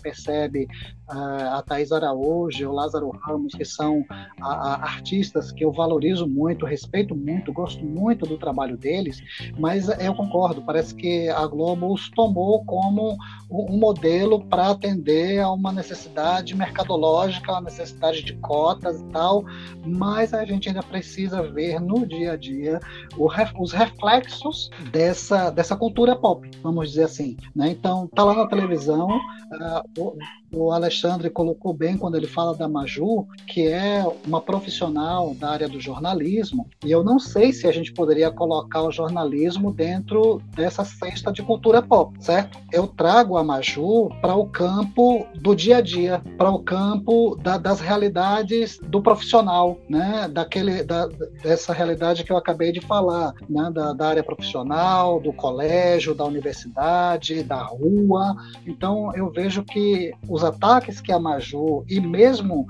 uh, 1.10 1.56
a 1.58 1.62
Thais 1.62 1.92
Araújo, 1.92 2.70
o 2.70 2.74
Lázaro 2.74 3.10
Ramos, 3.10 3.54
que 3.54 3.66
são 3.66 4.06
a, 4.42 4.48
a, 4.48 4.84
artistas 4.84 5.52
que 5.52 5.64
eu 5.64 5.72
valorizo 5.72 6.28
muito, 6.28 6.66
respeito 6.66 7.16
muito, 7.16 7.54
gosto 7.54 7.84
muito 7.84 8.26
do 8.26 8.38
trabalho 8.38 8.78
deles, 8.78 9.22
mas 9.60 9.88
eu 10.00 10.14
concordo, 10.16 10.62
parece 10.62 10.96
que 10.96 11.30
a 11.30 11.46
Globo 11.46 11.94
os 11.94 12.10
tomou 12.10 12.64
como 12.66 13.18
um 13.50 13.78
modelo 13.78 14.44
para 14.46 14.70
atender 14.70 15.40
a 15.40 15.52
uma 15.52 15.72
necessidade 15.72 16.56
mercadológica, 16.56 17.52
uma 17.52 17.62
necessidade 17.62 18.24
de 18.24 18.34
cotas 18.38 19.00
e 19.00 19.06
tal, 19.06 19.44
mas 19.86 20.34
a 20.34 20.46
gente 20.46 20.70
ainda 20.70 20.84
precisa 20.84 21.42
ver 21.44 21.80
no 21.80 22.06
dia 22.06 22.34
a 22.34 22.38
dia 22.38 22.80
os 23.18 23.74
reflexos 23.74 24.70
dessa, 24.92 25.50
dessa 25.50 25.76
cultura 25.76 26.16
pop, 26.16 26.50
vamos 26.62 26.90
dizer 26.90 27.04
assim. 27.04 27.38
Né? 27.56 27.70
Então, 27.72 28.08
tá 28.08 28.24
lá 28.24 28.34
na 28.34 28.48
televisão, 28.48 29.08
uh, 29.08 30.01
important 30.02 30.41
o 30.54 30.72
Alexandre 30.72 31.30
colocou 31.30 31.74
bem 31.74 31.98
quando 31.98 32.16
ele 32.16 32.28
fala 32.28 32.56
da 32.56 32.68
Maju, 32.68 33.28
que 33.48 33.68
é 33.68 34.06
uma 34.26 34.42
profissional 34.42 35.34
da 35.36 35.52
área 35.52 35.70
do 35.70 35.80
jornalismo, 35.80 36.68
e 36.84 36.92
eu 36.92 37.04
não 37.04 37.20
sei 37.20 37.54
se 37.54 37.68
a 37.68 37.72
gente 37.72 37.94
poderia 37.94 38.32
colocar 38.32 38.82
o 38.84 38.92
jornalismo 38.92 39.72
dentro 39.72 40.42
dessa 40.56 40.84
cesta 40.84 41.32
de 41.32 41.42
cultura 41.42 41.82
pop, 41.82 42.16
certo? 42.24 42.60
Eu 42.72 42.88
trago 42.88 43.38
a 43.38 43.44
Maju 43.44 44.10
para 44.22 44.36
o 44.36 44.46
campo 44.48 45.26
do 45.36 45.56
dia 45.56 45.78
a 45.78 45.82
dia, 45.82 46.22
para 46.38 46.50
o 46.50 46.60
campo 46.60 47.38
da, 47.42 47.58
das 47.58 47.80
realidades 47.80 48.80
do 48.84 49.02
profissional, 49.02 49.78
né? 49.90 50.30
Daquele, 50.32 50.84
da, 50.84 51.08
dessa 51.42 51.74
realidade 51.74 52.24
que 52.24 52.32
eu 52.32 52.38
acabei 52.38 52.72
de 52.72 52.82
falar, 52.82 53.34
né? 53.50 53.72
Da, 53.74 53.94
da 53.94 54.08
área 54.08 54.24
profissional, 54.24 55.20
do 55.20 55.32
colégio, 55.32 56.16
da 56.16 56.26
universidade, 56.26 57.44
da 57.44 57.62
rua. 57.62 58.36
Então 58.66 59.14
eu 59.16 59.30
vejo 59.30 59.64
que 59.64 60.12
os 60.28 60.41
os 60.42 60.44
ataques 60.44 61.00
que 61.00 61.12
a 61.12 61.20
Maju 61.20 61.86
e 61.88 62.00
mesmo 62.00 62.66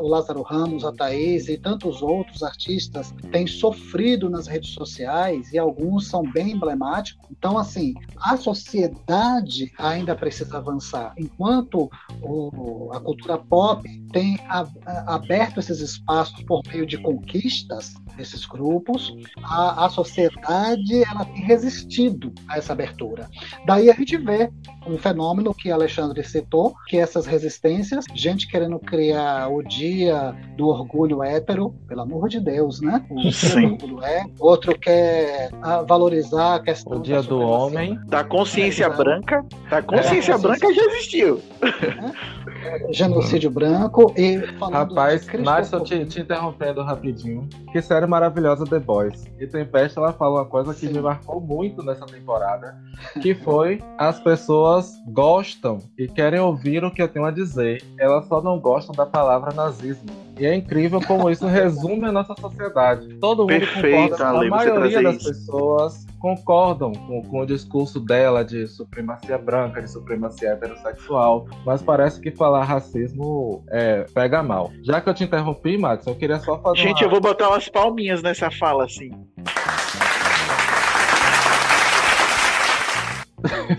o 0.00 0.08
Lázaro 0.08 0.42
Ramos, 0.42 0.84
a 0.84 0.92
Thaís 0.92 1.48
e 1.48 1.58
tantos 1.58 2.00
outros 2.00 2.42
artistas 2.42 3.12
têm 3.32 3.46
sofrido 3.46 4.30
nas 4.30 4.46
redes 4.46 4.70
sociais 4.70 5.52
e 5.52 5.58
alguns 5.58 6.06
são 6.06 6.22
bem 6.22 6.52
emblemáticos. 6.52 7.28
Então, 7.30 7.58
assim, 7.58 7.94
a 8.18 8.36
sociedade 8.36 9.72
ainda 9.78 10.14
precisa 10.14 10.58
avançar. 10.58 11.12
Enquanto 11.18 11.90
o, 12.22 12.90
a 12.92 13.00
cultura 13.00 13.36
pop 13.36 13.82
tem 14.12 14.38
a, 14.48 14.64
a, 14.86 15.14
aberto 15.16 15.58
esses 15.58 15.80
espaços 15.80 16.40
por 16.44 16.62
meio 16.68 16.86
de 16.86 16.98
conquistas 16.98 17.94
desses 18.16 18.46
grupos, 18.46 19.12
a, 19.42 19.86
a 19.86 19.88
sociedade 19.88 21.02
ela 21.04 21.24
tem 21.24 21.42
resistido 21.42 22.32
a 22.46 22.58
essa 22.58 22.72
abertura. 22.72 23.28
Daí 23.66 23.90
a 23.90 23.94
gente 23.94 24.16
vê 24.18 24.52
um 24.86 24.96
fenômeno 24.98 25.52
que 25.52 25.70
Alexandre 25.70 26.22
citou, 26.22 26.71
que 26.86 26.96
é 26.96 27.00
essas 27.00 27.26
resistências, 27.26 28.04
gente 28.14 28.48
querendo 28.48 28.78
criar 28.78 29.48
o 29.48 29.62
dia 29.62 30.34
do 30.56 30.68
orgulho 30.68 31.22
hétero, 31.22 31.74
pelo 31.88 32.02
amor 32.02 32.28
de 32.28 32.40
Deus, 32.40 32.80
né? 32.80 33.04
O 33.10 33.30
Sim. 33.32 33.72
orgulho 33.72 34.04
é. 34.04 34.24
Outro 34.38 34.78
quer 34.78 35.50
ah, 35.62 35.82
valorizar 35.82 36.56
a 36.56 36.60
questão 36.60 36.98
o 36.98 37.02
dia 37.02 37.22
do 37.22 37.40
homem, 37.40 37.98
da 38.06 38.24
consciência 38.24 38.84
é, 38.84 38.90
branca, 38.90 39.44
da 39.70 39.82
consciência 39.82 40.34
é, 40.34 40.38
branca 40.38 40.72
já 40.72 40.82
existiu. 40.86 41.40
Genocídio 42.90 43.50
branco 43.50 44.12
e 44.16 44.36
Rapaz, 44.72 45.26
Márcio, 45.40 45.80
te, 45.80 46.04
te 46.04 46.20
interrompendo 46.20 46.82
rapidinho. 46.82 47.48
Que 47.72 47.80
série 47.80 48.06
maravilhosa 48.06 48.64
The 48.64 48.78
Boys. 48.78 49.24
E 49.38 49.46
Tempesta 49.46 50.00
ela 50.00 50.12
falou 50.12 50.38
uma 50.38 50.44
coisa 50.44 50.72
que 50.74 50.86
Sim. 50.86 50.94
me 50.94 51.00
marcou 51.00 51.40
muito 51.40 51.82
nessa 51.82 52.06
temporada, 52.06 52.76
que 53.20 53.34
foi 53.34 53.80
as 53.98 54.20
pessoas 54.20 54.92
gostam 55.08 55.78
e 55.98 56.06
querem 56.08 56.40
ouvir 56.40 56.84
o 56.84 56.90
que 56.90 57.02
eu 57.02 57.08
tenho 57.08 57.24
a 57.24 57.30
dizer. 57.30 57.82
Elas 57.98 58.26
só 58.26 58.42
não 58.42 58.58
gostam 58.58 58.94
da 58.94 59.06
palavra 59.06 59.52
nazismo. 59.52 60.10
E 60.38 60.46
é 60.46 60.54
incrível 60.54 61.00
como 61.06 61.30
isso 61.30 61.46
resume 61.46 62.06
a 62.06 62.12
nossa 62.12 62.34
sociedade. 62.40 63.14
Todo 63.20 63.40
mundo 63.40 63.48
Perfeito, 63.48 64.12
concorda, 64.12 64.28
Ale, 64.28 64.46
a 64.46 64.50
maioria 64.50 65.02
das 65.02 65.16
isso. 65.16 65.28
pessoas 65.28 66.06
concordam 66.18 66.92
com, 66.92 67.22
com, 67.22 67.40
o 67.40 67.46
discurso 67.46 68.00
dela 68.00 68.44
de 68.44 68.66
supremacia 68.66 69.36
branca, 69.36 69.82
de 69.82 69.90
supremacia 69.90 70.50
heterossexual, 70.50 71.48
mas 71.66 71.82
parece 71.82 72.20
que 72.20 72.30
falar 72.30 72.64
racismo 72.64 73.64
é, 73.70 74.06
pega 74.14 74.42
mal. 74.42 74.70
Já 74.82 75.00
que 75.00 75.08
eu 75.08 75.14
te 75.14 75.24
interrompi, 75.24 75.76
Matos, 75.76 76.06
eu 76.06 76.14
queria 76.14 76.38
só 76.38 76.58
fazer. 76.60 76.78
Gente, 76.78 77.02
uma... 77.02 77.06
eu 77.06 77.10
vou 77.10 77.20
botar 77.20 77.48
umas 77.48 77.68
palminhas 77.68 78.22
nessa 78.22 78.50
fala, 78.50 78.84
assim. 78.84 79.10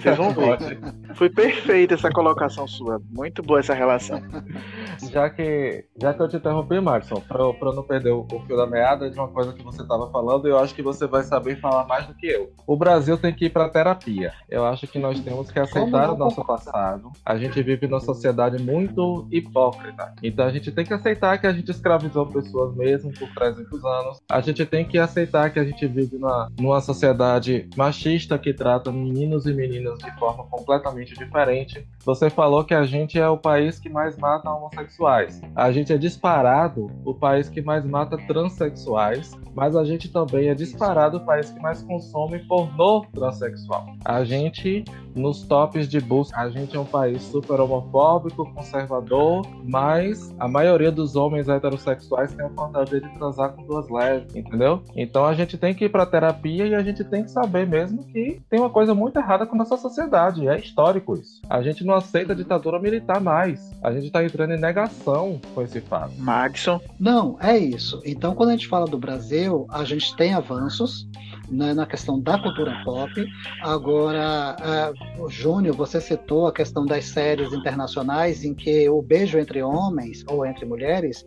Vocês 0.02 0.18
vão 0.18 0.32
ver. 0.32 0.80
Foi 1.16 1.30
perfeita 1.30 1.94
essa 1.94 2.10
colocação 2.10 2.68
sua. 2.68 3.02
Muito 3.12 3.41
boa 3.41 3.60
essa 3.60 3.74
relação. 3.74 4.22
Já 5.12 5.30
que, 5.30 5.86
já 6.00 6.14
que 6.14 6.22
eu 6.22 6.28
te 6.28 6.38
interrompi, 6.38 6.80
Marson, 6.80 7.22
para 7.22 7.54
pra 7.54 7.74
não 7.74 7.84
perder 7.84 8.12
o, 8.12 8.22
o, 8.32 8.39
fio 8.41 8.58
da 8.58 8.66
meada 8.66 9.10
de 9.10 9.18
uma 9.18 9.28
coisa 9.28 9.54
que 9.54 9.64
você 9.64 9.82
estava 9.82 10.10
falando, 10.12 10.48
eu 10.48 10.58
acho 10.58 10.74
que 10.74 10.82
você 10.82 11.06
vai 11.08 11.24
saber 11.24 11.60
falar 11.60 11.86
mais 11.86 12.08
do 12.08 12.14
que 12.14 12.28
eu. 12.28 12.52
O 12.66 12.76
Brasil 12.76 13.18
tem 13.18 13.34
que 13.34 13.46
ir 13.46 13.50
para 13.50 13.70
terapia. 13.70 14.34
Eu 14.50 14.66
acho 14.66 14.88
que 14.88 15.00
nós 15.00 15.20
temos 15.20 15.52
que 15.52 15.60
aceitar 15.60 16.12
o 16.12 16.18
nosso 16.18 16.44
passado. 16.46 17.12
A 17.26 17.38
gente 17.38 17.62
vive 17.62 17.88
numa 17.88 18.00
sociedade 18.00 18.62
muito 18.62 19.28
hipócrita. 19.32 20.14
Então 20.22 20.46
a 20.46 20.52
gente 20.52 20.72
tem 20.72 20.86
que 20.86 20.94
aceitar 20.94 21.38
que 21.38 21.48
a 21.48 21.54
gente 21.54 21.70
escravizou 21.70 22.26
pessoas 22.28 22.76
mesmo 22.76 23.12
por 23.14 23.30
300 23.34 23.86
anos. 23.86 24.22
A 24.30 24.41
gente 24.41 24.66
tem 24.66 24.86
que 24.86 24.98
aceitar 24.98 25.52
que 25.52 25.60
a 25.60 25.64
gente 25.64 25.86
vive 25.88 26.18
numa, 26.18 26.50
numa 26.60 26.82
sociedade 26.82 27.70
machista 27.76 28.38
que 28.38 28.54
trata 28.54 28.91
meninos 28.91 29.46
e 29.46 29.54
meninas 29.54 29.83
de 29.92 30.12
forma 30.18 30.44
completamente 30.46 31.14
diferente. 31.14 31.88
Você 32.06 32.30
falou 32.30 32.64
que 32.64 32.74
a 32.74 32.84
gente 32.84 33.20
é 33.20 33.28
o 33.28 33.38
país 33.38 33.80
que 33.80 33.90
mais 33.90 34.18
mata 34.18 34.50
homossexuais. 34.50 35.42
A 35.56 35.72
gente 35.72 35.92
é 35.92 35.98
disparado 35.98 36.92
o 37.06 37.14
país 37.14 37.50
que 37.50 37.62
mais 37.62 37.86
mata 37.86 38.18
transexuais, 38.28 39.32
mas 39.54 39.76
a 39.76 39.84
gente 39.84 40.12
também 40.12 40.50
é 40.50 40.56
disparado 40.56 41.18
o 41.18 41.26
país 41.26 41.50
que 41.52 41.60
mais 41.60 41.82
consome 41.84 42.40
pornô 42.48 43.06
transexual. 43.14 43.86
A 44.04 44.24
gente, 44.24 44.84
nos 45.16 45.43
tops 45.43 45.88
de 45.88 45.99
busca, 45.99 46.39
a 46.39 46.49
gente 46.49 46.76
é 46.76 46.80
um 46.80 46.86
país 46.86 47.22
super 47.24 47.59
homofóbico, 47.59 48.51
conservador, 48.53 49.45
mas 49.64 50.34
a 50.39 50.47
maioria 50.47 50.91
dos 50.91 51.16
homens 51.16 51.47
heterossexuais 51.47 52.34
tem 52.34 52.45
a 52.45 52.49
fantasia 52.49 53.01
de 53.01 53.09
transar 53.16 53.53
com 53.53 53.64
duas 53.66 53.89
lésbicas, 53.89 54.36
entendeu? 54.36 54.82
Então 54.95 55.26
a 55.26 55.34
gente 55.34 55.57
tem 55.57 55.74
que 55.74 55.86
ir 55.86 55.89
pra 55.89 56.05
terapia 56.05 56.68
e 56.68 56.76
a 56.76 56.84
gente 56.84 57.03
tem 57.03 57.24
que 57.24 57.32
saber 57.32 57.68
mesmo 57.68 58.03
que 58.05 58.41
tem 58.49 58.59
uma 58.59 58.70
coisa 58.70 58.93
muito 58.93 59.18
errada 59.18 59.45
com 59.45 59.55
a 59.55 59.59
nossa 59.59 59.78
sociedade. 59.78 60.47
É 60.47 60.57
histórico 60.57 61.16
isso. 61.16 61.41
A 61.49 61.61
gente 61.61 61.84
não 61.84 61.93
aceita 61.93 62.34
a 62.34 62.36
ditadura 62.36 62.80
militar 62.80 63.22
mais. 63.22 63.72
A 63.84 63.91
gente 63.91 64.11
tá 64.11 64.24
entrando 64.24 64.53
em 64.53 64.59
negação 64.59 65.39
com 65.53 65.61
esse 65.61 65.82
fato. 65.82 66.14
Madison? 66.18 66.80
Não, 66.99 67.38
é 67.39 67.57
isso. 67.57 68.01
Então, 68.05 68.36
quando 68.36 68.49
a 68.49 68.53
gente 68.53 68.68
fala 68.68 68.86
do 68.86 68.97
Brasil, 68.97 69.66
a 69.70 69.84
gente 69.84 70.16
tem 70.16 70.34
avanços 70.34 71.07
né, 71.49 71.74
na 71.74 71.86
questão 71.86 72.20
da 72.20 72.38
cultura 72.39 72.82
pop. 72.84 73.11
Agora, 73.61 74.55
uh, 74.59 75.03
Júnior, 75.30 75.76
você 75.76 76.01
citou 76.01 76.47
a 76.47 76.54
questão 76.54 76.86
das 76.86 77.06
séries 77.06 77.54
internacionais 77.54 78.43
em 78.43 78.54
que 78.54 78.89
o 78.89 79.01
beijo 79.01 79.38
entre 79.38 79.62
homens 79.62 80.24
ou 80.28 80.45
entre 80.45 80.66
mulheres 80.66 81.26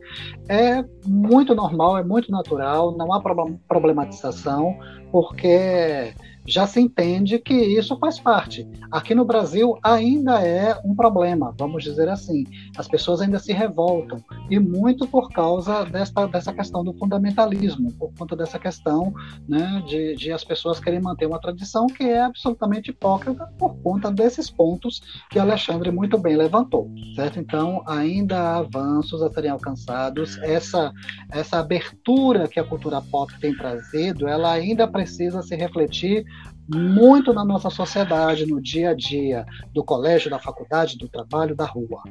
é 0.48 0.84
muito 1.04 1.54
normal, 1.54 1.98
é 1.98 2.04
muito 2.04 2.30
natural, 2.30 2.96
não 2.96 3.12
há 3.12 3.22
problematização, 3.68 4.76
porque 5.10 6.14
já 6.46 6.66
se 6.66 6.80
entende 6.80 7.38
que 7.38 7.54
isso 7.54 7.96
faz 7.98 8.18
parte. 8.18 8.66
Aqui 8.90 9.14
no 9.14 9.24
Brasil 9.24 9.78
ainda 9.82 10.40
é 10.40 10.78
um 10.84 10.94
problema, 10.94 11.54
vamos 11.58 11.82
dizer 11.82 12.08
assim. 12.08 12.44
As 12.76 12.86
pessoas 12.86 13.20
ainda 13.20 13.38
se 13.38 13.52
revoltam, 13.52 14.22
e 14.50 14.58
muito 14.58 15.06
por 15.06 15.30
causa 15.30 15.84
dessa, 15.84 16.26
dessa 16.26 16.52
questão 16.52 16.84
do 16.84 16.92
fundamentalismo, 16.94 17.92
por 17.92 18.12
conta 18.14 18.36
dessa 18.36 18.58
questão 18.58 19.12
né, 19.48 19.82
de, 19.86 20.14
de 20.14 20.32
as 20.32 20.44
pessoas 20.44 20.78
querem 20.78 21.00
manter 21.00 21.26
uma 21.26 21.40
tradição 21.40 21.86
que 21.86 22.04
é 22.04 22.22
absolutamente 22.22 22.90
hipócrita 22.90 23.46
por 23.58 23.74
conta 23.82 24.10
desses 24.10 24.50
pontos 24.50 25.02
que 25.30 25.38
Alexandre 25.38 25.90
muito 25.90 26.18
bem 26.18 26.36
levantou, 26.36 26.90
certo? 27.14 27.38
Então, 27.38 27.82
ainda 27.86 28.38
há 28.38 28.56
avanços 28.58 29.22
a 29.22 29.30
serem 29.30 29.50
alcançados, 29.50 30.38
essa, 30.38 30.92
essa 31.30 31.58
abertura 31.58 32.48
que 32.48 32.60
a 32.60 32.64
cultura 32.64 33.00
pop 33.00 33.32
tem 33.40 33.54
trazido, 33.56 34.28
ela 34.28 34.52
ainda 34.52 34.86
precisa 34.86 35.42
se 35.42 35.56
refletir 35.56 36.24
muito 36.68 37.32
na 37.32 37.44
nossa 37.44 37.70
sociedade, 37.70 38.46
no 38.46 38.60
dia 38.60 38.90
a 38.90 38.94
dia, 38.94 39.46
do 39.72 39.84
colégio, 39.84 40.30
da 40.30 40.38
faculdade, 40.38 40.98
do 40.98 41.08
trabalho, 41.08 41.54
da 41.54 41.64
rua, 41.64 42.02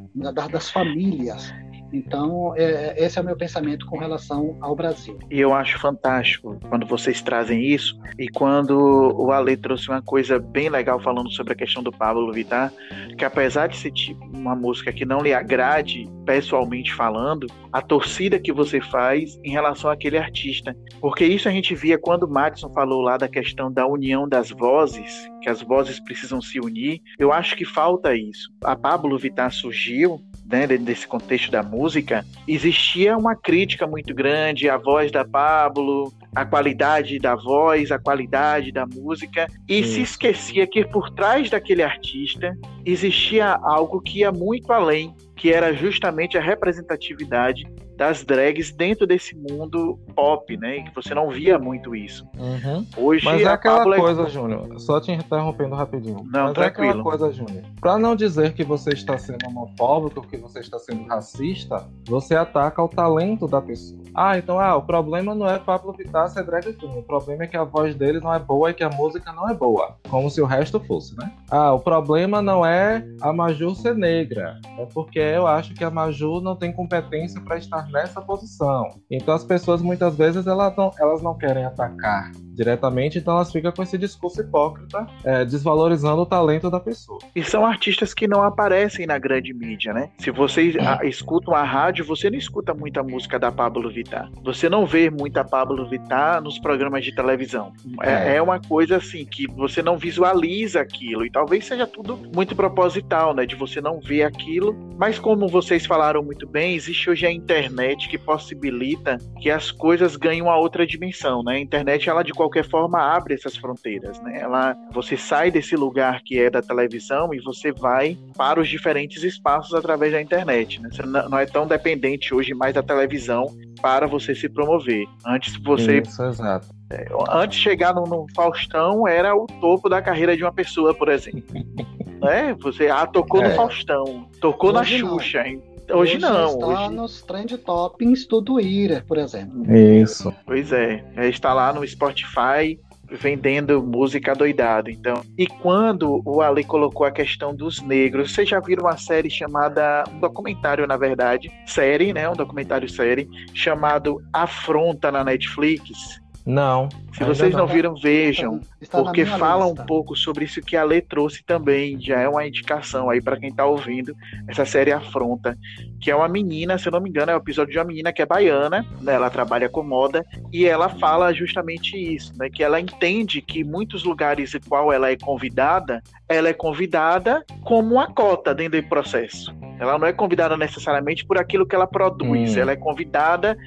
das 0.51 0.69
famílias. 0.69 1.53
Então, 1.93 2.53
é, 2.55 2.95
esse 3.03 3.17
é 3.17 3.21
o 3.21 3.25
meu 3.25 3.35
pensamento 3.35 3.85
com 3.85 3.97
relação 3.97 4.57
ao 4.61 4.75
Brasil. 4.75 5.17
E 5.29 5.39
eu 5.39 5.53
acho 5.53 5.79
fantástico 5.79 6.57
quando 6.69 6.85
vocês 6.85 7.21
trazem 7.21 7.63
isso 7.63 7.97
e 8.17 8.27
quando 8.27 8.75
o 9.17 9.31
Ale 9.31 9.55
trouxe 9.57 9.89
uma 9.89 10.01
coisa 10.01 10.39
bem 10.39 10.69
legal 10.69 10.99
falando 10.99 11.29
sobre 11.31 11.53
a 11.53 11.55
questão 11.55 11.81
do 11.81 11.91
Pablo 11.91 12.31
Vittar, 12.31 12.71
que 13.17 13.25
apesar 13.25 13.67
de 13.67 13.77
ser 13.77 13.91
tipo 13.91 14.23
uma 14.33 14.55
música 14.55 14.91
que 14.91 15.05
não 15.05 15.21
lhe 15.21 15.33
agrade 15.33 16.09
pessoalmente 16.25 16.93
falando, 16.93 17.47
a 17.71 17.81
torcida 17.81 18.39
que 18.39 18.51
você 18.51 18.81
faz 18.81 19.39
em 19.43 19.51
relação 19.51 19.89
àquele 19.89 20.17
artista. 20.17 20.75
Porque 20.99 21.25
isso 21.25 21.47
a 21.47 21.51
gente 21.51 21.75
via 21.75 21.97
quando 21.97 22.23
o 22.23 22.29
Madison 22.29 22.69
falou 22.71 23.01
lá 23.01 23.17
da 23.17 23.27
questão 23.27 23.71
da 23.71 23.85
união 23.85 24.27
das 24.27 24.49
vozes, 24.49 25.29
que 25.41 25.49
as 25.49 25.61
vozes 25.61 25.99
precisam 25.99 26.41
se 26.41 26.59
unir. 26.59 27.01
Eu 27.19 27.31
acho 27.31 27.55
que 27.55 27.63
falta 27.63 28.15
isso. 28.15 28.51
A 28.63 28.75
Pablo 28.75 29.17
Vittar 29.17 29.51
surgiu 29.51 30.19
né, 30.45 30.67
desse 30.67 31.07
contexto 31.07 31.51
da 31.51 31.63
música, 31.63 32.25
existia 32.47 33.17
uma 33.17 33.35
crítica 33.35 33.87
muito 33.87 34.13
grande 34.13 34.69
à 34.69 34.77
voz 34.77 35.11
da 35.11 35.25
Pablo, 35.25 36.13
a 36.35 36.45
qualidade 36.45 37.17
da 37.17 37.35
voz, 37.35 37.91
a 37.91 37.97
qualidade 37.97 38.71
da 38.71 38.85
música, 38.85 39.47
e 39.67 39.79
Isso. 39.79 39.93
se 39.93 40.01
esquecia 40.01 40.67
que 40.67 40.85
por 40.85 41.09
trás 41.11 41.49
daquele 41.49 41.81
artista 41.81 42.55
existia 42.85 43.57
algo 43.63 44.01
que 44.01 44.19
ia 44.19 44.31
muito 44.31 44.71
além, 44.71 45.15
que 45.35 45.51
era 45.51 45.73
justamente 45.73 46.37
a 46.37 46.41
representatividade 46.41 47.65
das 47.95 48.23
drags 48.23 48.71
dentro 48.71 49.07
desse 49.07 49.35
mundo 49.35 49.99
pop, 50.15 50.57
né? 50.57 50.81
Que 50.81 50.93
você 50.93 51.13
não 51.13 51.29
via 51.29 51.57
muito 51.57 51.95
isso. 51.95 52.27
Uhum. 52.37 52.85
Hoje 52.97 53.25
Mas 53.25 53.41
é 53.41 53.45
aquela 53.45 53.79
Pablo 53.79 53.95
coisa, 53.95 54.23
é... 54.23 54.29
Júnior, 54.29 54.79
só 54.79 54.99
te 54.99 55.11
interrompendo 55.11 55.75
rapidinho. 55.75 56.23
Não, 56.25 56.45
Mas 56.45 56.53
tranquilo. 56.53 56.87
é 56.87 56.89
aquela 56.89 57.03
coisa, 57.03 57.31
Júnior. 57.31 57.63
Pra 57.79 57.97
não 57.97 58.15
dizer 58.15 58.53
que 58.53 58.63
você 58.63 58.91
está 58.91 59.17
sendo 59.17 59.47
homofóbico, 59.47 60.25
que 60.27 60.37
você 60.37 60.59
está 60.59 60.77
sendo 60.79 61.05
racista, 61.05 61.87
você 62.05 62.35
ataca 62.35 62.83
o 62.83 62.87
talento 62.87 63.47
da 63.47 63.61
pessoa. 63.61 63.99
Ah, 64.13 64.37
então 64.37 64.59
ah, 64.59 64.75
o 64.75 64.81
problema 64.81 65.35
não 65.35 65.47
é 65.47 65.59
Pablo 65.59 65.91
Vittar 65.91 66.29
ser 66.29 66.43
drag 66.43 66.73
queen. 66.73 66.99
O 66.99 67.03
problema 67.03 67.43
é 67.43 67.47
que 67.47 67.57
a 67.57 67.63
voz 67.63 67.93
dele 67.95 68.19
não 68.19 68.33
é 68.33 68.39
boa 68.39 68.71
e 68.71 68.73
que 68.73 68.83
a 68.83 68.89
música 68.89 69.33
não 69.33 69.49
é 69.49 69.53
boa. 69.53 69.97
Como 70.09 70.29
se 70.29 70.41
o 70.41 70.45
resto 70.45 70.79
fosse, 70.79 71.17
né? 71.17 71.31
Ah, 71.51 71.73
o 71.73 71.79
problema 71.79 72.41
não 72.41 72.65
é 72.65 73.05
a 73.21 73.33
Maju 73.33 73.75
ser 73.75 73.95
negra. 73.95 74.59
É 74.77 74.85
porque 74.85 75.19
eu 75.19 75.45
acho 75.45 75.73
que 75.73 75.83
a 75.83 75.89
Maju 75.89 76.39
não 76.39 76.55
tem 76.55 76.71
competência 76.71 77.41
para 77.41 77.57
estar 77.57 77.84
nessa 77.91 78.21
posição. 78.21 78.89
Então 79.09 79.33
as 79.33 79.43
pessoas 79.43 79.81
muitas 79.81 80.15
vezes 80.15 80.47
elas 80.47 80.75
não, 80.75 80.91
elas 80.99 81.21
não 81.21 81.37
querem 81.37 81.65
atacar 81.65 82.31
diretamente, 82.55 83.19
então 83.19 83.35
elas 83.35 83.51
ficam 83.51 83.71
com 83.71 83.83
esse 83.83 83.97
discurso 83.97 84.41
hipócrita, 84.41 85.05
é, 85.23 85.45
desvalorizando 85.45 86.21
o 86.21 86.25
talento 86.25 86.69
da 86.69 86.79
pessoa. 86.79 87.19
E 87.35 87.43
são 87.43 87.65
artistas 87.65 88.13
que 88.13 88.27
não 88.27 88.41
aparecem 88.43 89.05
na 89.05 89.17
grande 89.17 89.53
mídia, 89.53 89.93
né? 89.93 90.09
Se 90.17 90.31
vocês 90.31 90.75
escutam 91.03 91.53
a 91.53 91.63
rádio, 91.63 92.05
você 92.05 92.29
não 92.29 92.37
escuta 92.37 92.73
muita 92.73 93.03
música 93.03 93.37
da 93.37 93.51
Pablo 93.51 93.89
Vittar. 93.89 94.29
Você 94.43 94.69
não 94.69 94.85
vê 94.85 95.09
muita 95.09 95.43
Pablo 95.43 95.87
Vittar 95.87 96.41
nos 96.41 96.57
programas 96.57 97.03
de 97.03 97.13
televisão. 97.13 97.73
É, 98.01 98.33
é. 98.33 98.35
é 98.37 98.41
uma 98.41 98.59
coisa 98.59 98.97
assim 98.97 99.25
que 99.25 99.47
você 99.47 99.81
não 99.81 99.97
visualiza 99.97 100.81
aquilo. 100.81 101.25
E 101.25 101.31
talvez 101.31 101.65
seja 101.65 101.85
tudo 101.85 102.17
muito 102.33 102.55
proposital, 102.55 103.33
né? 103.33 103.45
De 103.45 103.55
você 103.55 103.81
não 103.81 103.99
ver 103.99 104.23
aquilo. 104.23 104.75
Mas 104.97 105.19
como 105.19 105.47
vocês 105.47 105.85
falaram 105.85 106.23
muito 106.23 106.47
bem, 106.47 106.75
existe 106.75 107.09
hoje 107.09 107.25
a 107.25 107.31
internet 107.31 108.07
que 108.07 108.17
possibilita 108.17 109.17
que 109.41 109.49
as 109.49 109.71
coisas 109.71 110.15
ganhem 110.15 110.41
uma 110.41 110.57
outra 110.57 110.85
dimensão, 110.87 111.43
né? 111.43 111.55
A 111.55 111.59
internet, 111.59 112.09
ela 112.09 112.23
de 112.23 112.31
qualquer 112.31 112.44
forma 112.63 112.99
abre 112.99 113.33
essas 113.33 113.55
fronteiras, 113.55 114.19
né? 114.21 114.39
Ela, 114.39 114.75
você 114.91 115.17
sai 115.17 115.51
desse 115.51 115.75
lugar 115.75 116.21
que 116.21 116.39
é 116.39 116.49
da 116.49 116.61
televisão 116.61 117.33
e 117.33 117.39
você 117.39 117.71
vai 117.71 118.17
para 118.37 118.59
os 118.59 118.67
diferentes 118.67 119.23
espaços 119.23 119.73
através 119.73 120.11
da 120.11 120.21
internet, 120.21 120.81
né? 120.81 120.89
Você 120.91 121.03
não 121.03 121.37
é 121.37 121.45
tão 121.45 121.67
dependente 121.67 122.33
hoje 122.33 122.53
mais 122.53 122.73
da 122.73 122.83
televisão 122.83 123.47
para 123.81 124.07
você 124.07 124.33
se 124.33 124.49
promover. 124.49 125.05
Antes 125.25 125.55
você 125.57 125.99
Isso, 125.99 126.23
exato. 126.23 126.67
É, 126.91 127.07
antes 127.29 127.57
de 127.57 127.63
chegar 127.63 127.93
no, 127.93 128.03
no, 128.03 128.25
Faustão 128.35 129.07
era 129.07 129.35
o 129.35 129.47
topo 129.47 129.89
da 129.89 130.01
carreira 130.01 130.37
de 130.37 130.43
uma 130.43 130.53
pessoa, 130.53 130.93
por 130.93 131.09
exemplo. 131.09 131.43
né? 132.21 132.55
Você 132.59 132.87
ah, 132.87 133.05
tocou 133.05 133.41
é. 133.43 133.49
no 133.49 133.55
Faustão, 133.55 134.29
tocou 134.39 134.71
Hoje 134.71 135.01
na 135.01 135.09
Xuxa, 135.09 135.47
hein? 135.47 135.61
Hoje, 135.89 136.15
hoje 136.15 136.19
não. 136.19 136.47
Está 136.47 136.85
hoje... 136.85 136.95
nos 136.95 137.21
trend 137.21 137.57
toppings 137.59 138.25
do 138.27 138.41
Twitter, 138.41 139.05
por 139.05 139.17
exemplo. 139.17 139.63
Isso. 139.75 140.33
Pois 140.45 140.71
é. 140.71 141.03
Está 141.27 141.53
lá 141.53 141.73
no 141.73 141.85
Spotify 141.87 142.79
vendendo 143.09 143.81
música 143.83 144.33
doidado. 144.33 144.89
Então, 144.89 145.21
e 145.37 145.47
quando 145.47 146.21
o 146.25 146.41
Ali 146.41 146.63
colocou 146.63 147.05
a 147.05 147.11
questão 147.11 147.55
dos 147.55 147.81
negros, 147.81 148.33
vocês 148.33 148.49
já 148.49 148.59
viram 148.59 148.83
uma 148.83 148.97
série 148.97 149.29
chamada, 149.29 150.03
um 150.11 150.19
documentário 150.19 150.87
na 150.87 150.97
verdade, 150.97 151.51
série, 151.65 152.13
né, 152.13 152.27
um 152.29 152.35
documentário 152.35 152.89
série 152.89 153.29
chamado 153.53 154.21
Afronta 154.33 155.11
na 155.11 155.23
Netflix. 155.23 156.19
Não. 156.45 156.89
Se 157.13 157.23
vocês 157.23 157.55
não 157.55 157.65
viram, 157.65 157.95
vejam, 157.95 158.61
está, 158.85 159.03
porque 159.03 159.25
fala 159.25 159.65
lista. 159.65 159.81
um 159.81 159.85
pouco 159.85 160.15
sobre 160.15 160.45
isso 160.45 160.61
que 160.61 160.75
a 160.75 160.83
Lê 160.83 161.01
trouxe 161.01 161.43
também. 161.43 161.99
Já 161.99 162.19
é 162.21 162.29
uma 162.29 162.45
indicação 162.45 163.09
aí 163.09 163.21
para 163.21 163.37
quem 163.37 163.49
está 163.49 163.65
ouvindo 163.65 164.15
essa 164.47 164.65
série 164.65 164.91
Afronta, 164.91 165.57
que 166.01 166.09
é 166.09 166.15
uma 166.15 166.27
menina, 166.27 166.77
se 166.77 166.87
eu 166.87 166.91
não 166.91 167.01
me 167.01 167.09
engano, 167.09 167.31
é 167.31 167.35
o 167.35 167.37
um 167.37 167.41
episódio 167.41 167.73
de 167.73 167.79
uma 167.79 167.85
menina 167.85 168.13
que 168.13 168.21
é 168.21 168.25
baiana, 168.25 168.85
né, 169.01 169.13
ela 169.13 169.29
trabalha 169.29 169.67
com 169.67 169.83
moda 169.83 170.25
e 170.51 170.65
ela 170.65 170.89
fala 170.89 171.33
justamente 171.33 171.97
isso, 171.97 172.33
né, 172.37 172.49
que 172.49 172.63
ela 172.63 172.79
entende 172.79 173.41
que 173.41 173.63
muitos 173.63 174.03
lugares 174.03 174.53
em 174.53 174.59
qual 174.59 174.91
ela 174.91 175.09
é 175.09 175.17
convidada, 175.17 176.01
ela 176.29 176.49
é 176.49 176.53
convidada 176.53 177.43
como 177.63 177.95
uma 177.95 178.07
cota 178.07 178.53
dentro 178.53 178.81
do 178.81 178.87
processo. 178.87 179.55
Ela 179.77 179.97
não 179.97 180.07
é 180.07 180.13
convidada 180.13 180.55
necessariamente 180.55 181.25
por 181.25 181.37
aquilo 181.37 181.65
que 181.65 181.75
ela 181.75 181.87
produz, 181.87 182.55
hum. 182.55 182.59
ela 182.59 182.71
é 182.71 182.75
convidada 182.75 183.57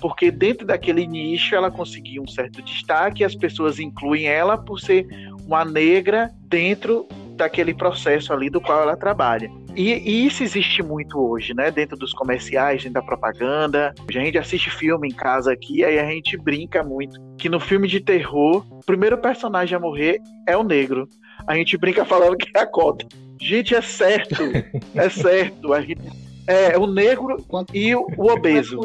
porque 0.00 0.30
dentro 0.30 0.66
daquele 0.66 1.06
nicho 1.06 1.54
ela 1.54 1.70
conseguiu 1.70 2.22
um 2.22 2.28
certo 2.28 2.62
destaque 2.62 3.24
as 3.24 3.34
pessoas 3.34 3.78
incluem 3.78 4.26
ela 4.26 4.56
por 4.66 4.80
ser 4.80 5.06
uma 5.46 5.64
negra 5.64 6.30
dentro 6.42 7.06
daquele 7.36 7.72
processo 7.72 8.32
ali 8.32 8.50
do 8.50 8.60
qual 8.60 8.82
ela 8.82 8.96
trabalha. 8.96 9.50
E, 9.76 9.92
e, 9.92 10.26
isso 10.26 10.42
existe 10.42 10.82
muito 10.82 11.18
hoje, 11.18 11.52
né? 11.54 11.70
Dentro 11.70 11.96
dos 11.96 12.14
comerciais, 12.14 12.82
dentro 12.82 12.94
da 12.94 13.02
propaganda. 13.02 13.94
A 14.08 14.12
gente 14.12 14.38
assiste 14.38 14.70
filme 14.70 15.08
em 15.08 15.14
casa 15.14 15.52
aqui, 15.52 15.84
aí 15.84 15.98
a 15.98 16.06
gente 16.06 16.36
brinca 16.36 16.82
muito 16.82 17.20
que 17.36 17.48
no 17.48 17.60
filme 17.60 17.86
de 17.86 18.00
terror, 18.00 18.64
o 18.70 18.80
primeiro 18.84 19.18
personagem 19.18 19.76
a 19.76 19.80
morrer 19.80 20.18
é 20.48 20.56
o 20.56 20.64
negro. 20.64 21.06
A 21.46 21.54
gente 21.54 21.76
brinca 21.76 22.06
falando 22.06 22.38
que 22.38 22.48
é 22.56 22.60
a 22.60 22.66
cota. 22.66 23.06
Gente, 23.38 23.74
é 23.74 23.82
certo. 23.82 24.42
é 24.96 25.10
certo. 25.10 25.74
A 25.74 25.80
gente 25.82 26.00
é, 26.46 26.78
o 26.78 26.86
negro 26.86 27.42
Quanto... 27.48 27.76
e 27.76 27.94
o, 27.94 28.06
o 28.16 28.30
obeso. 28.30 28.80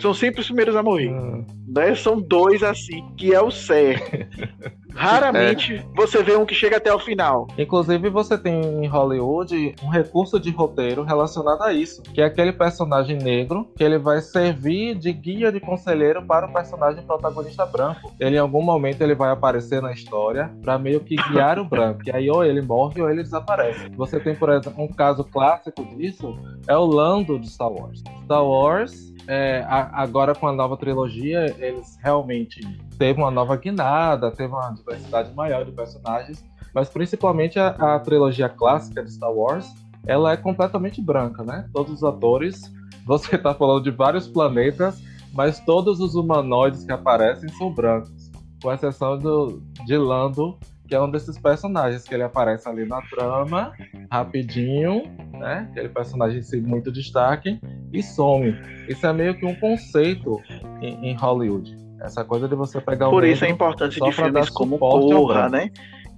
São 0.00 0.14
sempre 0.14 0.40
os 0.40 0.46
primeiros 0.46 0.74
a 0.74 0.82
morrer. 0.82 1.10
Hum. 1.10 1.44
Né? 1.68 1.94
São 1.94 2.20
dois 2.20 2.62
assim, 2.62 3.04
que 3.16 3.34
é 3.34 3.40
o 3.40 3.50
certo. 3.50 4.10
Raramente 4.94 5.76
é. 5.76 5.84
você 5.94 6.22
vê 6.22 6.36
um 6.36 6.46
que 6.46 6.54
chega 6.54 6.76
até 6.76 6.92
o 6.92 6.98
final. 6.98 7.46
Inclusive, 7.58 8.08
você 8.10 8.38
tem 8.38 8.84
em 8.84 8.86
Hollywood 8.86 9.74
um 9.82 9.88
recurso 9.88 10.38
de 10.38 10.50
roteiro 10.50 11.02
relacionado 11.02 11.62
a 11.62 11.72
isso, 11.72 12.02
que 12.02 12.20
é 12.20 12.24
aquele 12.24 12.52
personagem 12.52 13.16
negro 13.16 13.68
que 13.76 13.82
ele 13.82 13.98
vai 13.98 14.20
servir 14.20 14.94
de 14.94 15.12
guia 15.12 15.52
de 15.52 15.60
conselheiro 15.60 16.22
para 16.22 16.46
o 16.46 16.52
personagem 16.52 17.02
protagonista 17.04 17.66
branco. 17.66 18.12
Ele 18.18 18.36
em 18.36 18.40
algum 18.40 18.62
momento 18.62 19.02
ele 19.02 19.14
vai 19.14 19.30
aparecer 19.30 19.80
na 19.80 19.92
história 19.92 20.50
para 20.62 20.78
meio 20.78 21.00
que 21.00 21.16
guiar 21.16 21.58
o 21.58 21.64
branco. 21.64 22.00
E 22.06 22.10
aí 22.10 22.30
ou 22.30 22.44
ele 22.44 22.62
morre 22.62 23.00
ou 23.00 23.10
ele 23.10 23.22
desaparece. 23.22 23.88
Você 23.96 24.20
tem, 24.20 24.34
por 24.34 24.50
exemplo, 24.50 24.82
um 24.82 24.88
caso 24.88 25.24
clássico 25.24 25.84
disso 25.96 26.38
é 26.66 26.76
o 26.76 26.84
Lando 26.84 27.38
de 27.38 27.48
Star 27.48 27.70
Wars. 27.70 28.02
Star 28.24 28.44
Wars 28.44 29.12
é, 29.26 29.64
agora 29.68 30.34
com 30.34 30.48
a 30.48 30.52
nova 30.52 30.76
trilogia, 30.76 31.54
eles 31.58 31.96
realmente 32.02 32.60
teve 32.98 33.20
uma 33.20 33.30
nova 33.30 33.56
guinada, 33.56 34.30
teve 34.30 34.52
uma 34.52 34.70
diversidade 34.70 35.34
maior 35.34 35.64
de 35.64 35.72
personagens, 35.72 36.44
mas 36.74 36.88
principalmente 36.88 37.58
a, 37.58 37.68
a, 37.68 38.00
trilogia 38.00 38.48
clássica 38.48 39.02
de 39.02 39.12
Star 39.12 39.32
Wars, 39.32 39.66
ela 40.06 40.32
é 40.32 40.36
completamente 40.36 41.00
branca, 41.00 41.42
né? 41.42 41.68
Todos 41.72 41.94
os 41.94 42.04
atores, 42.04 42.72
você 43.06 43.36
está 43.36 43.54
falando 43.54 43.84
de 43.84 43.90
vários 43.90 44.26
planetas, 44.26 45.02
mas 45.32 45.60
todos 45.60 46.00
os 46.00 46.14
humanoides 46.14 46.84
que 46.84 46.92
aparecem 46.92 47.48
são 47.50 47.72
brancos, 47.72 48.30
com 48.62 48.72
exceção 48.72 49.18
do, 49.18 49.62
de 49.86 49.96
Lando, 49.96 50.58
que 50.86 50.94
é 50.94 51.00
um 51.00 51.10
desses 51.10 51.38
personagens 51.38 52.04
que 52.04 52.14
ele 52.14 52.22
aparece 52.22 52.68
ali 52.68 52.84
na 52.84 53.00
trama, 53.02 53.72
rapidinho, 54.10 55.04
né? 55.32 55.66
Aquele 55.70 55.88
personagem 55.88 56.42
sem 56.42 56.60
muito 56.60 56.92
destaque 56.92 57.58
e 57.92 58.02
some. 58.02 58.54
Isso 58.88 59.06
é 59.06 59.12
meio 59.12 59.34
que 59.34 59.46
um 59.46 59.54
conceito 59.54 60.38
em, 60.82 61.08
em 61.08 61.16
Hollywood. 61.16 61.81
Essa 62.02 62.24
coisa 62.24 62.48
de 62.48 62.54
você 62.54 62.80
pegar 62.80 63.08
Por 63.08 63.24
isso 63.24 63.44
a 63.44 63.48
importância 63.48 64.00
de 64.00 64.12
filmes 64.12 64.50
como 64.50 64.78
Porra, 64.78 65.48
né? 65.48 65.70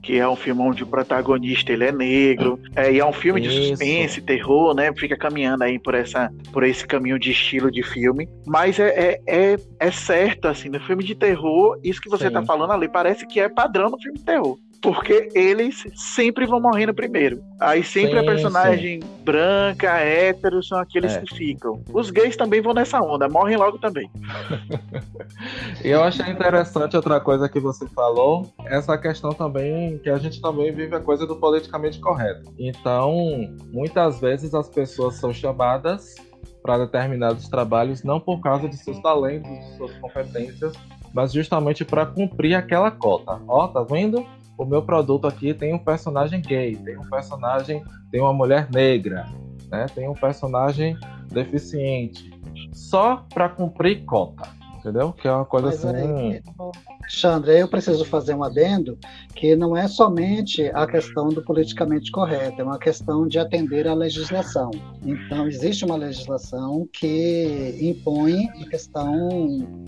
que 0.04 0.18
é 0.18 0.28
um 0.28 0.36
filme 0.36 0.60
onde 0.60 0.82
o 0.82 0.86
protagonista 0.86 1.72
ele 1.72 1.84
é 1.84 1.90
negro, 1.90 2.60
é, 2.76 2.92
e 2.92 3.00
é 3.00 3.06
um 3.06 3.12
filme 3.12 3.40
de 3.40 3.48
Isso. 3.48 3.68
suspense, 3.68 4.20
terror, 4.20 4.74
né? 4.74 4.92
Fica 4.92 5.16
caminhando 5.16 5.64
aí 5.64 5.78
por, 5.78 5.94
essa, 5.94 6.30
por 6.52 6.62
esse 6.62 6.86
caminho 6.86 7.18
de 7.18 7.30
estilo 7.30 7.70
de 7.70 7.82
filme. 7.82 8.28
Mas 8.46 8.78
é, 8.78 8.88
é, 8.88 9.20
é, 9.26 9.56
é 9.80 9.90
certo, 9.90 10.46
assim, 10.46 10.68
no 10.68 10.78
filme 10.80 11.02
de 11.02 11.14
terror, 11.14 11.80
isso 11.82 12.02
que 12.02 12.10
você 12.10 12.26
Sim. 12.26 12.34
tá 12.34 12.42
falando 12.42 12.72
ali 12.72 12.86
parece 12.86 13.26
que 13.26 13.40
é 13.40 13.48
padrão 13.48 13.88
no 13.88 13.98
filme 13.98 14.18
de 14.18 14.24
terror 14.24 14.58
porque 14.84 15.30
eles 15.34 15.82
sempre 15.94 16.44
vão 16.44 16.60
morrendo 16.60 16.92
primeiro. 16.92 17.42
Aí 17.58 17.82
sempre 17.82 18.10
sim, 18.10 18.18
a 18.18 18.22
personagem 18.22 19.00
sim. 19.00 19.08
branca, 19.24 19.96
hétero, 19.96 20.62
são 20.62 20.78
aqueles 20.78 21.16
é. 21.16 21.22
que 21.22 21.34
ficam. 21.34 21.82
Os 21.90 22.10
gays 22.10 22.36
também 22.36 22.60
vão 22.60 22.74
nessa 22.74 23.00
onda, 23.00 23.26
morrem 23.26 23.56
logo 23.56 23.78
também. 23.78 24.10
e 25.82 25.88
eu 25.88 26.04
achei 26.04 26.30
interessante 26.30 26.94
outra 26.96 27.18
coisa 27.18 27.48
que 27.48 27.58
você 27.58 27.88
falou, 27.88 28.52
essa 28.66 28.98
questão 28.98 29.32
também, 29.32 29.96
que 30.00 30.10
a 30.10 30.18
gente 30.18 30.38
também 30.42 30.70
vive 30.70 30.94
a 30.94 31.00
coisa 31.00 31.26
do 31.26 31.36
politicamente 31.36 31.98
correto. 31.98 32.52
Então, 32.58 33.14
muitas 33.72 34.20
vezes 34.20 34.52
as 34.52 34.68
pessoas 34.68 35.14
são 35.14 35.32
chamadas 35.32 36.14
para 36.62 36.76
determinados 36.76 37.48
trabalhos 37.48 38.02
não 38.02 38.20
por 38.20 38.42
causa 38.42 38.68
de 38.68 38.76
seus 38.76 39.00
talentos, 39.00 39.50
de 39.50 39.76
suas 39.78 39.94
competências, 39.96 40.74
mas 41.14 41.32
justamente 41.32 41.86
para 41.86 42.04
cumprir 42.04 42.54
aquela 42.54 42.90
cota. 42.90 43.40
Ó, 43.48 43.66
tá 43.66 43.82
vendo? 43.82 44.26
O 44.56 44.64
meu 44.64 44.82
produto 44.82 45.26
aqui 45.26 45.52
tem 45.52 45.74
um 45.74 45.78
personagem 45.78 46.40
gay, 46.40 46.76
tem 46.76 46.96
um 46.96 47.08
personagem, 47.08 47.82
tem 48.10 48.20
uma 48.20 48.32
mulher 48.32 48.68
negra, 48.70 49.26
né? 49.70 49.86
Tem 49.94 50.08
um 50.08 50.14
personagem 50.14 50.96
deficiente, 51.30 52.30
só 52.72 53.24
para 53.32 53.48
cumprir 53.48 54.04
cota, 54.04 54.48
entendeu? 54.78 55.12
Que 55.12 55.26
é 55.26 55.32
uma 55.32 55.44
coisa 55.44 55.68
Mas 55.68 55.84
assim. 55.84 56.32
Aí, 56.32 56.42
Alexandre, 57.00 57.58
eu 57.58 57.68
preciso 57.68 58.04
fazer 58.04 58.34
um 58.34 58.44
adendo 58.44 58.96
que 59.34 59.56
não 59.56 59.76
é 59.76 59.88
somente 59.88 60.70
a 60.72 60.86
questão 60.86 61.28
do 61.28 61.42
politicamente 61.42 62.10
correto, 62.10 62.60
é 62.60 62.64
uma 62.64 62.78
questão 62.78 63.26
de 63.26 63.38
atender 63.38 63.88
à 63.88 63.94
legislação. 63.94 64.70
Então, 65.04 65.46
existe 65.46 65.84
uma 65.84 65.96
legislação 65.96 66.88
que 66.92 67.76
impõe 67.80 68.48
a 68.62 68.68
questão 68.70 69.28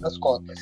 das 0.00 0.18
cotas 0.18 0.58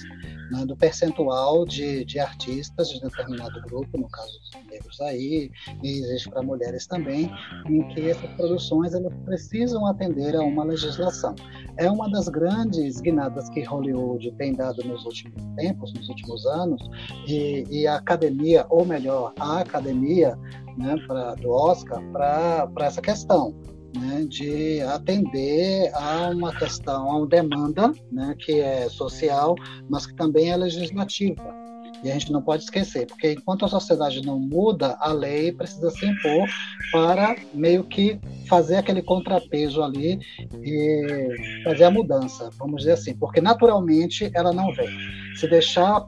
né, 0.51 0.64
do 0.66 0.76
percentual 0.76 1.64
de, 1.64 2.05
de 2.05 2.18
artistas 2.18 2.88
de 2.88 3.01
determinado 3.01 3.61
grupo, 3.62 3.99
no 3.99 4.09
caso 4.09 4.38
dos 4.40 4.51
negros 4.70 5.01
aí, 5.01 5.51
e 5.82 5.88
existe 5.88 6.30
para 6.30 6.42
mulheres 6.42 6.86
também, 6.86 7.30
em 7.66 7.86
que 7.88 8.11
essas 8.11 8.30
produções 8.32 8.95
elas 8.95 9.12
precisam 9.24 9.86
atender 9.86 10.36
a 10.36 10.42
uma 10.42 10.64
legislação. 10.64 11.34
É 11.76 11.90
uma 11.90 12.11
das 12.11 12.28
grandes 12.28 13.01
guinadas 13.01 13.49
que 13.51 13.62
Hollywood 13.62 14.30
tem 14.32 14.55
dado 14.55 14.82
nos 14.84 15.05
últimos 15.05 15.42
tempos, 15.57 15.92
nos 15.95 16.09
últimos 16.09 16.47
anos, 16.47 16.82
e, 17.26 17.64
e 17.70 17.86
a 17.86 17.97
academia, 17.97 18.66
ou 18.68 18.84
melhor, 18.84 19.32
a 19.38 19.61
academia 19.61 20.36
né, 20.76 20.97
pra, 21.07 21.34
do 21.34 21.51
Oscar 21.51 22.03
para 22.12 22.68
essa 22.80 23.01
questão 23.01 23.55
né, 23.97 24.24
de 24.28 24.80
atender 24.82 25.90
a 25.95 26.30
uma 26.30 26.55
questão, 26.55 27.11
a 27.11 27.18
uma 27.18 27.26
demanda 27.26 27.92
né, 28.11 28.34
que 28.38 28.61
é 28.61 28.88
social, 28.88 29.55
mas 29.88 30.07
que 30.07 30.14
também 30.14 30.51
é 30.51 30.57
legislativa. 30.57 31.64
E 32.03 32.11
a 32.11 32.12
gente 32.12 32.30
não 32.30 32.42
pode 32.42 32.64
esquecer, 32.64 33.07
porque 33.07 33.32
enquanto 33.32 33.64
a 33.64 33.68
sociedade 33.68 34.20
não 34.20 34.38
muda, 34.38 34.95
a 35.01 35.11
lei 35.11 35.51
precisa 35.53 35.90
se 35.90 36.05
impor 36.05 36.47
para 36.92 37.34
meio 37.55 37.82
que 37.82 38.20
fazer 38.47 38.76
aquele 38.76 39.01
contrapeso 39.01 39.82
ali 39.82 40.20
e 40.62 41.62
fazer 41.64 41.84
a 41.84 41.90
mudança, 41.90 42.51
vamos 42.59 42.82
dizer 42.82 42.92
assim, 42.92 43.14
porque 43.16 43.40
naturalmente 43.40 44.30
ela 44.34 44.53
não 44.53 44.70
vem. 44.74 44.90
Se 45.36 45.49
deixar 45.49 46.07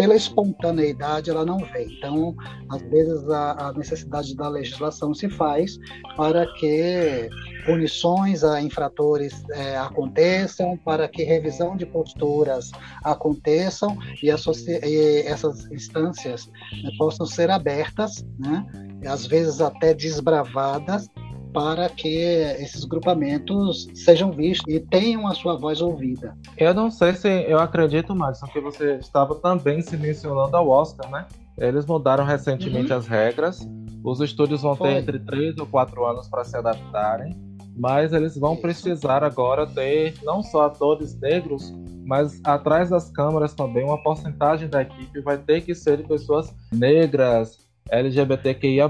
pela 0.00 0.16
espontaneidade 0.16 1.28
ela 1.28 1.44
não 1.44 1.58
vem. 1.58 1.86
Então, 1.98 2.34
às 2.70 2.80
vezes 2.84 3.28
a, 3.28 3.68
a, 3.68 3.72
necessidade 3.74 4.34
da 4.34 4.48
legislação 4.48 5.12
se 5.12 5.28
faz 5.28 5.78
para 6.16 6.46
que 6.54 7.28
punições 7.66 8.42
a 8.42 8.62
infratores 8.62 9.44
é, 9.50 9.76
aconteçam, 9.76 10.74
para 10.78 11.06
que 11.06 11.22
revisão 11.22 11.76
de 11.76 11.84
posturas 11.84 12.70
aconteçam 13.04 13.94
e, 14.22 14.30
e 14.30 15.18
essas 15.26 15.70
instâncias 15.70 16.50
né, 16.82 16.90
possam 16.96 17.26
ser 17.26 17.50
abertas, 17.50 18.24
né, 18.38 18.64
às 19.06 19.26
vezes 19.26 19.60
até 19.60 19.92
desbravadas, 19.92 21.10
para 21.52 21.88
que 21.88 22.08
esses 22.08 22.84
grupamentos 22.84 23.88
sejam 23.94 24.30
vistos 24.30 24.72
e 24.72 24.80
tenham 24.80 25.26
a 25.26 25.34
sua 25.34 25.56
voz 25.56 25.80
ouvida. 25.80 26.36
Eu 26.56 26.74
não 26.74 26.90
sei 26.90 27.14
se 27.14 27.28
eu 27.28 27.58
acredito 27.58 28.14
mais, 28.14 28.40
que 28.40 28.60
você 28.60 28.96
estava 28.96 29.34
também 29.36 29.80
se 29.80 29.96
mencionando 29.96 30.56
ao 30.56 30.68
Oscar, 30.68 31.10
né? 31.10 31.26
Eles 31.58 31.84
mudaram 31.84 32.24
recentemente 32.24 32.92
uhum. 32.92 32.98
as 32.98 33.06
regras. 33.06 33.68
Os 34.02 34.20
estúdios 34.20 34.62
vão 34.62 34.74
Foi. 34.74 34.88
ter 34.88 35.00
entre 35.00 35.18
3 35.18 35.58
ou 35.58 35.66
4 35.66 36.04
anos 36.06 36.28
para 36.28 36.42
se 36.44 36.56
adaptarem, 36.56 37.36
mas 37.76 38.12
eles 38.12 38.36
vão 38.36 38.54
Isso. 38.54 38.62
precisar 38.62 39.22
agora 39.22 39.66
ter 39.66 40.14
não 40.22 40.42
só 40.42 40.66
atores 40.66 41.18
negros, 41.20 41.72
mas 42.04 42.40
atrás 42.44 42.90
das 42.90 43.10
câmeras 43.10 43.52
também 43.52 43.84
uma 43.84 44.02
porcentagem 44.02 44.68
da 44.68 44.82
equipe 44.82 45.20
vai 45.20 45.36
ter 45.36 45.60
que 45.60 45.74
ser 45.74 45.98
de 45.98 46.04
pessoas 46.04 46.52
negras, 46.72 47.58
LGBTQIA+, 47.90 48.88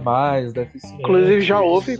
deficiente. 0.52 1.02
Inclusive 1.02 1.40
já 1.40 1.60
houve, 1.60 1.96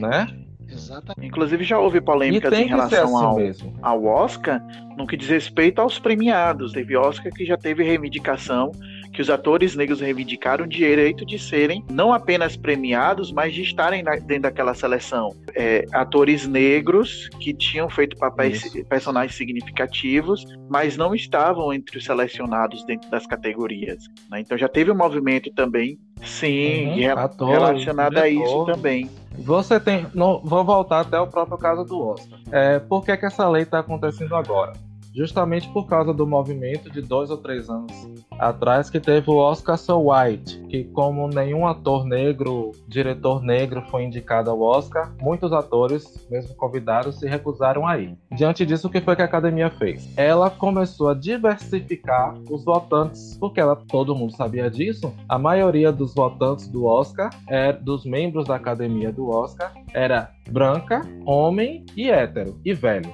né? 0.00 0.28
Exatamente. 0.70 1.26
Inclusive 1.26 1.64
já 1.64 1.78
houve 1.78 2.00
polêmicas 2.00 2.52
em 2.52 2.66
relação 2.66 3.16
assim 3.16 3.74
ao, 3.80 3.94
ao 3.96 4.04
Oscar 4.04 4.62
no 4.96 5.06
que 5.06 5.16
diz 5.16 5.28
respeito 5.28 5.80
aos 5.80 5.98
premiados. 5.98 6.72
Teve 6.72 6.96
Oscar 6.96 7.32
que 7.32 7.44
já 7.44 7.56
teve 7.56 7.82
reivindicação 7.82 8.72
que 9.12 9.22
os 9.22 9.30
atores 9.30 9.74
negros 9.74 10.00
reivindicaram 10.00 10.64
o 10.64 10.68
direito 10.68 11.24
de 11.24 11.38
serem 11.38 11.84
não 11.90 12.12
apenas 12.12 12.56
premiados, 12.56 13.32
mas 13.32 13.54
de 13.54 13.62
estarem 13.62 14.02
na, 14.02 14.16
dentro 14.16 14.42
daquela 14.42 14.74
seleção. 14.74 15.34
É, 15.54 15.84
atores 15.92 16.46
negros 16.46 17.28
que 17.40 17.52
tinham 17.54 17.88
feito 17.88 18.16
papéis, 18.16 18.64
Isso. 18.64 18.84
personagens 18.86 19.36
significativos, 19.36 20.44
mas 20.68 20.96
não 20.96 21.14
estavam 21.14 21.72
entre 21.72 21.98
os 21.98 22.04
selecionados 22.04 22.84
dentro 22.84 23.10
das 23.10 23.26
categorias. 23.26 24.04
Né? 24.30 24.40
Então 24.40 24.56
já 24.56 24.68
teve 24.68 24.90
um 24.90 24.96
movimento 24.96 25.50
também, 25.52 25.98
sim, 26.22 27.00
uhum, 27.00 27.18
ator, 27.18 27.50
relacionado 27.50 28.14
diretor. 28.14 28.26
a 28.26 28.28
isso 28.28 28.64
também. 28.66 29.10
Você 29.38 29.78
tem. 29.78 30.06
vou 30.42 30.64
voltar 30.64 31.00
até 31.00 31.18
o 31.18 31.26
próprio 31.26 31.56
caso 31.58 31.84
do 31.84 32.00
Oscar. 32.00 32.38
É, 32.50 32.78
por 32.80 33.04
que, 33.04 33.16
que 33.16 33.26
essa 33.26 33.48
lei 33.48 33.62
está 33.62 33.78
acontecendo 33.78 34.34
agora? 34.34 34.72
Justamente 35.14 35.68
por 35.72 35.86
causa 35.86 36.12
do 36.12 36.26
movimento 36.26 36.90
de 36.90 37.00
dois 37.00 37.30
ou 37.30 37.36
três 37.36 37.68
anos 37.68 37.92
atrás 38.38 38.88
que 38.88 39.00
teve 39.00 39.30
o 39.30 39.36
Oscar 39.36 39.76
So 39.76 40.10
White, 40.10 40.60
que 40.68 40.84
como 40.84 41.28
nenhum 41.28 41.66
ator 41.66 42.04
negro, 42.04 42.72
diretor 42.86 43.42
negro 43.42 43.82
foi 43.90 44.04
indicado 44.04 44.50
ao 44.50 44.60
Oscar, 44.60 45.12
muitos 45.20 45.52
atores, 45.52 46.26
mesmo 46.30 46.54
convidados, 46.54 47.18
se 47.18 47.28
recusaram 47.28 47.86
a 47.86 47.98
ir. 47.98 48.16
Diante 48.30 48.64
disso, 48.64 48.86
o 48.86 48.90
que 48.90 49.00
foi 49.00 49.16
que 49.16 49.22
a 49.22 49.24
academia 49.24 49.70
fez? 49.70 50.08
Ela 50.16 50.50
começou 50.50 51.08
a 51.08 51.14
diversificar 51.14 52.34
os 52.50 52.64
votantes, 52.64 53.36
porque 53.38 53.60
ela, 53.60 53.76
todo 53.76 54.14
mundo 54.14 54.32
sabia 54.36 54.70
disso. 54.70 55.12
A 55.28 55.38
maioria 55.38 55.90
dos 55.90 56.14
votantes 56.14 56.68
do 56.68 56.84
Oscar, 56.84 57.30
é, 57.48 57.72
dos 57.72 58.04
membros 58.04 58.46
da 58.46 58.54
academia 58.54 59.10
do 59.10 59.28
Oscar, 59.28 59.72
era 59.92 60.30
branca, 60.48 61.02
homem 61.26 61.84
e 61.96 62.08
hétero 62.10 62.60
e 62.64 62.72
velho. 62.72 63.12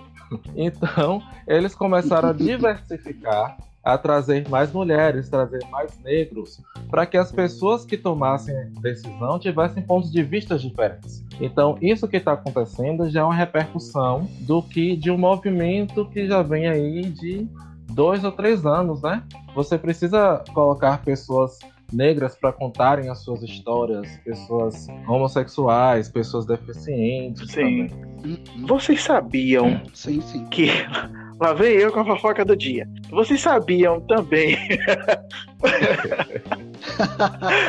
Então, 0.56 1.22
eles 1.46 1.74
começaram 1.74 2.30
a 2.30 2.32
diversificar, 2.34 3.56
a 3.82 3.98
trazer 3.98 4.48
mais 4.48 4.72
mulheres, 4.72 5.28
trazer 5.28 5.60
mais 5.70 5.98
negros, 6.02 6.60
para 6.90 7.04
que 7.04 7.16
as 7.16 7.30
pessoas 7.30 7.84
que 7.84 7.98
tomassem 7.98 8.54
decisão 8.80 9.38
tivessem 9.38 9.82
pontos 9.82 10.10
de 10.10 10.22
vista 10.22 10.58
diferentes. 10.58 11.22
Então, 11.40 11.76
isso 11.82 12.08
que 12.08 12.16
está 12.16 12.32
acontecendo 12.32 13.10
já 13.10 13.20
é 13.20 13.24
uma 13.24 13.34
repercussão 13.34 14.28
do 14.40 14.62
que 14.62 14.96
de 14.96 15.10
um 15.10 15.18
movimento 15.18 16.06
que 16.06 16.26
já 16.26 16.42
vem 16.42 16.66
aí 16.66 17.02
de 17.02 17.46
dois 17.92 18.24
ou 18.24 18.32
três 18.32 18.64
anos, 18.64 19.02
né? 19.02 19.22
Você 19.54 19.76
precisa 19.76 20.42
colocar 20.52 21.02
pessoas 21.02 21.58
negras 21.92 22.36
para 22.36 22.52
contarem 22.52 23.08
as 23.08 23.22
suas 23.22 23.42
histórias, 23.42 24.06
pessoas 24.24 24.86
homossexuais, 25.08 26.08
pessoas 26.08 26.46
deficientes. 26.46 27.50
Sim. 27.50 27.88
Também. 27.88 28.44
Vocês 28.66 29.02
sabiam 29.02 29.82
sim, 29.92 30.20
sim. 30.20 30.46
que. 30.46 30.68
Lá 31.40 31.52
vem 31.52 31.72
eu 31.72 31.92
com 31.92 32.00
a 32.00 32.04
fofoca 32.04 32.44
do 32.44 32.56
dia. 32.56 32.88
Vocês 33.10 33.40
sabiam 33.40 34.00
também. 34.02 34.56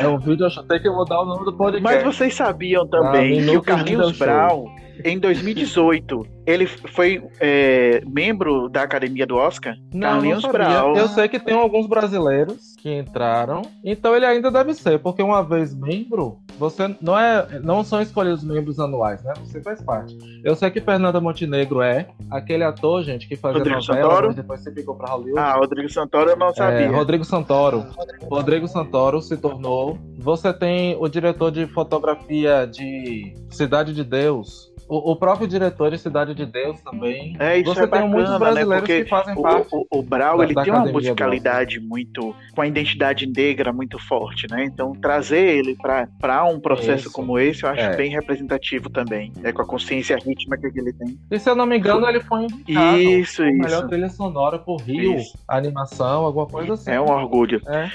é 0.00 0.06
um 0.06 0.18
vídeo, 0.18 0.46
eu 0.46 0.60
até 0.60 0.78
que 0.78 0.86
eu 0.86 0.94
vou 0.94 1.04
dar 1.04 1.20
o 1.20 1.24
nome 1.24 1.44
do 1.44 1.52
podcast. 1.52 1.82
Mas 1.82 2.02
vocês 2.04 2.32
sabiam 2.34 2.86
também 2.86 3.40
ah, 3.40 3.44
que 3.44 3.56
o 3.56 3.62
Carlinhos 3.62 4.16
Brown, 4.16 4.66
em 5.04 5.18
2018, 5.18 6.26
ele 6.46 6.66
foi 6.66 7.22
é, 7.40 8.02
membro 8.06 8.68
da 8.68 8.82
academia 8.82 9.26
do 9.26 9.36
Oscar? 9.36 9.76
Não, 9.92 10.08
Carlinhos 10.08 10.42
não. 10.42 10.96
Eu 10.96 11.08
sei 11.08 11.28
que 11.28 11.38
tem 11.38 11.54
alguns 11.54 11.86
brasileiros 11.86 12.74
que 12.76 12.92
entraram, 12.92 13.62
então 13.84 14.14
ele 14.14 14.24
ainda 14.24 14.50
deve 14.50 14.74
ser, 14.74 14.98
porque 15.00 15.22
uma 15.22 15.42
vez 15.42 15.74
membro, 15.74 16.38
você 16.58 16.94
não 17.00 17.18
é, 17.18 17.60
não 17.60 17.82
são 17.82 18.00
escolhidos 18.00 18.44
membros 18.44 18.78
anuais, 18.78 19.22
né? 19.22 19.32
Você 19.44 19.60
faz 19.60 19.82
parte. 19.82 20.16
Eu 20.44 20.54
sei 20.54 20.70
que 20.70 20.80
Fernanda 20.80 21.20
Montenegro 21.20 21.82
é 21.82 22.06
aquele 22.30 22.64
ator, 22.64 23.02
gente, 23.02 23.28
que 23.28 23.36
fazia 23.36 23.58
Rodrigo 23.58 23.80
novela, 23.80 24.10
Santoro? 24.10 24.34
depois 24.34 24.60
se 24.60 24.72
ficou 24.72 24.94
para 24.94 25.12
Hollywood. 25.12 25.38
Ah, 25.38 25.54
Rodrigo 25.54 25.88
Santoro 25.88 26.30
eu 26.30 26.36
não 26.36 26.48
é, 26.48 26.54
sabia. 26.54 26.86
É, 26.86 26.86
Rodrigo 26.86 27.24
Santoro. 27.24 27.86
Rodrigo 28.30 28.68
Santoro 28.68 29.20
se 29.20 29.36
tornou. 29.36 29.98
Você 30.18 30.52
tem 30.52 30.96
o 30.98 31.08
diretor 31.08 31.50
de 31.50 31.66
fotografia 31.66 32.66
de 32.66 33.34
Cidade 33.50 33.92
de 33.92 34.04
Deus, 34.04 34.72
o, 34.88 35.12
o, 35.12 35.16
próprio 35.16 35.46
diretor 35.46 35.90
de 35.90 35.98
Cidade 35.98 36.34
de 36.34 36.46
Deus 36.46 36.80
também. 36.80 37.36
É, 37.38 37.58
isso 37.58 37.74
Você 37.74 37.80
é 37.80 37.82
tem 37.82 37.90
bacana, 37.90 38.08
muitos 38.08 38.32
né? 38.32 38.38
brasileiros 38.38 38.88
né? 38.88 39.02
que 39.02 39.08
fazem 39.08 39.40
parte. 39.40 39.68
O, 39.72 39.86
o, 39.90 39.98
o 39.98 40.02
Brau, 40.02 40.38
da, 40.38 40.44
ele 40.44 40.54
tem 40.54 40.72
uma 40.72 40.86
musicalidade 40.86 41.80
muito. 41.80 42.34
com 42.54 42.60
a 42.62 42.66
identidade 42.66 43.26
negra 43.26 43.72
muito 43.72 43.98
forte, 43.98 44.46
né? 44.50 44.64
Então, 44.64 44.92
trazer 44.92 45.56
ele 45.58 45.76
para 45.76 46.44
um 46.44 46.60
processo 46.60 47.06
isso. 47.06 47.12
como 47.12 47.38
esse, 47.38 47.64
eu 47.64 47.70
acho 47.70 47.82
é. 47.82 47.96
bem 47.96 48.10
representativo 48.10 48.88
também. 48.90 49.32
É 49.42 49.52
com 49.52 49.62
a 49.62 49.66
consciência 49.66 50.16
rítmica 50.16 50.70
que 50.70 50.78
ele 50.78 50.92
tem. 50.92 51.18
E 51.30 51.38
se 51.38 51.48
eu 51.48 51.54
não 51.54 51.66
me 51.66 51.78
engano, 51.78 52.06
ele 52.08 52.20
foi 52.20 52.44
indicado. 52.44 52.98
Isso, 52.98 53.42
isso. 53.44 53.58
Melhor 53.58 53.88
trilha 53.88 54.08
sonora 54.08 54.58
por 54.58 54.80
Rio, 54.80 55.16
isso. 55.16 55.38
animação, 55.48 56.24
alguma 56.24 56.46
coisa 56.46 56.74
assim. 56.74 56.90
É 56.90 57.00
um 57.00 57.10
orgulho. 57.10 57.60
É. 57.66 57.90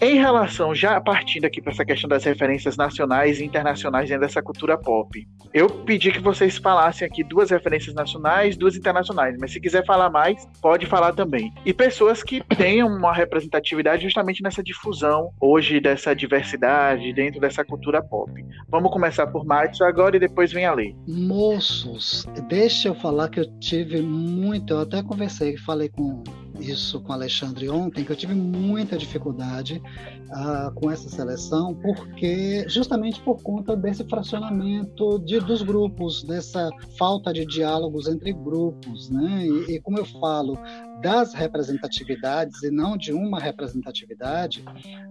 Em 0.00 0.14
relação, 0.14 0.72
já 0.72 1.00
partindo 1.00 1.44
aqui 1.44 1.60
para 1.60 1.72
essa 1.72 1.84
questão 1.84 2.08
das 2.08 2.22
referências 2.22 2.76
nacionais 2.76 3.40
e 3.40 3.44
internacionais 3.44 4.08
dentro 4.08 4.24
dessa 4.24 4.40
cultura 4.40 4.78
pop, 4.78 5.26
eu 5.52 5.68
pedi 5.68 6.12
que 6.12 6.20
vocês 6.20 6.56
falassem 6.56 7.04
aqui 7.04 7.24
duas 7.24 7.50
referências 7.50 7.96
nacionais, 7.96 8.56
duas 8.56 8.76
internacionais, 8.76 9.36
mas 9.40 9.50
se 9.50 9.60
quiser 9.60 9.84
falar 9.84 10.08
mais, 10.08 10.46
pode 10.62 10.86
falar 10.86 11.12
também. 11.14 11.52
E 11.66 11.74
pessoas 11.74 12.22
que 12.22 12.40
tenham 12.56 12.86
uma 12.86 13.12
representatividade 13.12 14.04
justamente 14.04 14.40
nessa 14.40 14.62
difusão 14.62 15.32
hoje 15.40 15.80
dessa 15.80 16.14
diversidade 16.14 17.12
dentro 17.12 17.40
dessa 17.40 17.64
cultura 17.64 18.00
pop. 18.00 18.30
Vamos 18.68 18.92
começar 18.92 19.26
por 19.26 19.44
Matos 19.44 19.82
agora 19.82 20.16
e 20.16 20.20
depois 20.20 20.52
vem 20.52 20.64
a 20.64 20.74
lei. 20.74 20.94
Moços, 21.08 22.24
deixa 22.48 22.86
eu 22.86 22.94
falar 22.94 23.30
que 23.30 23.40
eu 23.40 23.58
tive 23.58 24.00
muito, 24.00 24.74
eu 24.74 24.80
até 24.82 25.02
conversei, 25.02 25.56
falei 25.56 25.88
com 25.88 26.22
isso 26.60 27.00
com 27.00 27.12
Alexandre 27.12 27.68
ontem, 27.68 28.04
que 28.04 28.10
eu 28.10 28.16
tive 28.16 28.34
muita 28.34 28.96
dificuldade 28.96 29.82
uh, 30.30 30.72
com 30.74 30.90
essa 30.90 31.08
seleção, 31.08 31.74
porque 31.74 32.68
justamente 32.68 33.20
por 33.20 33.42
conta 33.42 33.76
desse 33.76 34.04
fracionamento 34.04 35.18
de, 35.20 35.40
dos 35.40 35.62
grupos, 35.62 36.22
dessa 36.24 36.70
falta 36.96 37.32
de 37.32 37.46
diálogos 37.46 38.08
entre 38.08 38.32
grupos, 38.32 39.10
né? 39.10 39.46
E, 39.46 39.76
e 39.76 39.80
como 39.80 39.98
eu 39.98 40.04
falo, 40.04 40.58
das 41.00 41.34
representatividades 41.34 42.62
e 42.62 42.70
não 42.70 42.96
de 42.96 43.12
uma 43.12 43.38
representatividade, 43.38 44.64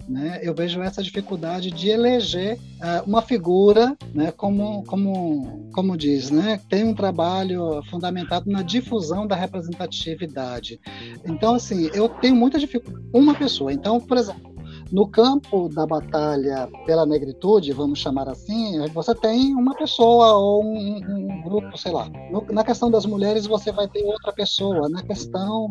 né, 0.07 0.39
eu 0.41 0.53
vejo 0.53 0.81
essa 0.81 1.01
dificuldade 1.01 1.71
de 1.71 1.89
eleger 1.89 2.57
uh, 2.57 3.07
uma 3.07 3.21
figura, 3.21 3.95
né, 4.13 4.31
como, 4.31 4.83
como, 4.83 5.69
como 5.73 5.97
diz, 5.97 6.29
né, 6.29 6.59
tem 6.69 6.83
um 6.83 6.93
trabalho 6.93 7.81
fundamentado 7.89 8.49
na 8.49 8.61
difusão 8.61 9.25
da 9.27 9.35
representatividade. 9.35 10.79
Então, 11.25 11.55
assim, 11.55 11.89
eu 11.93 12.09
tenho 12.09 12.35
muita 12.35 12.59
dificuldade. 12.59 13.05
Uma 13.13 13.33
pessoa, 13.33 13.71
então, 13.71 13.99
por 13.99 14.17
exemplo, 14.17 14.56
No 14.91 15.07
campo 15.07 15.67
da 15.69 15.85
batalha 15.85 16.69
pela 16.85 17.05
negritude, 17.05 17.73
vamos 17.73 17.99
chamar 17.99 18.29
assim, 18.29 18.87
você 18.89 19.13
tem 19.13 19.53
uma 19.53 19.75
pessoa 19.75 20.33
ou 20.33 20.63
um, 20.63 20.97
um 20.97 21.41
grupo, 21.43 21.77
sei 21.77 21.91
lá. 21.91 22.09
No, 22.31 22.45
na 22.51 22.63
questão 22.63 22.89
das 22.89 23.05
mulheres, 23.05 23.45
você 23.45 23.71
vai 23.71 23.87
ter 23.87 24.03
outra 24.03 24.31
pessoa. 24.31 24.87
Na 24.87 25.03
questão 25.03 25.69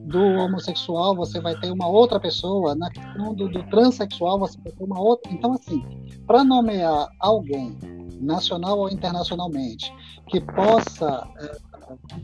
do 0.00 0.18
homossexual, 0.18 1.16
você 1.16 1.40
vai 1.40 1.58
ter 1.58 1.70
uma 1.70 1.88
outra 1.88 2.20
pessoa. 2.20 2.74
Na 2.74 2.90
questão 2.90 3.34
do, 3.34 3.48
do 3.48 3.62
transexual, 3.64 4.38
você 4.38 4.58
vai 4.62 4.72
ter 4.72 4.84
uma 4.84 5.00
outra. 5.00 5.32
Então, 5.32 5.52
assim, 5.54 5.82
para 6.26 6.44
nomear 6.44 7.08
alguém 7.20 7.76
nacional 8.20 8.78
ou 8.78 8.88
internacionalmente, 8.90 9.92
que 10.28 10.40
possa 10.40 11.26
vamos 11.38 11.67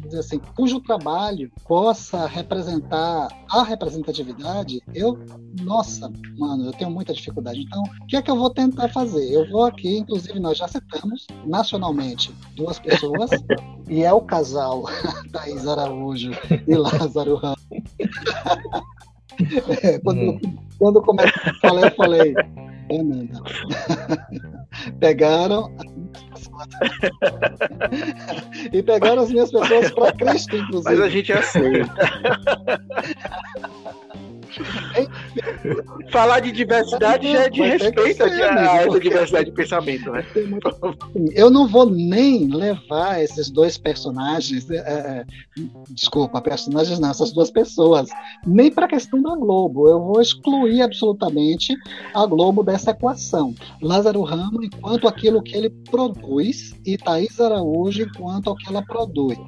dizer 0.03 0.19
assim, 0.19 0.39
cujo 0.57 0.81
trabalho 0.81 1.51
possa 1.67 2.27
representar 2.27 3.29
a 3.51 3.63
representatividade, 3.63 4.81
eu, 4.95 5.19
nossa, 5.63 6.11
mano, 6.39 6.67
eu 6.67 6.73
tenho 6.73 6.91
muita 6.91 7.13
dificuldade. 7.13 7.61
Então, 7.61 7.83
o 7.83 8.07
que 8.07 8.17
é 8.17 8.23
que 8.23 8.31
eu 8.31 8.37
vou 8.37 8.51
tentar 8.51 8.89
fazer? 8.89 9.33
Eu 9.33 9.49
vou 9.51 9.65
aqui, 9.65 9.99
inclusive, 9.99 10.39
nós 10.39 10.59
já 10.59 10.69
citamos 10.69 11.27
nacionalmente 11.47 12.35
duas 12.57 12.79
pessoas, 12.79 13.31
e 13.89 14.03
é 14.03 14.13
o 14.13 14.21
casal 14.21 14.85
Thaís 15.33 15.67
Araújo 15.67 16.33
e 16.67 16.75
Lázaro 16.75 17.37
Ramos. 17.37 17.55
é, 19.83 19.99
quando, 19.99 20.21
hum. 20.21 20.41
quando 20.79 21.03
comecei 21.03 21.51
a 21.51 21.55
falar, 21.55 21.89
eu 21.89 21.97
falei, 21.97 22.35
é, 22.91 22.99
Pegaram 25.01 25.75
e 28.73 28.83
pegaram 28.83 29.23
as 29.23 29.31
minhas 29.31 29.51
pessoas 29.51 29.91
para 29.91 30.13
Cristo, 30.13 30.57
inclusive. 30.57 30.95
Mas 30.95 31.01
a 31.01 31.09
gente 31.09 31.33
aceita. 31.33 31.95
Falar 36.11 36.41
de 36.41 36.53
diversidade 36.53 37.31
já 37.31 37.43
é 37.43 37.51
de 37.51 37.63
respeito 37.63 38.23
a 38.23 38.29
essa 38.29 39.01
diversidade 39.01 39.47
de 39.47 39.53
pensamento, 39.53 40.11
né? 40.11 40.25
Eu 41.33 41.51
não 41.51 41.67
vou 41.67 41.89
nem 41.89 42.47
levar 42.49 43.23
esses 43.23 43.51
dois 43.51 43.77
personagens, 43.79 44.71
é, 44.71 44.77
é, 44.77 45.25
desculpa, 45.91 46.41
personagens 46.41 46.99
não, 46.99 47.11
essas 47.11 47.33
duas 47.33 47.51
pessoas, 47.51 48.09
nem 48.47 48.71
para 48.71 48.87
a 48.87 48.89
questão 48.89 49.23
da 49.23 49.35
Globo. 49.35 49.89
Eu 49.89 50.01
vou 50.01 50.21
excluir 50.21 50.83
absolutamente 50.83 51.77
a 52.15 52.27
Globo 52.27 52.63
dessa 52.63 52.91
equação. 52.91 53.55
Lázaro 53.81 54.23
Ramos, 54.23 54.65
enquanto 54.65 55.09
aquilo 55.09 55.43
que 55.43 55.57
ele 55.57 55.71
produz, 55.71 56.75
e 56.85 56.97
Thaís 56.97 57.41
Araújo, 57.41 58.03
enquanto 58.03 58.49
ao 58.49 58.57
que 58.57 58.69
ela 58.69 58.83
produz. 58.83 59.39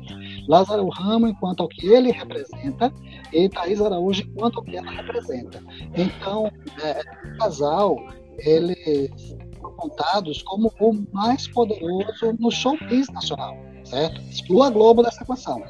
Lázaro 0.49 0.89
Ramos, 0.89 1.31
enquanto 1.31 1.61
ao 1.63 1.69
que 1.69 1.87
ele 1.87 2.11
representa, 2.13 2.93
e 3.33 3.49
Thaís 3.49 3.81
Araújo, 3.81 4.23
enquanto 4.23 4.59
ao 4.59 4.65
que 4.65 4.77
ela 4.77 4.91
representa. 4.91 5.63
Então, 5.97 6.51
é, 6.83 7.01
o 7.29 7.39
casal, 7.39 7.97
eles 8.39 9.19
são 9.61 9.73
contados 9.73 10.43
como 10.43 10.73
o 10.81 11.07
mais 11.13 11.49
poderoso 11.49 12.35
no 12.39 12.51
showbiz 12.51 13.09
nacional, 13.09 13.57
certo? 13.87 14.21
Exclua 14.31 14.67
a 14.67 14.71
Globo 14.71 15.03
dessa 15.03 15.23
equação. 15.23 15.63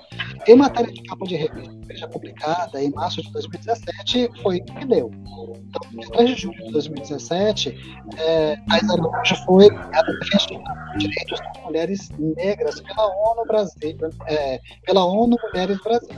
Em 0.47 0.57
matéria 0.57 0.93
de 0.93 1.03
capa 1.03 1.25
de 1.27 1.37
revista, 1.37 2.09
publicada 2.09 2.83
em 2.83 2.91
março 2.91 3.23
de 3.23 3.33
2017, 3.33 4.31
foi 4.43 4.59
o 4.59 4.65
que 4.65 4.87
deu. 4.87 5.11
Então, 5.15 5.91
em 5.93 6.11
3 6.11 6.31
de 6.31 6.43
julho 6.43 6.65
de 6.65 6.73
2017, 6.73 7.77
é, 8.19 8.57
Thais 8.69 8.91
Araújo 8.91 9.37
foi 9.45 9.69
a 9.71 10.03
defesa 10.03 10.47
direitos 10.99 11.41
das 11.41 11.65
mulheres 11.65 12.11
negras 12.19 12.81
pela 12.81 13.07
ONU 13.31 13.45
Brasil, 13.47 13.97
é, 14.27 14.61
pela 14.85 15.05
ONU 15.05 15.37
Mulheres 15.43 15.79
Brasil. 15.83 16.17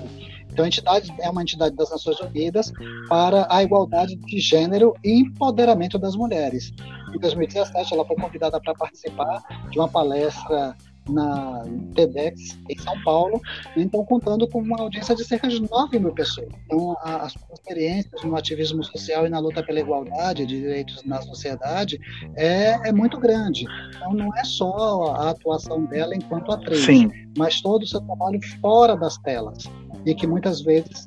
Então, 0.51 0.65
a 0.65 0.69
entidade 0.69 1.15
é 1.21 1.31
uma 1.31 1.43
entidade 1.43 1.77
das 1.77 1.91
Nações 1.91 2.19
Unidas 2.21 2.73
para 3.09 3.47
a 3.49 3.63
igualdade 3.63 4.17
de 4.17 4.41
gênero 4.41 4.95
e 5.05 5.21
empoderamento 5.21 5.99
das 5.99 6.17
mulheres. 6.17 6.73
Em 7.15 7.19
2017, 7.19 7.95
ela 7.95 8.05
foi 8.05 8.17
convidada 8.17 8.61
para 8.61 8.75
participar 8.75 9.43
de 9.71 9.79
uma 9.79 9.89
palestra 9.89 10.77
na 11.09 11.65
TEDx 11.95 12.59
em 12.69 12.79
São 12.79 13.01
Paulo, 13.03 13.41
então 13.77 14.05
contando 14.05 14.47
com 14.49 14.61
uma 14.61 14.81
audiência 14.81 15.15
de 15.15 15.25
cerca 15.25 15.49
de 15.49 15.61
9 15.61 15.99
mil 15.99 16.13
pessoas. 16.13 16.49
Então, 16.67 16.97
a, 17.03 17.27
as 17.27 17.33
suas 17.33 17.59
experiências 17.59 18.23
no 18.25 18.37
ativismo 18.37 18.85
social 18.85 19.27
e 19.27 19.29
na 19.29 19.39
luta 19.39 19.63
pela 19.63 19.81
igualdade 19.81 20.47
de 20.47 20.61
direitos 20.61 21.03
na 21.05 21.21
sociedade 21.23 21.99
é, 22.37 22.89
é 22.89 22.93
muito 22.93 23.19
grande. 23.19 23.65
Então, 23.97 24.13
não 24.13 24.35
é 24.37 24.45
só 24.45 25.15
a 25.17 25.31
atuação 25.31 25.85
dela 25.87 26.15
enquanto 26.15 26.53
atriz, 26.53 26.85
Sim. 26.85 27.11
mas 27.37 27.61
todo 27.61 27.83
o 27.83 27.87
seu 27.87 28.01
trabalho 28.01 28.41
fora 28.61 28.97
das 28.97 29.19
telas 29.19 29.65
e 30.05 30.15
que 30.15 30.27
muitas 30.27 30.61
vezes 30.61 31.07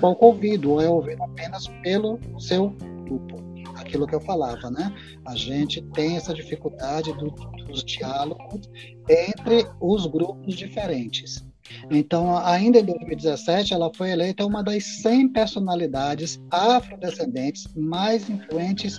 pouco 0.00 0.26
ouvido 0.26 0.72
ou 0.72 0.80
é 0.80 0.88
ouvido 0.88 1.22
apenas 1.22 1.66
pelo 1.82 2.18
seu 2.38 2.70
grupo. 3.04 3.47
Aquilo 3.78 4.06
que 4.06 4.14
eu 4.14 4.20
falava, 4.20 4.70
né? 4.70 4.92
A 5.26 5.34
gente 5.34 5.82
tem 5.92 6.16
essa 6.16 6.34
dificuldade 6.34 7.12
do, 7.14 7.30
dos 7.66 7.84
diálogos 7.84 8.68
entre 9.08 9.66
os 9.80 10.06
grupos 10.06 10.54
diferentes. 10.54 11.46
Então, 11.90 12.36
ainda 12.36 12.78
em 12.78 12.84
2017, 12.84 13.74
ela 13.74 13.90
foi 13.94 14.10
eleita 14.10 14.44
uma 14.44 14.62
das 14.62 14.84
100 15.02 15.28
personalidades 15.32 16.40
afrodescendentes 16.50 17.68
mais 17.76 18.28
influentes 18.28 18.98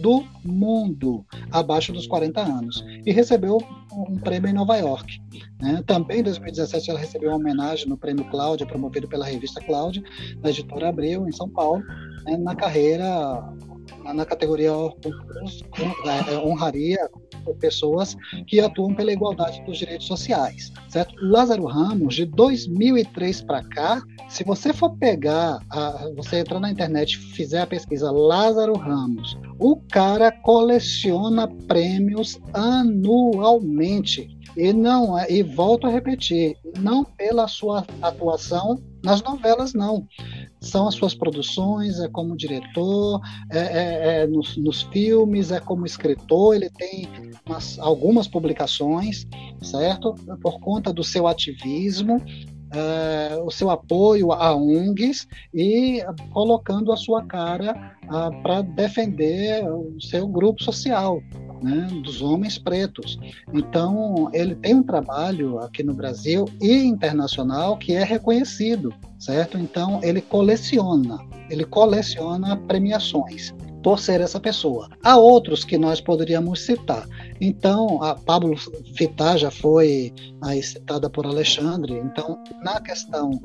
do 0.00 0.24
mundo, 0.44 1.24
abaixo 1.50 1.92
dos 1.92 2.06
40 2.06 2.40
anos, 2.40 2.84
e 3.04 3.12
recebeu 3.12 3.58
um 3.92 4.16
prêmio 4.18 4.50
em 4.50 4.54
Nova 4.54 4.76
York. 4.76 5.20
Né? 5.60 5.82
Também 5.86 6.20
em 6.20 6.22
2017 6.22 6.90
ela 6.90 6.98
recebeu 6.98 7.30
uma 7.30 7.36
homenagem 7.36 7.86
no 7.86 7.98
Prêmio 7.98 8.24
Cláudia, 8.30 8.66
promovido 8.66 9.06
pela 9.08 9.26
revista 9.26 9.60
Cláudia, 9.60 10.02
da 10.38 10.48
editora 10.48 10.88
Abreu, 10.88 11.28
em 11.28 11.32
São 11.32 11.48
Paulo, 11.48 11.82
né? 12.24 12.36
na 12.38 12.54
carreira, 12.54 13.06
na 14.04 14.24
categoria 14.24 14.70
é, 14.70 16.38
honraria 16.38 17.08
pessoas 17.58 18.16
que 18.46 18.60
atuam 18.60 18.94
pela 18.94 19.12
igualdade 19.12 19.62
dos 19.64 19.78
direitos 19.78 20.06
sociais, 20.06 20.72
certo? 20.88 21.14
Lázaro 21.20 21.64
Ramos, 21.64 22.14
de 22.14 22.24
2003 22.24 23.42
para 23.42 23.62
cá, 23.64 24.02
se 24.28 24.44
você 24.44 24.72
for 24.72 24.96
pegar, 24.96 25.58
a, 25.70 26.10
você 26.16 26.40
entrar 26.40 26.60
na 26.60 26.70
internet 26.70 27.18
fizer 27.18 27.62
a 27.62 27.66
pesquisa 27.66 28.10
Lázaro 28.10 28.76
Ramos, 28.76 29.38
o 29.58 29.76
cara 29.76 30.30
coleciona 30.30 31.48
prêmios 31.66 32.38
anualmente. 32.52 34.28
E 34.56 34.72
não 34.72 35.16
é, 35.16 35.30
e 35.30 35.42
volto 35.42 35.86
a 35.86 35.90
repetir, 35.90 36.56
não 36.78 37.04
pela 37.04 37.46
sua 37.46 37.86
atuação 38.02 38.80
nas 39.02 39.22
novelas, 39.22 39.72
não. 39.72 40.06
São 40.60 40.86
as 40.86 40.94
suas 40.94 41.14
produções, 41.14 41.98
é 42.00 42.08
como 42.08 42.36
diretor, 42.36 43.20
é, 43.50 43.58
é, 43.58 44.22
é 44.22 44.26
nos, 44.26 44.56
nos, 44.56 44.82
filmes, 44.82 45.50
é 45.50 45.58
como 45.58 45.86
escritor, 45.86 46.54
ele 46.54 46.68
tem 46.70 47.08
umas, 47.46 47.78
algumas 47.78 48.28
publicações, 48.28 49.26
certo? 49.62 50.14
Por 50.42 50.60
conta 50.60 50.92
do 50.92 51.02
seu 51.02 51.26
ativismo, 51.26 52.22
é, 52.72 53.40
o 53.42 53.50
seu 53.50 53.70
apoio 53.70 54.32
a 54.32 54.54
ONGs 54.54 55.26
e 55.52 56.04
colocando 56.30 56.92
a 56.92 56.96
sua 56.96 57.24
cara 57.24 57.96
para 58.42 58.62
defender 58.62 59.64
o 59.64 60.00
seu 60.00 60.28
grupo 60.28 60.62
social, 60.62 61.20
né, 61.62 61.88
dos 62.02 62.22
homens 62.22 62.58
pretos. 62.58 63.18
Então, 63.52 64.30
ele 64.32 64.54
tem 64.54 64.74
um 64.74 64.82
trabalho 64.82 65.58
aqui 65.58 65.82
no 65.82 65.94
Brasil 65.94 66.46
e 66.60 66.82
internacional 66.82 67.76
que 67.76 67.92
é 67.92 68.04
reconhecido, 68.04 68.92
certo? 69.18 69.58
Então, 69.58 70.00
ele 70.02 70.20
coleciona, 70.20 71.18
ele 71.48 71.64
coleciona 71.64 72.56
premiações 72.56 73.54
por 73.82 73.98
ser 73.98 74.20
essa 74.20 74.38
pessoa. 74.38 74.88
Há 75.02 75.16
outros 75.16 75.64
que 75.64 75.78
nós 75.78 76.00
poderíamos 76.00 76.64
citar. 76.64 77.06
Então, 77.40 78.02
a 78.02 78.14
Pablo 78.14 78.54
Vittar 78.94 79.38
já 79.38 79.50
foi 79.50 80.12
aí 80.42 80.62
citada 80.62 81.08
por 81.08 81.26
Alexandre. 81.26 81.94
Então, 81.94 82.42
na 82.62 82.80
questão 82.80 83.40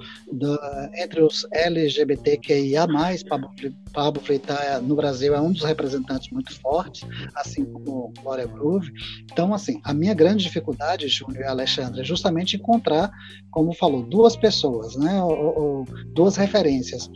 entre 0.98 1.22
os 1.22 1.48
LGBTQIA+, 1.52 2.86
Pablo, 3.30 3.50
Pablo 3.94 4.22
Vittar 4.22 4.82
no 4.82 4.96
Brasil 4.96 5.34
é 5.34 5.40
um 5.40 5.52
dos 5.52 5.64
representantes 5.64 6.30
muito 6.32 6.54
fortes, 6.60 7.08
assim 7.36 7.64
como 7.66 8.12
Glória 8.22 8.46
Groove. 8.46 8.92
Então, 9.32 9.54
assim, 9.54 9.80
a 9.84 9.94
minha 9.94 10.14
grande 10.14 10.44
dificuldade, 10.44 11.08
Júnior 11.08 11.44
e 11.44 11.48
Alexandre, 11.48 12.02
é 12.02 12.04
justamente 12.04 12.58
encontrar, 12.58 13.10
como 13.50 13.74
falou, 13.74 14.04
duas 14.04 14.36
pessoas, 14.36 14.96
né, 14.96 15.22
ou, 15.22 15.32
ou 15.32 15.86
duas 16.14 16.36
referências 16.36 17.10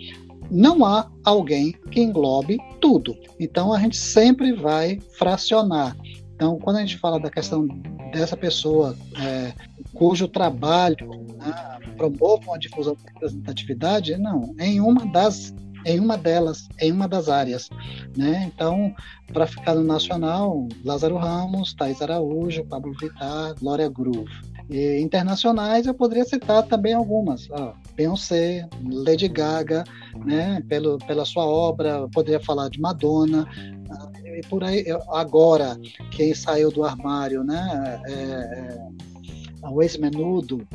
não 0.50 0.86
há 0.86 1.10
alguém 1.24 1.74
que 1.91 2.02
englobe 2.02 2.58
tudo. 2.80 3.16
Então 3.39 3.74
a 3.74 3.80
gente 3.80 3.97
sempre 3.97 4.54
vai 4.54 5.00
fracionar. 5.18 5.95
Então, 6.36 6.58
quando 6.58 6.78
a 6.78 6.80
gente 6.80 6.97
fala 6.97 7.20
da 7.20 7.30
questão 7.30 7.68
dessa 8.14 8.38
pessoa 8.38 8.95
é, 9.22 9.54
cujo 9.93 10.28
trabalho 10.28 11.10
né, 11.38 11.80
promove 11.97 12.45
uma 12.47 12.58
difusão 12.58 12.95
de 12.95 13.04
representatividade, 13.14 14.18
não, 14.18 14.56
em 14.58 14.80
uma 14.80 15.06
das 15.08 15.54
em 15.86 16.00
uma 16.00 16.18
delas, 16.18 16.68
em 16.80 16.91
uma 16.91 17.08
das 17.08 17.30
áreas. 17.30 17.70
Né? 18.16 18.52
Então, 18.54 18.93
para 19.32 19.47
ficar 19.47 19.76
no 19.76 19.84
nacional, 19.84 20.68
Lázaro 20.84 21.18
Ramos, 21.18 21.74
Thais 21.74 22.02
Araújo, 22.02 22.66
Pablo 22.66 22.93
Vittar, 23.00 23.56
Glória 23.60 23.88
Groove. 23.89 24.30
E 24.70 24.99
internacionais 24.99 25.88
eu 25.88 25.93
poderia 25.95 26.24
citar 26.24 26.63
também 26.63 26.93
algumas. 26.93 27.49
Ah, 27.51 27.74
Beyoncé, 27.95 28.67
Lady 28.84 29.28
Gaga, 29.28 29.84
né, 30.24 30.61
pelo, 30.70 30.99
pela 30.99 31.26
sua 31.26 31.43
obra, 31.43 32.07
poderia 32.13 32.39
falar 32.39 32.70
de 32.70 32.80
Madonna, 32.80 33.47
ah, 33.89 34.11
e 34.24 34.41
por 34.47 34.63
aí, 34.63 34.86
agora, 35.09 35.76
quem 36.11 36.36
saiu 36.36 36.72
do 36.72 36.84
armário, 36.84 37.43
né, 37.43 38.01
é, 38.05 38.13
é, 38.13 39.70
o 39.70 39.82
ex-menudo, 39.82 40.65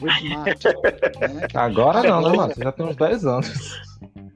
Rick 0.00 0.28
Martin. 0.36 0.68
Né, 0.68 1.48
agora 1.54 2.02
não, 2.02 2.20
né, 2.20 2.36
mano? 2.36 2.54
Você 2.54 2.62
já 2.62 2.72
tem 2.72 2.86
uns 2.86 2.96
10 2.96 3.24
anos. 3.24 3.80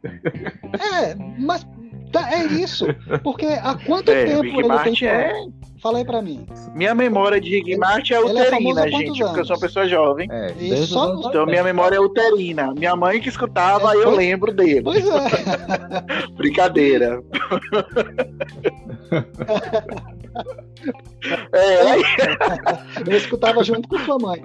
É, 0.02 1.14
mas 1.38 1.66
tá, 2.11 2.32
é 2.32 2.46
isso. 2.46 2.86
Porque 3.22 3.46
há 3.46 3.74
quanto 3.86 4.11
é, 4.11 4.24
tempo 4.24 4.42
Rick 4.42 4.59
ele 4.59 4.68
Martin 4.68 4.94
tem... 4.94 5.09
É... 5.09 5.46
Fala 5.85 5.99
aí 5.99 6.05
pra 6.07 6.22
mim. 6.22 6.47
Minha 6.74 6.95
memória 6.95 7.39
de 7.39 7.51
Rick 7.51 7.76
Martin 7.76 8.14
é, 8.14 8.16
é 8.16 8.20
uterina, 8.20 8.87
é 8.87 8.89
gente, 8.89 9.05
anos? 9.05 9.18
porque 9.18 9.41
eu 9.41 9.45
sou 9.45 9.57
uma 9.57 9.61
pessoa 9.61 9.87
jovem. 9.87 10.26
É, 10.32 10.55
só... 10.87 11.28
Então 11.28 11.45
minha 11.45 11.62
memória 11.62 11.97
é 11.97 12.01
uterina. 12.01 12.72
Minha 12.72 12.97
mãe 12.97 13.20
que 13.20 13.28
escutava, 13.28 13.93
é, 13.93 13.99
eu 13.99 14.05
foi... 14.05 14.16
lembro 14.16 14.51
dele. 14.51 14.80
Pois 14.80 15.05
é. 15.07 15.12
Brincadeira. 16.39 17.22
é. 21.53 21.97
Eu 23.07 23.16
escutava 23.18 23.62
junto 23.62 23.87
com 23.87 23.99
sua 23.99 24.18
mãe. 24.18 24.43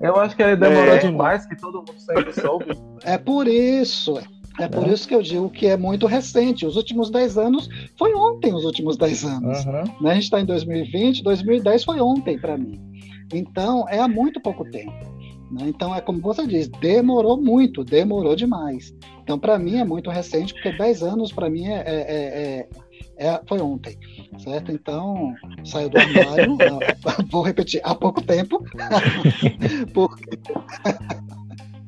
Eu 0.00 0.16
acho 0.16 0.34
que 0.34 0.42
ele 0.42 0.56
demorou 0.56 0.94
é. 0.94 0.98
demais, 1.00 1.44
que 1.44 1.54
todo 1.54 1.80
mundo 1.80 1.98
sempre 1.98 2.32
soube. 2.32 2.64
É 3.04 3.18
por 3.18 3.46
isso. 3.46 4.18
É 4.58 4.66
por 4.66 4.88
é. 4.88 4.92
isso 4.92 5.06
que 5.06 5.14
eu 5.14 5.22
digo 5.22 5.48
que 5.48 5.66
é 5.66 5.76
muito 5.76 6.06
recente. 6.06 6.66
Os 6.66 6.76
últimos 6.76 7.10
10 7.10 7.38
anos 7.38 7.68
foi 7.96 8.14
ontem, 8.14 8.52
os 8.52 8.64
últimos 8.64 8.96
10 8.96 9.24
anos. 9.24 9.64
Uhum. 9.64 9.72
Né? 10.00 10.10
A 10.10 10.14
gente 10.14 10.24
está 10.24 10.40
em 10.40 10.44
2020, 10.44 11.22
2010 11.22 11.84
foi 11.84 12.00
ontem 12.00 12.38
para 12.38 12.56
mim. 12.56 12.80
Então, 13.32 13.88
é 13.88 13.98
há 13.98 14.08
muito 14.08 14.40
pouco 14.40 14.64
tempo. 14.70 14.92
Né? 15.50 15.66
Então, 15.68 15.94
é 15.94 16.00
como 16.00 16.20
você 16.20 16.46
diz, 16.46 16.68
demorou 16.68 17.40
muito, 17.40 17.84
demorou 17.84 18.34
demais. 18.34 18.94
Então, 19.22 19.38
para 19.38 19.58
mim, 19.58 19.76
é 19.76 19.84
muito 19.84 20.10
recente, 20.10 20.52
porque 20.54 20.72
10 20.72 21.02
anos, 21.02 21.32
para 21.32 21.48
mim, 21.48 21.66
é, 21.66 21.84
é, 21.86 22.68
é, 23.18 23.26
é, 23.28 23.40
foi 23.46 23.60
ontem. 23.60 23.96
Certo? 24.38 24.72
Então, 24.72 25.34
saiu 25.64 25.88
do 25.88 25.98
armário, 25.98 26.56
vou 27.30 27.42
repetir, 27.42 27.80
há 27.84 27.94
pouco 27.94 28.22
tempo, 28.22 28.64
porque 29.92 30.38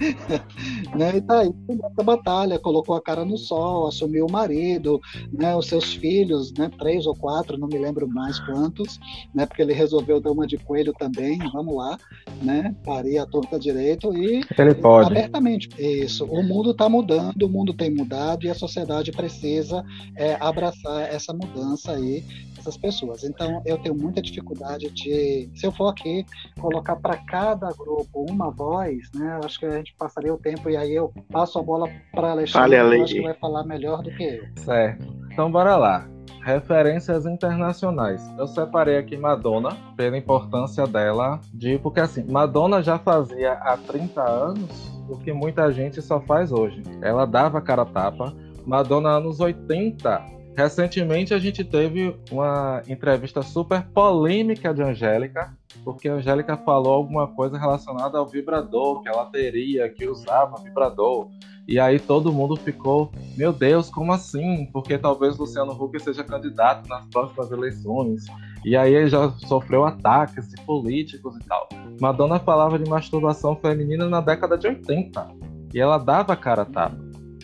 né? 0.97 1.17
E 1.17 1.21
tá 1.21 1.41
aí 1.41 1.53
essa 1.69 2.03
batalha, 2.03 2.59
colocou 2.59 2.97
a 2.97 3.03
cara 3.03 3.25
no 3.25 3.37
sol, 3.37 3.89
assumiu 3.89 4.27
o 4.27 4.33
marido, 4.33 5.01
né? 5.33 5.55
Os 5.55 5.67
seus 5.67 5.95
filhos, 5.95 6.53
né? 6.53 6.71
Três 6.79 7.07
ou 7.07 7.15
quatro, 7.15 7.59
não 7.59 7.69
me 7.69 7.79
lembro 7.79 8.09
mais 8.09 8.39
quantos, 8.41 8.99
né? 9.35 9.47
Porque 9.47 9.63
ele 9.63 9.73
resolveu 9.73 10.21
dar 10.21 10.33
uma 10.33 10.47
de 10.47 10.57
coelho 10.59 10.93
também, 10.99 11.39
vamos 11.53 11.77
lá, 11.77 11.99
né? 12.43 12.75
Paria 12.85 13.23
a 13.23 13.27
torta 13.27 13.59
direito 13.59 14.17
e 14.17 14.41
ele 14.59 14.75
pode. 14.75 15.11
abertamente. 15.11 15.69
Isso. 15.79 16.25
O 16.25 16.43
mundo 16.43 16.71
está 16.71 16.89
mudando, 16.89 17.43
o 17.43 17.49
mundo 17.49 17.75
tem 17.75 17.91
mudado 17.91 18.47
e 18.47 18.51
a 18.51 18.55
sociedade 18.55 19.13
precisa 19.13 19.85
é, 20.17 20.37
abraçar 20.41 21.03
essa 21.03 21.33
mudança 21.33 21.93
aí 21.93 22.25
essas 22.61 22.77
pessoas. 22.77 23.25
Então, 23.25 23.63
eu 23.65 23.79
tenho 23.79 23.95
muita 23.95 24.23
dificuldade 24.23 24.91
de, 24.91 25.51
se 25.55 25.67
eu 25.67 25.73
for 25.73 25.89
aqui 25.89 26.25
colocar 26.61 26.97
para 26.97 27.17
cada 27.17 27.73
grupo 27.73 28.27
uma 28.29 28.51
voz, 28.51 29.11
né? 29.15 29.41
Acho 29.43 29.59
que 29.59 29.67
a 29.67 29.79
gente 29.79 29.90
passaria 29.99 30.33
o 30.33 30.39
tempo 30.39 30.69
e 30.71 30.77
aí 30.77 30.95
eu 30.95 31.13
passo 31.31 31.59
a 31.59 31.63
bola 31.63 31.89
para 32.13 32.33
Alexandre, 32.33 32.71
que 32.71 33.03
acho 33.03 33.15
que 33.15 33.23
vai 33.23 33.35
falar 33.35 33.65
melhor 33.65 34.03
do 34.03 34.11
que 34.11 34.23
eu. 34.23 34.45
Certo. 34.57 35.07
Então, 35.33 35.51
bora 35.51 35.77
lá. 35.77 36.09
Referências 36.43 37.27
internacionais. 37.27 38.23
Eu 38.39 38.47
separei 38.47 38.97
aqui 38.97 39.17
Madonna 39.17 39.77
pela 39.97 40.17
importância 40.17 40.87
dela, 40.87 41.39
de 41.53 41.79
porque 41.79 42.01
assim, 42.01 42.25
Madonna 42.25 42.83
já 42.83 42.99
fazia 42.99 43.53
há 43.53 43.77
30 43.77 44.23
anos 44.23 44.91
o 45.09 45.19
que 45.19 45.33
muita 45.33 45.71
gente 45.71 46.01
só 46.01 46.21
faz 46.21 46.51
hoje. 46.51 46.83
Ela 47.03 47.27
dava 47.27 47.61
cara 47.61 47.85
tapa. 47.85 48.35
Madonna 48.65 49.11
anos 49.11 49.41
80 49.41 50.41
Recentemente 50.57 51.33
a 51.33 51.39
gente 51.39 51.65
teve 51.65 52.15
uma 52.31 52.83
entrevista 52.87 53.43
super 53.43 53.83
polêmica 53.95 54.75
de 54.75 54.83
Angélica, 54.83 55.57
porque 55.85 56.09
a 56.09 56.15
Angélica 56.15 56.57
falou 56.57 56.95
alguma 56.95 57.27
coisa 57.29 57.59
relacionada 57.59 58.19
ao 58.19 58.27
vibrador, 58.27 59.03
que 59.03 59.09
ela 59.09 59.27
teria, 59.27 59.89
que 59.89 60.07
usava 60.09 60.63
vibrador. 60.63 61.29
E 61.67 61.79
aí 61.79 62.01
todo 62.01 62.33
mundo 62.33 62.57
ficou, 62.57 63.13
meu 63.37 63.53
Deus, 63.53 63.89
como 63.91 64.13
assim? 64.13 64.67
Porque 64.73 64.99
talvez 64.99 65.39
Luciano 65.39 65.73
Huck 65.73 66.01
seja 66.01 66.25
candidato 66.25 66.89
nas 66.89 67.07
próximas 67.07 67.51
eleições. 67.53 68.25
E 68.65 68.77
aí 68.77 68.95
ele 68.95 69.09
já 69.09 69.31
sofreu 69.47 69.85
ataques 69.85 70.49
de 70.49 70.61
políticos 70.65 71.37
e 71.37 71.45
tal. 71.47 71.69
Madonna 72.01 72.39
falava 72.41 72.79
de 72.79 72.89
masturbação 72.89 73.55
feminina 73.55 74.09
na 74.09 74.21
década 74.21 74.59
de 74.59 74.67
80. 74.67 75.29
E 75.73 75.79
ela 75.79 75.97
dava 75.99 76.35
cara 76.35 76.63
a 76.63 76.67
tapa. 76.67 76.99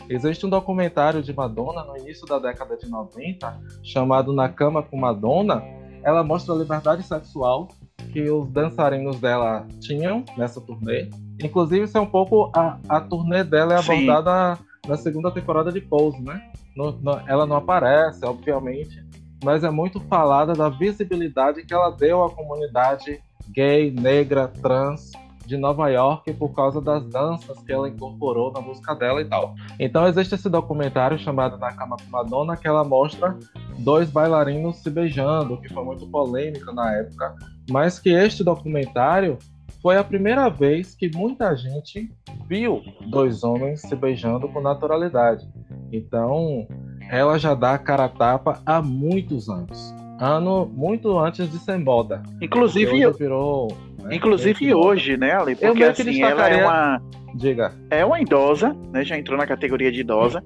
Existe 0.09 0.47
um 0.47 0.51
documentário 0.51 1.23
de 1.23 1.33
Madonna 1.33 1.85
no 1.85 1.97
início 1.97 2.27
da 2.27 2.39
década 2.39 2.77
de 2.77 2.89
90, 2.89 3.61
chamado 3.83 4.33
Na 4.33 4.49
Cama 4.49 4.83
com 4.83 4.97
Madonna. 4.97 5.63
Ela 6.03 6.23
mostra 6.23 6.55
a 6.55 6.59
liberdade 6.59 7.03
sexual 7.03 7.69
que 8.17 8.31
os 8.31 8.49
dançarinos 8.49 9.21
dela 9.21 9.67
tinham 9.79 10.25
nessa 10.39 10.59
turnê. 10.59 11.11
Inclusive, 11.39 11.85
isso 11.85 11.99
é 11.99 12.01
um 12.01 12.07
pouco 12.07 12.51
a, 12.57 12.79
a 12.89 12.99
turnê 12.99 13.45
dela 13.45 13.75
é 13.75 13.79
abordada 13.79 14.59
na 14.89 14.97
segunda 14.97 15.31
temporada 15.31 15.71
de 15.71 15.83
Pose, 15.83 16.19
né? 16.23 16.51
No, 16.75 16.93
no, 16.93 17.21
ela 17.29 17.45
não 17.45 17.57
aparece, 17.57 18.25
obviamente, 18.25 19.05
mas 19.45 19.63
é 19.63 19.69
muito 19.69 20.01
falada 20.01 20.55
da 20.55 20.71
visibilidade 20.71 21.63
que 21.63 21.75
ela 21.75 21.91
deu 21.91 22.25
à 22.25 22.31
comunidade 22.31 23.21
gay, 23.51 23.91
negra, 23.91 24.49
trans 24.49 25.13
de 25.47 25.57
Nova 25.57 25.89
York 25.89 26.33
por 26.35 26.55
causa 26.55 26.81
das 26.81 27.07
danças 27.07 27.59
que 27.61 27.73
ela 27.73 27.89
incorporou 27.89 28.53
na 28.53 28.61
música 28.61 28.95
dela 28.95 29.21
e 29.21 29.25
tal. 29.25 29.55
Então 29.79 30.07
existe 30.07 30.35
esse 30.35 30.49
documentário 30.49 31.19
chamado 31.19 31.57
Na 31.57 31.73
Cama 31.73 31.97
com 31.97 32.11
Madonna 32.11 32.57
que 32.57 32.67
ela 32.67 32.85
mostra 32.85 33.37
dois 33.79 34.11
bailarinos 34.11 34.77
se 34.79 34.91
beijando, 34.91 35.61
que 35.61 35.73
foi 35.73 35.85
muito 35.85 36.07
polêmico 36.09 36.73
na 36.73 36.93
época, 36.95 37.35
mas 37.71 37.99
que 37.99 38.11
este 38.11 38.43
documentário 38.43 39.39
foi 39.81 39.97
a 39.97 40.05
primeira 40.05 40.49
vez 40.49 40.95
que 40.95 41.11
muita 41.15 41.55
gente 41.55 42.11
viu 42.49 42.83
dois 43.09 43.45
homens 43.45 43.83
se 43.83 43.95
beijando 43.95 44.49
com 44.49 44.61
naturalidade. 44.61 45.49
Então, 45.93 46.67
ela 47.09 47.39
já 47.39 47.55
dá 47.55 47.79
cara 47.79 48.07
a 48.07 48.09
tapa 48.09 48.61
há 48.67 48.83
muitos 48.83 49.49
anos. 49.49 49.95
Ano 50.19 50.67
muito 50.67 51.17
antes 51.19 51.51
de 51.51 51.59
ser 51.59 51.79
moda. 51.79 52.23
Inclusive, 52.41 53.13
virou 53.13 53.69
né? 54.07 54.17
Inclusive 54.17 54.75
hoje, 54.75 55.17
né, 55.17 55.33
Ale? 55.33 55.57
Porque 55.57 55.85
assim, 55.85 56.23
ela 56.23 56.49
é 56.49 56.65
uma. 56.65 57.03
Diga. 57.35 57.75
É 57.91 58.05
uma 58.05 58.21
idosa, 58.21 58.75
né? 58.93 59.05
Já 59.05 59.19
entrou 59.19 59.37
na 59.37 59.47
categoria 59.47 59.93
de 59.93 60.01
idosa. 60.01 60.43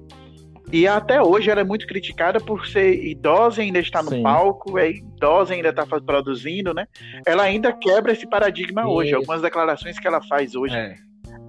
E 0.71 0.87
até 0.87 1.21
hoje 1.21 1.49
ela 1.49 1.61
é 1.61 1.63
muito 1.65 1.85
criticada 1.85 2.39
por 2.39 2.65
ser 2.65 3.03
idosa 3.03 3.61
e 3.61 3.65
ainda 3.65 3.79
está 3.79 4.01
no 4.01 4.09
Sim. 4.09 4.23
palco, 4.23 4.77
é 4.77 4.91
idosa 4.91 5.53
e 5.53 5.57
ainda 5.57 5.69
está 5.69 5.85
produzindo, 5.85 6.73
né? 6.73 6.87
Ela 7.25 7.43
ainda 7.43 7.73
quebra 7.73 8.13
esse 8.13 8.27
paradigma 8.27 8.81
Isso. 8.81 8.89
hoje. 8.89 9.13
Algumas 9.13 9.41
declarações 9.41 9.99
que 9.99 10.07
ela 10.07 10.21
faz 10.21 10.55
hoje, 10.55 10.73
é. 10.73 10.95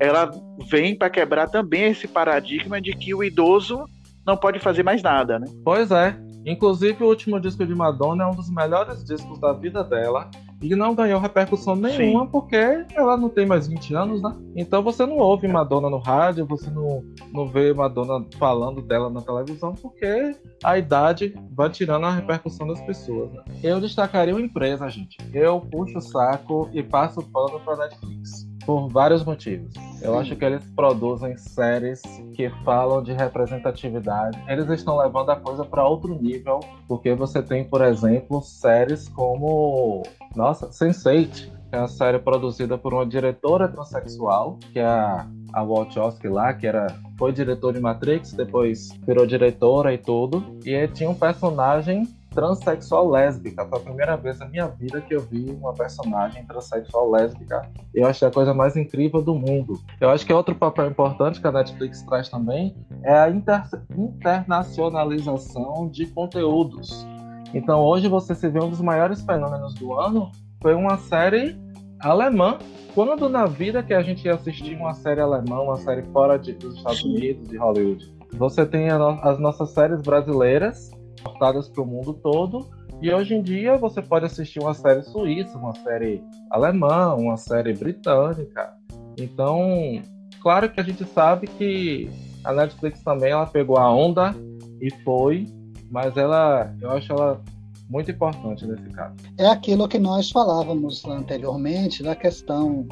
ela 0.00 0.28
vem 0.68 0.96
para 0.96 1.08
quebrar 1.08 1.48
também 1.48 1.84
esse 1.84 2.08
paradigma 2.08 2.80
de 2.80 2.92
que 2.94 3.14
o 3.14 3.22
idoso 3.22 3.84
não 4.26 4.36
pode 4.36 4.58
fazer 4.58 4.82
mais 4.82 5.02
nada, 5.02 5.38
né? 5.38 5.46
Pois 5.64 5.92
é. 5.92 6.16
Inclusive, 6.44 7.04
o 7.04 7.06
último 7.06 7.38
disco 7.40 7.64
de 7.64 7.74
Madonna 7.74 8.24
é 8.24 8.26
um 8.26 8.34
dos 8.34 8.50
melhores 8.50 9.04
discos 9.04 9.38
da 9.38 9.52
vida 9.52 9.84
dela. 9.84 10.28
E 10.62 10.74
não 10.76 10.94
ganhou 10.94 11.20
repercussão 11.20 11.74
nenhuma 11.74 12.24
Sim. 12.24 12.30
porque 12.30 12.84
ela 12.94 13.16
não 13.16 13.28
tem 13.28 13.44
mais 13.44 13.66
20 13.66 13.94
anos, 13.94 14.22
né? 14.22 14.34
Então 14.54 14.82
você 14.82 15.04
não 15.04 15.18
ouve 15.18 15.48
Madonna 15.48 15.90
no 15.90 15.98
rádio, 15.98 16.46
você 16.46 16.70
não, 16.70 17.04
não 17.32 17.46
vê 17.46 17.72
Madonna 17.72 18.24
falando 18.38 18.80
dela 18.80 19.10
na 19.10 19.20
televisão 19.20 19.74
porque 19.74 20.36
a 20.62 20.78
idade 20.78 21.34
vai 21.50 21.68
tirando 21.68 22.06
a 22.06 22.14
repercussão 22.14 22.66
das 22.66 22.80
pessoas. 22.82 23.32
Né? 23.32 23.42
Eu 23.62 23.80
destacaria 23.80 24.34
uma 24.34 24.40
empresa, 24.40 24.88
gente. 24.88 25.16
Eu 25.34 25.60
puxo 25.60 25.98
o 25.98 26.02
saco 26.02 26.70
e 26.72 26.82
passo 26.82 27.20
o 27.20 27.24
pano 27.24 27.58
pra 27.60 27.76
Netflix 27.76 28.52
por 28.64 28.88
vários 28.88 29.24
motivos. 29.24 29.74
Eu 30.00 30.18
acho 30.18 30.34
que 30.36 30.44
eles 30.44 30.64
produzem 30.74 31.36
séries 31.36 32.00
que 32.34 32.50
falam 32.64 33.02
de 33.02 33.12
representatividade. 33.12 34.38
Eles 34.48 34.68
estão 34.70 34.96
levando 34.96 35.30
a 35.30 35.36
coisa 35.36 35.64
para 35.64 35.86
outro 35.86 36.14
nível, 36.14 36.60
porque 36.88 37.14
você 37.14 37.42
tem, 37.42 37.64
por 37.64 37.82
exemplo, 37.82 38.40
séries 38.42 39.08
como, 39.08 40.02
nossa, 40.35 40.68
Sense8, 40.68 41.51
que 41.70 41.76
é 41.76 41.78
uma 41.78 41.89
série 41.89 42.18
produzida 42.18 42.76
por 42.76 42.93
uma 42.93 43.07
diretora 43.07 43.68
transexual, 43.68 44.59
que 44.72 44.78
é 44.78 44.85
a, 44.85 45.26
a 45.53 45.62
Wachowski 45.62 46.28
lá, 46.28 46.53
que 46.53 46.66
era 46.66 46.87
foi 47.18 47.33
diretor 47.33 47.72
de 47.72 47.80
Matrix, 47.80 48.33
depois 48.33 48.91
virou 49.07 49.26
diretora 49.26 49.95
e 49.95 49.99
tudo. 49.99 50.59
E 50.64 50.89
tinha 50.89 51.09
um 51.09 51.14
personagem 51.14 52.09
transexual 52.33 53.09
lésbica. 53.09 53.64
Foi 53.66 53.78
a 53.78 53.83
primeira 53.83 54.16
vez 54.16 54.39
na 54.39 54.47
minha 54.47 54.66
vida 54.66 55.01
que 55.01 55.14
eu 55.14 55.20
vi 55.20 55.51
uma 55.51 55.72
personagem 55.72 56.45
transexual 56.47 57.11
lésbica. 57.11 57.70
Eu 57.95 58.07
achei 58.07 58.26
a 58.26 58.30
coisa 58.30 58.53
mais 58.53 58.76
incrível 58.76 59.22
do 59.22 59.35
mundo. 59.35 59.78
Eu 60.01 60.11
acho 60.11 60.26
que 60.26 60.33
outro 60.33 60.55
papel 60.55 60.89
importante 60.89 61.41
que 61.41 61.47
a 61.47 61.53
Netflix 61.53 62.03
traz 62.03 62.28
também 62.28 62.74
é 63.05 63.14
a 63.14 63.30
inter 63.30 63.62
internacionalização 63.97 65.89
de 65.89 66.07
conteúdos. 66.07 67.07
Então 67.55 67.80
hoje 67.80 68.09
você 68.09 68.34
se 68.34 68.48
vê 68.48 68.62
um 68.62 68.70
dos 68.70 68.80
maiores 68.80 69.22
fenômenos 69.22 69.74
do 69.74 69.92
ano 69.98 70.30
foi 70.61 70.74
uma 70.74 70.96
série 70.96 71.57
alemã. 72.00 72.59
Quando 72.94 73.28
na 73.28 73.46
vida 73.46 73.82
que 73.82 73.94
a 73.94 74.03
gente 74.03 74.26
ia 74.26 74.34
assistir 74.34 74.76
uma 74.76 74.94
série 74.94 75.20
alemã, 75.20 75.61
uma 75.61 75.76
série 75.76 76.03
fora 76.12 76.38
de, 76.38 76.53
dos 76.53 76.76
Estados 76.76 77.03
Unidos, 77.03 77.48
de 77.48 77.57
Hollywood, 77.57 78.12
você 78.34 78.66
tem 78.66 78.88
no, 78.88 79.18
as 79.22 79.38
nossas 79.38 79.70
séries 79.70 80.00
brasileiras 80.03 80.90
portadas 81.22 81.68
para 81.68 81.82
o 81.82 81.86
mundo 81.86 82.14
todo. 82.14 82.68
E 83.00 83.12
hoje 83.12 83.34
em 83.34 83.42
dia 83.42 83.76
você 83.76 84.00
pode 84.00 84.26
assistir 84.26 84.61
uma 84.61 84.74
série 84.74 85.03
suíça, 85.03 85.59
uma 85.59 85.74
série 85.74 86.22
alemã, 86.50 87.14
uma 87.14 87.36
série 87.36 87.72
britânica. 87.72 88.74
Então, 89.18 90.00
claro 90.40 90.70
que 90.70 90.80
a 90.80 90.84
gente 90.84 91.05
sabe 91.05 91.46
que 91.46 92.09
a 92.44 92.53
Netflix 92.53 93.03
também 93.03 93.30
ela 93.30 93.46
pegou 93.46 93.76
a 93.76 93.92
onda 93.92 94.34
e 94.80 94.90
foi, 95.03 95.46
mas 95.93 96.16
ela, 96.16 96.74
eu 96.80 96.90
acho 96.90 97.12
ela 97.12 97.40
muito 97.88 98.11
importante 98.11 98.66
nesse 98.66 98.88
caso. 98.88 99.14
É 99.36 99.47
aquilo 99.47 99.86
que 99.86 99.99
nós 99.99 100.30
falávamos 100.30 101.05
anteriormente 101.05 102.03
da 102.03 102.16
questão 102.16 102.86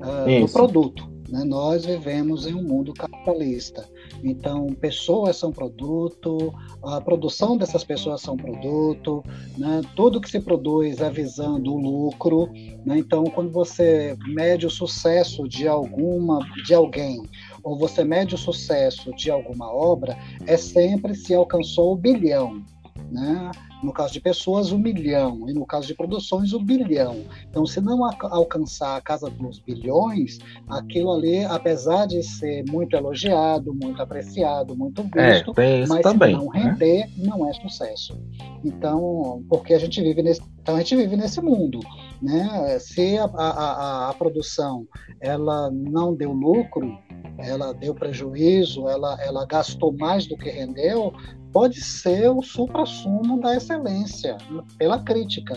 uh, 0.00 0.40
do 0.40 0.50
produto. 0.50 1.06
Né? 1.28 1.44
Nós 1.44 1.84
vivemos 1.84 2.46
em 2.46 2.54
um 2.54 2.62
mundo 2.62 2.94
capitalista. 2.94 3.86
Então, 4.24 4.68
pessoas 4.80 5.36
são 5.36 5.52
produto, 5.52 6.54
a 6.82 6.98
produção 7.00 7.58
dessas 7.58 7.84
pessoas 7.84 8.22
são 8.22 8.36
produto, 8.36 9.22
né? 9.58 9.82
tudo 9.94 10.20
que 10.20 10.30
se 10.30 10.40
produz 10.40 11.00
é 11.00 11.10
visando 11.10 11.74
o 11.74 11.78
lucro. 11.78 12.48
Né? 12.86 12.98
Então, 12.98 13.24
quando 13.24 13.50
você 13.50 14.16
mede 14.26 14.66
o 14.66 14.70
sucesso 14.70 15.46
de 15.46 15.68
alguma, 15.68 16.38
de 16.64 16.72
alguém, 16.72 17.22
ou 17.66 17.76
você 17.76 18.04
mede 18.04 18.36
o 18.36 18.38
sucesso 18.38 19.12
de 19.16 19.28
alguma 19.28 19.68
obra, 19.68 20.16
é 20.46 20.56
sempre 20.56 21.16
se 21.16 21.34
alcançou 21.34 21.92
o 21.92 21.96
bilhão. 21.96 22.64
Né? 23.10 23.50
No 23.82 23.92
caso 23.92 24.12
de 24.12 24.20
pessoas, 24.20 24.72
um 24.72 24.78
milhão. 24.78 25.48
E 25.48 25.52
no 25.52 25.66
caso 25.66 25.86
de 25.86 25.94
produções, 25.94 26.52
um 26.52 26.64
bilhão. 26.64 27.24
Então, 27.48 27.66
se 27.66 27.80
não 27.80 28.04
alcançar 28.04 28.96
a 28.96 29.00
casa 29.00 29.28
dos 29.30 29.58
bilhões, 29.58 30.38
aquilo 30.68 31.12
ali, 31.12 31.44
apesar 31.44 32.06
de 32.06 32.22
ser 32.22 32.64
muito 32.70 32.96
elogiado, 32.96 33.74
muito 33.74 34.02
apreciado, 34.02 34.76
muito 34.76 35.02
é, 35.16 35.32
visto, 35.32 35.52
é, 35.58 35.86
mas 35.86 36.00
também, 36.02 36.38
se 36.38 36.44
não 36.44 36.52
né? 36.52 36.60
render, 36.60 36.98
né? 36.98 37.12
não 37.18 37.48
é 37.48 37.52
sucesso. 37.52 38.18
Então, 38.64 39.44
porque 39.48 39.74
a 39.74 39.78
gente 39.78 40.02
vive 40.02 40.22
nesse, 40.22 40.42
então 40.60 40.74
a 40.74 40.78
gente 40.78 40.96
vive 40.96 41.16
nesse 41.16 41.40
mundo. 41.40 41.80
Né? 42.20 42.78
Se 42.78 43.18
a, 43.18 43.24
a, 43.24 43.48
a, 43.48 44.10
a 44.10 44.14
produção 44.14 44.86
ela 45.20 45.70
não 45.70 46.14
deu 46.14 46.32
lucro, 46.32 46.98
ela 47.38 47.72
deu 47.72 47.94
prejuízo, 47.94 48.88
ela, 48.88 49.16
ela 49.22 49.46
gastou 49.46 49.92
mais 49.92 50.26
do 50.26 50.36
que 50.36 50.50
rendeu, 50.50 51.12
pode 51.56 51.80
ser 51.80 52.28
o 52.28 52.42
supra-sumo 52.42 53.40
da 53.40 53.56
excelência 53.56 54.36
pela 54.76 54.98
crítica, 54.98 55.56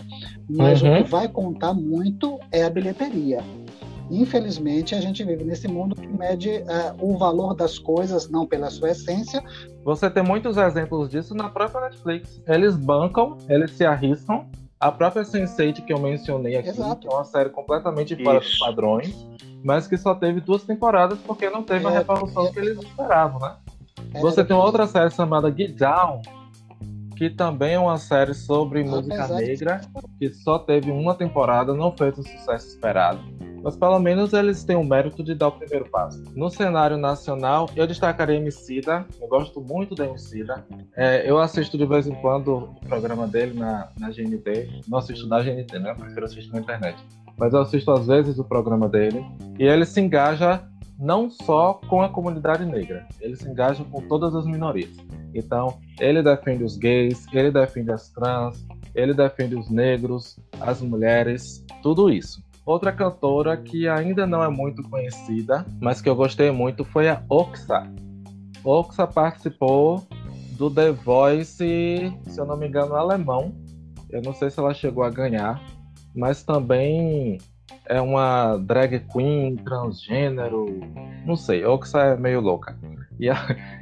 mas 0.50 0.82
uhum. 0.82 0.94
o 0.94 1.04
que 1.04 1.10
vai 1.10 1.28
contar 1.28 1.74
muito 1.74 2.40
é 2.54 2.64
a 2.64 2.70
bilheteria. 2.70 3.44
Infelizmente, 4.10 4.96
a 4.96 5.02
gente 5.02 5.26
vive 5.26 5.44
nesse 5.44 5.68
mundo 5.68 5.98
que 5.98 6.08
mede 6.08 6.52
uh, 6.52 6.96
o 7.02 7.18
valor 7.18 7.54
das 7.54 7.78
coisas 7.78 8.30
não 8.30 8.48
pela 8.48 8.70
sua 8.70 8.92
essência. 8.92 9.44
Você 9.84 10.10
tem 10.10 10.24
muitos 10.24 10.56
exemplos 10.56 11.10
disso 11.10 11.36
na 11.36 11.50
própria 11.50 11.90
Netflix. 11.90 12.42
Eles 12.48 12.78
bancam, 12.78 13.38
eles 13.50 13.72
se 13.72 13.86
arriscam. 13.86 14.48
A 14.80 14.94
própria 14.94 15.24
Sense8 15.24 15.84
que 15.84 15.92
eu 15.92 16.00
mencionei 16.00 16.56
aqui, 16.56 16.70
Exato. 16.70 17.02
que 17.02 17.14
é 17.14 17.14
uma 17.14 17.26
série 17.26 17.50
completamente 17.50 18.16
fora 18.24 18.40
dos 18.40 18.58
padrões, 18.58 19.28
mas 19.62 19.86
que 19.86 19.98
só 19.98 20.16
teve 20.16 20.40
duas 20.40 20.64
temporadas 20.64 21.20
porque 21.28 21.50
não 21.50 21.62
teve 21.62 21.84
é, 21.84 21.88
a 21.90 21.92
revolução 21.92 22.48
é, 22.48 22.52
que 22.54 22.60
eles 22.60 22.78
esperavam, 22.82 23.42
né? 23.42 23.58
É, 24.14 24.20
Você 24.20 24.44
tem 24.44 24.56
uma 24.56 24.66
outra 24.66 24.88
série 24.88 25.10
chamada 25.12 25.54
Get 25.56 25.76
Down, 25.78 26.22
que 27.16 27.30
também 27.30 27.74
é 27.74 27.80
uma 27.80 27.98
série 27.98 28.34
sobre 28.34 28.84
música 28.84 29.28
negra, 29.28 29.82
que 30.18 30.34
só 30.34 30.58
teve 30.58 30.90
uma 30.90 31.14
temporada, 31.14 31.74
não 31.74 31.92
fez 31.96 32.18
o 32.18 32.24
sucesso 32.24 32.68
esperado. 32.68 33.20
Mas 33.62 33.76
pelo 33.76 34.00
menos 34.00 34.32
eles 34.32 34.64
têm 34.64 34.76
o 34.76 34.84
mérito 34.84 35.22
de 35.22 35.36
dar 35.36 35.50
o 35.50 35.52
primeiro 35.52 35.90
passo. 35.90 36.24
No 36.34 36.50
cenário 36.50 36.98
nacional, 36.98 37.70
eu 37.76 37.86
destacaria 37.86 38.38
Emicida, 38.38 39.06
eu 39.22 39.28
gosto 39.28 39.60
muito 39.60 39.96
da 39.96 40.06
Emicida. 40.06 40.66
É, 40.96 41.30
eu 41.30 41.38
assisto 41.40 41.78
de 41.78 41.86
vez 41.86 42.08
em 42.08 42.16
quando 42.16 42.56
o 42.56 42.88
programa 42.88 43.28
dele 43.28 43.60
na, 43.60 43.90
na 44.00 44.10
GNT, 44.10 44.84
não 44.88 45.00
assisto 45.00 45.28
na 45.28 45.42
GNT, 45.42 45.78
né? 45.78 45.92
Eu 45.92 45.96
prefiro 45.96 46.26
assistir 46.26 46.52
na 46.54 46.60
internet. 46.60 46.98
Mas 47.38 47.54
eu 47.54 47.60
assisto 47.60 47.92
às 47.92 48.08
vezes 48.08 48.40
o 48.40 48.44
programa 48.44 48.88
dele, 48.88 49.26
e 49.58 49.64
ele 49.64 49.86
se 49.86 50.00
engaja 50.00 50.64
não 51.00 51.30
só 51.30 51.76
com 51.88 52.02
a 52.02 52.10
comunidade 52.10 52.66
negra, 52.66 53.08
ele 53.22 53.36
se 53.36 53.48
engaja 53.48 53.84
com 53.86 54.02
todas 54.02 54.36
as 54.36 54.46
minorias. 54.46 54.92
Então, 55.34 55.80
ele 56.00 56.22
defende 56.22 56.64
os 56.64 56.76
gays, 56.76 57.26
ele 57.32 57.52
defende 57.52 57.92
as 57.92 58.10
trans, 58.10 58.68
ele 58.94 59.14
defende 59.14 59.56
os 59.56 59.70
negros, 59.70 60.38
as 60.60 60.82
mulheres, 60.82 61.64
tudo 61.82 62.10
isso. 62.10 62.44
Outra 62.66 62.92
cantora 62.92 63.56
que 63.56 63.88
ainda 63.88 64.28
não 64.28 64.44
é 64.44 64.50
muito 64.50 64.84
conhecida, 64.84 65.66
mas 65.82 66.02
que 66.02 66.10
eu 66.10 66.16
gostei 66.16 66.52
muito 66.52 66.84
foi 66.84 67.08
a 67.10 67.24
Oxa. 67.30 67.92
Oxa 68.64 69.08
participou 69.08 70.06
do 70.58 70.70
The 70.70 70.92
Voice, 70.92 71.56
se 71.56 72.38
eu 72.38 72.46
não 72.46 72.58
me 72.58 72.68
engano, 72.68 72.96
alemão. 72.96 73.56
Eu 74.10 74.22
não 74.22 74.34
sei 74.34 74.50
se 74.50 74.60
ela 74.60 74.74
chegou 74.74 75.04
a 75.04 75.10
ganhar, 75.10 75.64
mas 76.14 76.44
também 76.44 77.38
é 77.86 78.00
uma 78.02 78.58
drag 78.58 79.00
queen, 79.12 79.56
transgênero, 79.58 80.66
não 81.26 81.36
sei, 81.36 81.66
Oxa 81.66 82.00
é 82.00 82.18
meio 82.18 82.40
louca. 82.40 82.78
E, 83.20 83.30
a, 83.30 83.36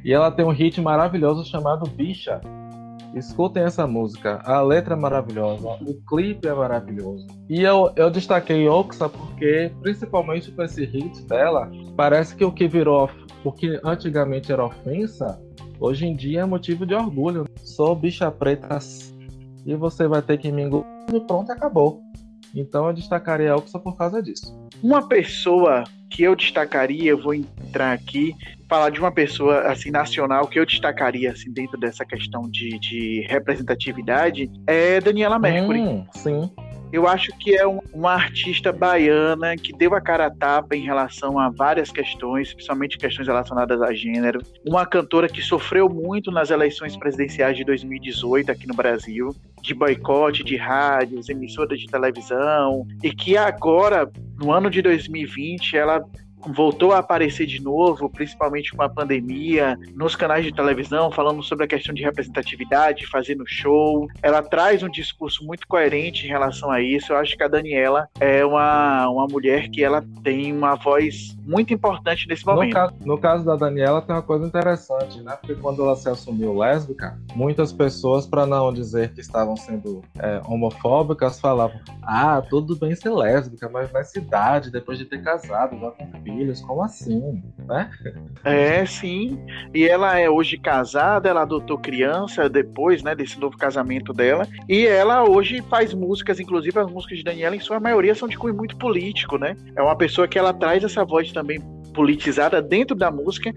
e 0.03 0.13
ela 0.13 0.31
tem 0.31 0.45
um 0.45 0.51
hit 0.51 0.81
maravilhoso 0.81 1.45
chamado 1.45 1.89
Bicha. 1.89 2.41
Escutem 3.13 3.63
essa 3.63 3.87
música, 3.87 4.41
a 4.43 4.61
letra 4.61 4.93
é 4.93 4.97
maravilhosa, 4.97 5.67
o 5.81 5.93
clipe 6.07 6.47
é 6.47 6.53
maravilhoso. 6.53 7.25
E 7.49 7.61
eu, 7.61 7.91
eu 7.95 8.09
destaquei 8.09 8.67
Oxa 8.67 9.09
porque, 9.09 9.71
principalmente 9.81 10.51
com 10.51 10.61
esse 10.61 10.85
hit 10.85 11.23
dela, 11.23 11.71
parece 11.95 12.35
que 12.35 12.45
o 12.45 12.51
que 12.51 12.67
virou, 12.67 13.09
o 13.43 13.51
que 13.51 13.79
antigamente 13.83 14.51
era 14.51 14.65
ofensa, 14.65 15.41
hoje 15.79 16.05
em 16.05 16.15
dia 16.15 16.41
é 16.41 16.45
motivo 16.45 16.85
de 16.85 16.93
orgulho. 16.93 17.45
Sou 17.63 17.95
bicha 17.95 18.29
preta 18.29 18.77
e 19.65 19.75
você 19.75 20.07
vai 20.07 20.21
ter 20.21 20.37
que 20.37 20.51
me 20.51 20.63
engolir 20.63 20.85
e 21.13 21.19
pronto, 21.21 21.51
acabou. 21.51 22.01
Então 22.55 22.87
eu 22.87 22.93
destacaria 22.93 23.53
a 23.53 23.61
só 23.67 23.79
por 23.79 23.97
causa 23.97 24.21
disso. 24.21 24.55
Uma 24.81 25.07
pessoa 25.07 25.83
que 26.09 26.23
eu 26.23 26.35
destacaria, 26.35 27.11
eu 27.11 27.21
vou 27.21 27.33
entrar 27.33 27.91
aqui, 27.91 28.33
falar 28.69 28.89
de 28.89 28.99
uma 28.99 29.11
pessoa 29.11 29.61
assim 29.61 29.91
nacional 29.91 30.47
que 30.47 30.59
eu 30.59 30.65
destacaria 30.65 31.31
assim 31.31 31.51
dentro 31.51 31.77
dessa 31.77 32.05
questão 32.05 32.49
de, 32.49 32.79
de 32.79 33.25
representatividade 33.29 34.49
é 34.65 34.99
Daniela 35.01 35.37
Mercury. 35.37 35.79
Hum, 35.79 36.05
sim. 36.13 36.49
Eu 36.91 37.05
acho 37.05 37.37
que 37.37 37.53
é 37.53 37.67
um, 37.67 37.79
uma 37.93 38.13
artista 38.13 38.71
baiana 38.71 39.57
que 39.57 39.73
deu 39.73 39.93
a 39.93 39.99
cara 39.99 40.27
a 40.27 40.31
tapa 40.31 40.73
em 40.73 40.85
relação 40.85 41.37
a 41.37 41.49
várias 41.49 41.91
questões, 41.91 42.53
principalmente 42.53 42.97
questões 42.97 43.27
relacionadas 43.27 43.81
a 43.81 43.93
gênero. 43.93 44.41
Uma 44.65 44.85
cantora 44.85 45.27
que 45.27 45.41
sofreu 45.41 45.89
muito 45.89 46.31
nas 46.31 46.49
eleições 46.49 46.95
presidenciais 46.95 47.57
de 47.57 47.65
2018 47.65 48.51
aqui 48.51 48.65
no 48.65 48.73
Brasil, 48.73 49.35
de 49.61 49.73
boicote 49.73 50.43
de 50.43 50.55
rádios, 50.55 51.29
emissoras 51.29 51.79
de 51.79 51.87
televisão, 51.87 52.85
e 53.03 53.11
que 53.11 53.35
agora, 53.35 54.09
no 54.37 54.51
ano 54.51 54.69
de 54.69 54.81
2020, 54.81 55.75
ela 55.75 56.03
voltou 56.53 56.91
a 56.93 56.99
aparecer 56.99 57.45
de 57.45 57.61
novo, 57.61 58.09
principalmente 58.09 58.75
com 58.75 58.81
a 58.81 58.89
pandemia, 58.89 59.77
nos 59.95 60.15
canais 60.15 60.45
de 60.45 60.53
televisão, 60.53 61.11
falando 61.11 61.43
sobre 61.43 61.65
a 61.65 61.67
questão 61.67 61.93
de 61.93 62.03
representatividade, 62.03 63.07
fazendo 63.07 63.43
show. 63.45 64.07
Ela 64.21 64.41
traz 64.41 64.83
um 64.83 64.89
discurso 64.89 65.45
muito 65.45 65.67
coerente 65.67 66.25
em 66.25 66.29
relação 66.29 66.71
a 66.71 66.81
isso. 66.81 67.13
Eu 67.13 67.17
acho 67.17 67.35
que 67.35 67.43
a 67.43 67.47
Daniela 67.47 68.07
é 68.19 68.45
uma, 68.45 69.09
uma 69.09 69.27
mulher 69.27 69.69
que 69.69 69.83
ela 69.83 70.03
tem 70.23 70.53
uma 70.53 70.75
voz 70.75 71.37
muito 71.45 71.73
importante 71.73 72.27
nesse 72.27 72.45
momento. 72.45 72.67
No 72.67 72.73
caso, 72.73 72.95
no 73.05 73.17
caso 73.17 73.45
da 73.45 73.55
Daniela 73.55 74.01
tem 74.01 74.15
uma 74.15 74.21
coisa 74.21 74.45
interessante, 74.45 75.21
né? 75.21 75.37
Porque 75.39 75.55
quando 75.55 75.81
ela 75.81 75.95
se 75.95 76.09
assumiu 76.09 76.57
lésbica, 76.57 77.17
muitas 77.35 77.71
pessoas, 77.71 78.27
para 78.27 78.45
não 78.45 78.73
dizer 78.73 79.13
que 79.13 79.21
estavam 79.21 79.55
sendo 79.55 80.01
é, 80.19 80.41
homofóbicas, 80.45 81.39
falavam: 81.39 81.79
ah, 82.03 82.41
tudo 82.49 82.75
bem 82.75 82.95
ser 82.95 83.11
lésbica, 83.11 83.69
mas 83.69 83.91
na 83.91 84.03
cidade, 84.03 84.71
depois 84.71 84.97
de 84.97 85.05
ter 85.05 85.23
casado, 85.23 85.79
já 85.79 85.91
com 85.91 86.05
filhos, 86.37 86.61
como 86.61 86.83
assim? 86.83 87.41
Né? 87.67 87.89
É, 88.43 88.85
sim. 88.85 89.39
E 89.73 89.85
ela 89.87 90.19
é 90.19 90.29
hoje 90.29 90.57
casada, 90.57 91.29
ela 91.29 91.41
adotou 91.41 91.77
criança 91.77 92.47
depois 92.47 93.01
né, 93.01 93.15
desse 93.15 93.39
novo 93.39 93.57
casamento 93.57 94.13
dela. 94.13 94.47
E 94.69 94.85
ela 94.85 95.23
hoje 95.23 95.61
faz 95.63 95.93
músicas, 95.93 96.39
inclusive 96.39 96.79
as 96.79 96.89
músicas 96.91 97.17
de 97.17 97.23
Daniela, 97.23 97.55
em 97.55 97.59
sua 97.59 97.79
maioria, 97.79 98.13
são 98.13 98.27
de 98.27 98.37
cunho 98.37 98.55
muito 98.55 98.77
político, 98.77 99.37
né? 99.37 99.55
É 99.75 99.81
uma 99.81 99.95
pessoa 99.95 100.27
que 100.27 100.37
ela 100.37 100.53
traz 100.53 100.83
essa 100.83 101.03
voz 101.03 101.31
também 101.31 101.59
politizada 101.93 102.61
dentro 102.61 102.95
da 102.95 103.09
música 103.09 103.51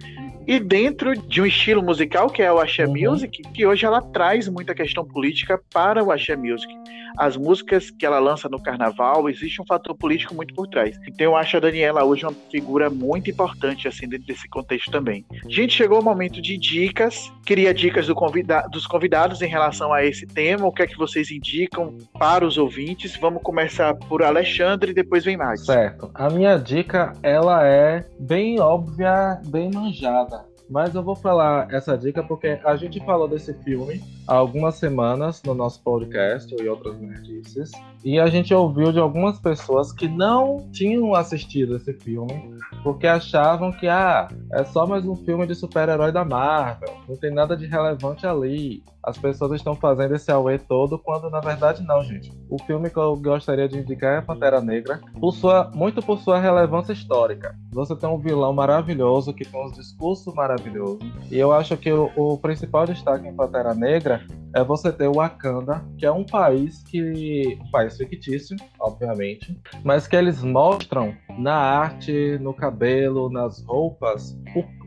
e 0.47 0.59
dentro 0.59 1.17
de 1.17 1.41
um 1.41 1.47
estilo 1.47 1.83
musical 1.83 2.29
que 2.29 2.43
é 2.43 2.53
o 2.53 2.59
Axé 2.59 2.87
uhum. 2.87 2.95
Music, 2.97 3.43
que 3.55 3.67
hoje 3.67 3.85
ela 3.85 4.01
traz 4.01 4.49
muita 4.49 4.75
questão 4.75 5.05
política 5.05 5.61
para 5.73 6.03
o 6.03 6.11
Axé 6.11 6.37
Music. 6.37 6.73
As 7.17 7.37
músicas 7.37 7.91
que 7.91 8.07
ela 8.07 8.19
lança 8.19 8.49
no 8.49 8.63
carnaval, 8.63 9.29
existe 9.29 9.61
um 9.61 9.67
fator 9.67 9.95
político 9.97 10.35
muito 10.35 10.55
por 10.55 10.67
trás. 10.69 10.99
Então 11.07 11.27
eu 11.27 11.37
acho 11.37 11.57
a 11.57 11.61
Daniela 11.61 12.05
hoje 12.05 12.25
uma 12.25 12.35
figura 12.51 12.89
muito 12.89 13.31
importante 13.31 13.89
assim 13.89 14.09
dentro 14.09 14.27
desse 14.27 14.49
contexto 14.49 14.91
também. 14.91 15.25
Gente, 15.49 15.75
chegou 15.75 16.01
o 16.01 16.05
momento 16.05 16.41
de 16.41 16.57
dicas. 16.57 17.31
Queria 17.45 17.75
dicas 17.75 18.07
do 18.07 18.15
convida 18.15 18.63
dos 18.71 18.87
convidados 18.87 19.43
em 19.43 19.49
relação 19.49 19.93
a 19.93 20.05
esse 20.05 20.27
tema. 20.27 20.67
O 20.67 20.73
que 20.73 20.83
é 20.83 20.87
que 20.87 20.97
vocês 20.97 21.31
indicam 21.31 21.97
para 22.19 22.47
os 22.47 22.57
ouvintes? 22.57 23.17
Vamos 23.17 23.43
começar 23.43 23.95
por 23.95 24.23
Alexandre 24.23 24.93
e 24.93 24.95
depois 24.95 25.25
vem 25.25 25.37
mais. 25.37 25.65
Certo. 25.67 26.11
A 26.15 26.31
minha 26.31 26.57
dica 26.57 27.13
ela 27.23 27.67
é 27.67 28.05
bem 28.19 28.61
óbvia, 28.61 29.41
bem 29.47 29.71
manjada. 29.73 30.40
Mas 30.71 30.95
eu 30.95 31.03
vou 31.03 31.17
falar 31.17 31.67
essa 31.75 31.99
dica 31.99 32.23
porque 32.23 32.61
a 32.65 32.77
gente 32.77 33.05
falou 33.05 33.27
desse 33.27 33.53
filme 33.53 34.01
há 34.31 34.35
algumas 34.35 34.77
semanas 34.77 35.43
no 35.43 35.55
nosso 35.55 35.83
podcast 35.83 36.55
e 36.55 36.69
outras 36.69 37.01
notícias. 37.01 37.73
E 38.05 38.19
a 38.19 38.29
gente 38.29 38.55
ouviu 38.55 38.93
de 38.93 39.01
algumas 39.01 39.41
pessoas 39.41 39.93
que 39.93 40.07
não 40.07 40.69
tinham 40.71 41.15
assistido 41.15 41.77
esse 41.77 41.93
filme 41.93 42.57
porque 42.85 43.09
achavam 43.09 43.73
que 43.73 43.89
ah, 43.89 44.29
é 44.53 44.65
só 44.65 44.87
mais 44.87 45.05
um 45.05 45.17
filme 45.17 45.47
de 45.47 45.55
super-herói 45.55 46.13
da 46.13 46.25
Marvel, 46.25 46.97
não 47.09 47.17
tem 47.17 47.31
nada 47.31 47.57
de 47.57 47.67
relevante 47.67 48.27
ali. 48.27 48.83
As 49.03 49.17
pessoas 49.17 49.53
estão 49.53 49.75
fazendo 49.75 50.15
esse 50.15 50.31
auê 50.31 50.59
todo, 50.59 50.99
quando 50.99 51.31
na 51.31 51.41
verdade 51.41 51.83
não, 51.83 52.05
gente. 52.05 52.31
O 52.51 52.59
filme 52.63 52.91
que 52.91 52.99
eu 52.99 53.17
gostaria 53.17 53.67
de 53.67 53.79
indicar 53.79 54.19
é 54.19 54.21
Pantera 54.21 54.61
Negra, 54.61 55.01
por 55.19 55.33
sua, 55.33 55.71
muito 55.75 56.03
por 56.03 56.19
sua 56.19 56.39
relevância 56.39 56.93
histórica. 56.93 57.57
Você 57.73 57.97
tem 57.97 58.09
um 58.09 58.19
vilão 58.19 58.53
maravilhoso 58.53 59.33
que 59.33 59.45
tem 59.45 59.59
um 59.59 59.71
discurso 59.71 60.35
maravilhoso. 60.35 60.99
E 61.31 61.39
eu 61.39 61.51
acho 61.51 61.79
que 61.79 61.91
o, 61.91 62.11
o 62.15 62.37
principal 62.37 62.85
destaque 62.85 63.27
em 63.27 63.35
Pantera 63.35 63.75
Negra 63.75 64.20
é 64.55 64.65
você 64.65 64.91
ter 64.93 65.07
o 65.07 65.15
Wakanda, 65.15 65.85
que 65.97 66.05
é 66.05 66.11
um 66.11 66.25
país 66.25 66.83
que. 66.83 67.59
um 67.61 67.71
país 67.71 67.97
fictício, 67.97 68.57
obviamente, 68.81 69.57
mas 69.85 70.07
que 70.07 70.17
eles 70.17 70.43
mostram 70.43 71.15
na 71.39 71.55
arte, 71.55 72.39
no 72.41 72.53
cabelo, 72.53 73.31
nas 73.31 73.63
roupas, 73.65 74.37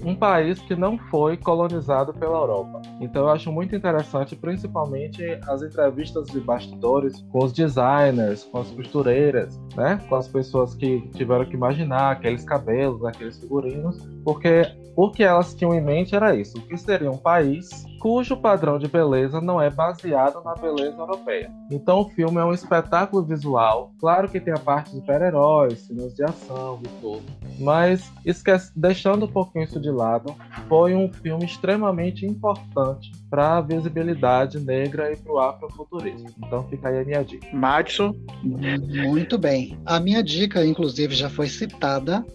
um 0.03 0.15
país 0.15 0.59
que 0.59 0.75
não 0.75 0.97
foi 0.97 1.37
colonizado 1.37 2.13
pela 2.13 2.37
Europa. 2.37 2.81
Então 2.99 3.23
eu 3.23 3.29
acho 3.29 3.51
muito 3.51 3.75
interessante, 3.75 4.35
principalmente 4.35 5.23
as 5.47 5.61
entrevistas 5.61 6.27
de 6.27 6.39
bastidores 6.39 7.21
com 7.31 7.45
os 7.45 7.53
designers, 7.53 8.43
com 8.43 8.59
as 8.59 8.69
costureiras, 8.71 9.57
né? 9.75 9.99
Com 10.09 10.15
as 10.15 10.27
pessoas 10.27 10.75
que 10.75 11.07
tiveram 11.13 11.45
que 11.45 11.55
imaginar 11.55 12.11
aqueles 12.11 12.43
cabelos, 12.43 13.03
aqueles 13.05 13.39
figurinos, 13.39 13.97
porque 14.25 14.63
o 14.95 15.09
que 15.09 15.23
elas 15.23 15.55
tinham 15.55 15.73
em 15.73 15.81
mente 15.81 16.15
era 16.15 16.35
isso: 16.35 16.59
que 16.67 16.77
seria 16.77 17.09
um 17.09 17.17
país 17.17 17.85
cujo 18.03 18.35
padrão 18.35 18.77
de 18.77 18.85
beleza 18.85 19.39
não 19.39 19.61
é 19.61 19.69
baseado 19.69 20.43
na 20.43 20.53
beleza 20.55 20.97
europeia. 20.97 21.49
Então 21.71 22.01
o 22.01 22.09
filme 22.09 22.37
é 22.37 22.43
um 22.43 22.53
espetáculo 22.53 23.23
visual. 23.23 23.93
Claro 23.97 24.27
que 24.27 24.41
tem 24.41 24.53
a 24.53 24.59
parte 24.59 24.91
de 24.91 24.97
super-heróis, 24.97 25.79
cenas 25.79 26.13
de 26.13 26.21
ação 26.21 26.81
e 26.83 26.87
tudo. 26.99 27.23
Mas 27.57 28.11
esquece, 28.25 28.73
deixando 28.75 29.23
um 29.23 29.29
pouquinho 29.29 29.63
isso 29.63 29.79
de 29.79 29.89
lado, 29.89 30.35
foi 30.67 30.93
um 30.93 31.09
filme 31.13 31.45
extremamente 31.45 32.25
importante 32.25 33.13
para 33.29 33.57
a 33.57 33.61
visibilidade 33.61 34.59
negra 34.59 35.13
e 35.13 35.15
para 35.15 35.31
o 35.31 35.39
afrofuturismo. 35.39 36.29
Então 36.45 36.67
fica 36.67 36.89
aí 36.89 36.99
a 36.99 37.05
minha 37.05 37.23
dica. 37.23 37.47
Madison? 37.53 38.13
Muito 38.43 39.37
bem. 39.37 39.79
A 39.85 39.97
minha 40.01 40.21
dica, 40.21 40.65
inclusive, 40.65 41.15
já 41.15 41.29
foi 41.29 41.47
citada 41.47 42.25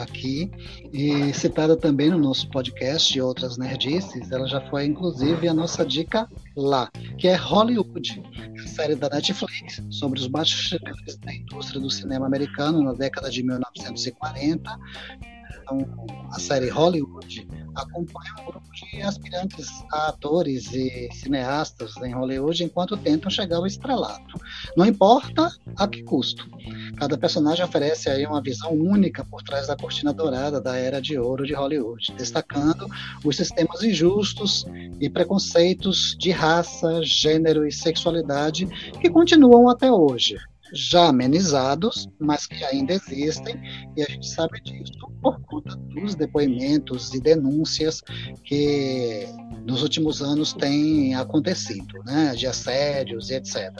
aqui 0.00 0.52
e 0.92 1.34
citada 1.34 1.76
também 1.76 2.10
no 2.10 2.18
nosso 2.18 2.48
podcast 2.48 3.16
e 3.16 3.20
outras 3.20 3.58
nerdices. 3.58 4.30
Ela 4.30 4.46
já 4.46 4.60
foi, 4.68 4.86
inclusive, 4.86 5.15
a 5.48 5.54
nossa 5.54 5.84
dica 5.84 6.28
lá, 6.56 6.90
que 7.18 7.28
é 7.28 7.34
Hollywood, 7.34 8.22
série 8.66 8.94
da 8.94 9.08
Netflix 9.08 9.82
sobre 9.90 10.20
os 10.20 10.26
bastidores 10.26 11.16
da 11.18 11.32
indústria 11.32 11.80
do 11.80 11.90
cinema 11.90 12.26
americano 12.26 12.82
na 12.82 12.92
década 12.92 13.30
de 13.30 13.42
1940 13.42 14.78
então, 15.66 16.06
a 16.30 16.38
série 16.38 16.68
Hollywood 16.68 17.48
acompanha 17.76 18.34
um 18.40 18.46
grupo 18.46 18.66
de 18.72 19.02
aspirantes 19.02 19.68
a 19.92 20.08
atores 20.08 20.72
e 20.72 21.08
cineastas 21.12 21.96
em 21.98 22.12
Hollywood 22.12 22.64
enquanto 22.64 22.96
tentam 22.96 23.30
chegar 23.30 23.58
ao 23.58 23.66
estrelato. 23.66 24.40
Não 24.76 24.86
importa 24.86 25.50
a 25.76 25.86
que 25.86 26.02
custo. 26.02 26.48
Cada 26.96 27.18
personagem 27.18 27.64
oferece 27.64 28.08
aí 28.08 28.26
uma 28.26 28.42
visão 28.42 28.72
única 28.72 29.24
por 29.24 29.42
trás 29.42 29.66
da 29.66 29.76
cortina 29.76 30.12
dourada 30.12 30.60
da 30.60 30.76
era 30.76 31.00
de 31.00 31.18
ouro 31.18 31.46
de 31.46 31.54
Hollywood, 31.54 32.12
destacando 32.16 32.86
os 33.24 33.36
sistemas 33.36 33.82
injustos 33.82 34.64
e 35.00 35.08
preconceitos 35.08 36.16
de 36.18 36.30
raça, 36.30 37.02
gênero 37.02 37.66
e 37.66 37.72
sexualidade 37.72 38.66
que 39.00 39.10
continuam 39.10 39.68
até 39.68 39.90
hoje 39.90 40.36
já 40.72 41.08
amenizados, 41.08 42.08
mas 42.18 42.46
que 42.46 42.64
ainda 42.64 42.94
existem, 42.94 43.56
e 43.96 44.02
a 44.02 44.06
gente 44.06 44.28
sabe 44.28 44.60
disso 44.62 44.92
por 45.22 45.40
conta 45.42 45.76
dos 45.76 46.14
depoimentos 46.14 47.12
e 47.14 47.20
denúncias 47.20 48.02
que 48.44 49.26
nos 49.64 49.82
últimos 49.82 50.22
anos 50.22 50.52
têm 50.52 51.14
acontecido, 51.14 51.98
né, 52.04 52.32
de 52.36 52.46
assédios 52.46 53.30
e 53.30 53.34
etc. 53.34 53.72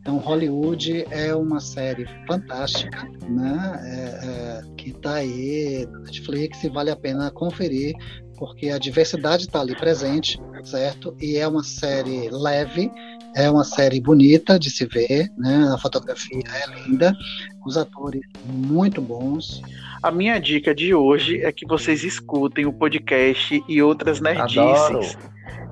Então, 0.00 0.16
Hollywood 0.18 1.06
é 1.10 1.34
uma 1.34 1.60
série 1.60 2.06
fantástica, 2.26 3.04
né, 3.28 3.80
é, 3.84 4.26
é, 4.26 4.74
que 4.76 4.90
está 4.90 5.16
aí 5.16 5.86
na 5.90 5.98
Netflix 6.00 6.64
e 6.64 6.68
vale 6.68 6.90
a 6.90 6.96
pena 6.96 7.30
conferir, 7.30 7.94
porque 8.38 8.70
a 8.70 8.78
diversidade 8.78 9.44
está 9.44 9.60
ali 9.60 9.74
presente, 9.76 10.38
certo? 10.64 11.16
E 11.20 11.36
é 11.36 11.46
uma 11.46 11.62
série 11.62 12.28
leve, 12.30 12.90
é 13.36 13.50
uma 13.50 13.64
série 13.64 14.00
bonita 14.00 14.58
de 14.58 14.70
se 14.70 14.86
ver, 14.86 15.30
né? 15.36 15.70
A 15.72 15.78
fotografia 15.78 16.42
é 16.42 16.80
linda, 16.80 17.14
os 17.66 17.76
atores 17.76 18.22
muito 18.46 19.00
bons. 19.00 19.62
A 20.02 20.10
minha 20.10 20.38
dica 20.38 20.74
de 20.74 20.94
hoje 20.94 21.42
é 21.42 21.52
que 21.52 21.66
vocês 21.66 22.02
escutem 22.02 22.64
o 22.64 22.72
podcast 22.72 23.62
e 23.68 23.82
outras 23.82 24.20
nerdices. 24.20 24.58
Adoro. 24.58 25.00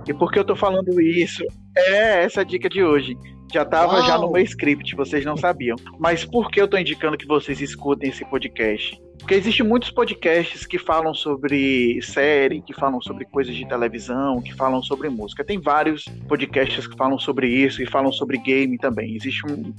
E 0.06 0.12
por 0.12 0.30
que 0.30 0.38
eu 0.38 0.44
tô 0.44 0.54
falando 0.54 1.00
isso? 1.00 1.42
É 1.74 2.24
essa 2.24 2.42
a 2.42 2.44
dica 2.44 2.68
de 2.68 2.84
hoje. 2.84 3.16
Já 3.50 3.62
estava 3.62 4.02
já 4.02 4.18
no 4.18 4.30
meu 4.30 4.42
script, 4.42 4.94
vocês 4.94 5.24
não 5.24 5.36
sabiam. 5.36 5.76
Mas 5.98 6.22
por 6.24 6.50
que 6.50 6.60
eu 6.60 6.68
tô 6.68 6.76
indicando 6.76 7.16
que 7.16 7.26
vocês 7.26 7.62
escutem 7.62 8.10
esse 8.10 8.24
podcast? 8.26 9.00
Porque 9.24 9.36
existem 9.36 9.66
muitos 9.66 9.90
podcasts 9.90 10.66
que 10.66 10.78
falam 10.78 11.14
sobre 11.14 11.98
série, 12.02 12.60
que 12.60 12.74
falam 12.74 13.00
sobre 13.00 13.24
coisas 13.24 13.56
de 13.56 13.66
televisão, 13.66 14.42
que 14.42 14.52
falam 14.52 14.82
sobre 14.82 15.08
música. 15.08 15.42
Tem 15.42 15.58
vários 15.58 16.04
podcasts 16.28 16.86
que 16.86 16.94
falam 16.94 17.18
sobre 17.18 17.48
isso 17.48 17.82
e 17.82 17.86
falam 17.86 18.12
sobre 18.12 18.36
game 18.36 18.76
também. 18.76 19.16
Existe 19.16 19.46
um, 19.46 19.72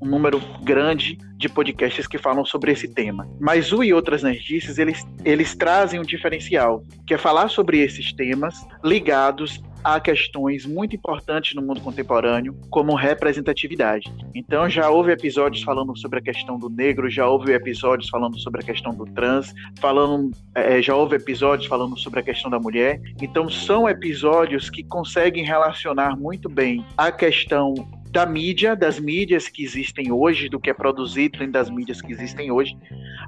um 0.00 0.06
número 0.06 0.40
grande 0.62 1.18
de 1.36 1.48
podcasts 1.48 2.06
que 2.06 2.18
falam 2.18 2.44
sobre 2.44 2.70
esse 2.70 2.86
tema. 2.86 3.28
Mas 3.40 3.72
o 3.72 3.82
e 3.82 3.92
outras 3.92 4.22
nerdices, 4.22 4.78
eles, 4.78 5.04
eles 5.24 5.56
trazem 5.56 5.98
um 5.98 6.04
diferencial, 6.04 6.80
que 7.04 7.14
é 7.14 7.18
falar 7.18 7.48
sobre 7.48 7.80
esses 7.80 8.12
temas 8.12 8.64
ligados 8.84 9.60
a 9.84 10.00
questões 10.00 10.64
muito 10.64 10.96
importantes 10.96 11.54
no 11.54 11.60
mundo 11.60 11.80
contemporâneo, 11.82 12.56
como 12.70 12.94
representatividade. 12.94 14.10
Então, 14.34 14.68
já 14.68 14.88
houve 14.88 15.12
episódios 15.12 15.62
falando 15.62 15.96
sobre 15.98 16.20
a 16.20 16.22
questão 16.22 16.58
do 16.58 16.70
negro, 16.70 17.10
já 17.10 17.28
houve 17.28 17.52
episódios 17.52 18.08
falando 18.08 18.38
sobre 18.38 18.62
a 18.62 18.64
questão 18.64 18.94
do 18.94 19.04
trans, 19.04 19.52
falando, 19.78 20.30
é, 20.54 20.80
já 20.80 20.96
houve 20.96 21.16
episódios 21.16 21.68
falando 21.68 21.98
sobre 21.98 22.20
a 22.20 22.22
questão 22.22 22.50
da 22.50 22.58
mulher. 22.58 22.98
Então, 23.20 23.50
são 23.50 23.86
episódios 23.86 24.70
que 24.70 24.82
conseguem 24.82 25.44
relacionar 25.44 26.16
muito 26.16 26.48
bem 26.48 26.84
a 26.96 27.12
questão 27.12 27.74
da 28.10 28.24
mídia, 28.24 28.76
das 28.76 28.98
mídias 28.98 29.48
que 29.48 29.64
existem 29.64 30.12
hoje, 30.12 30.48
do 30.48 30.60
que 30.60 30.70
é 30.70 30.74
produzido 30.74 31.38
dentro 31.38 31.52
das 31.52 31.68
mídias 31.68 32.00
que 32.00 32.12
existem 32.12 32.50
hoje, 32.50 32.78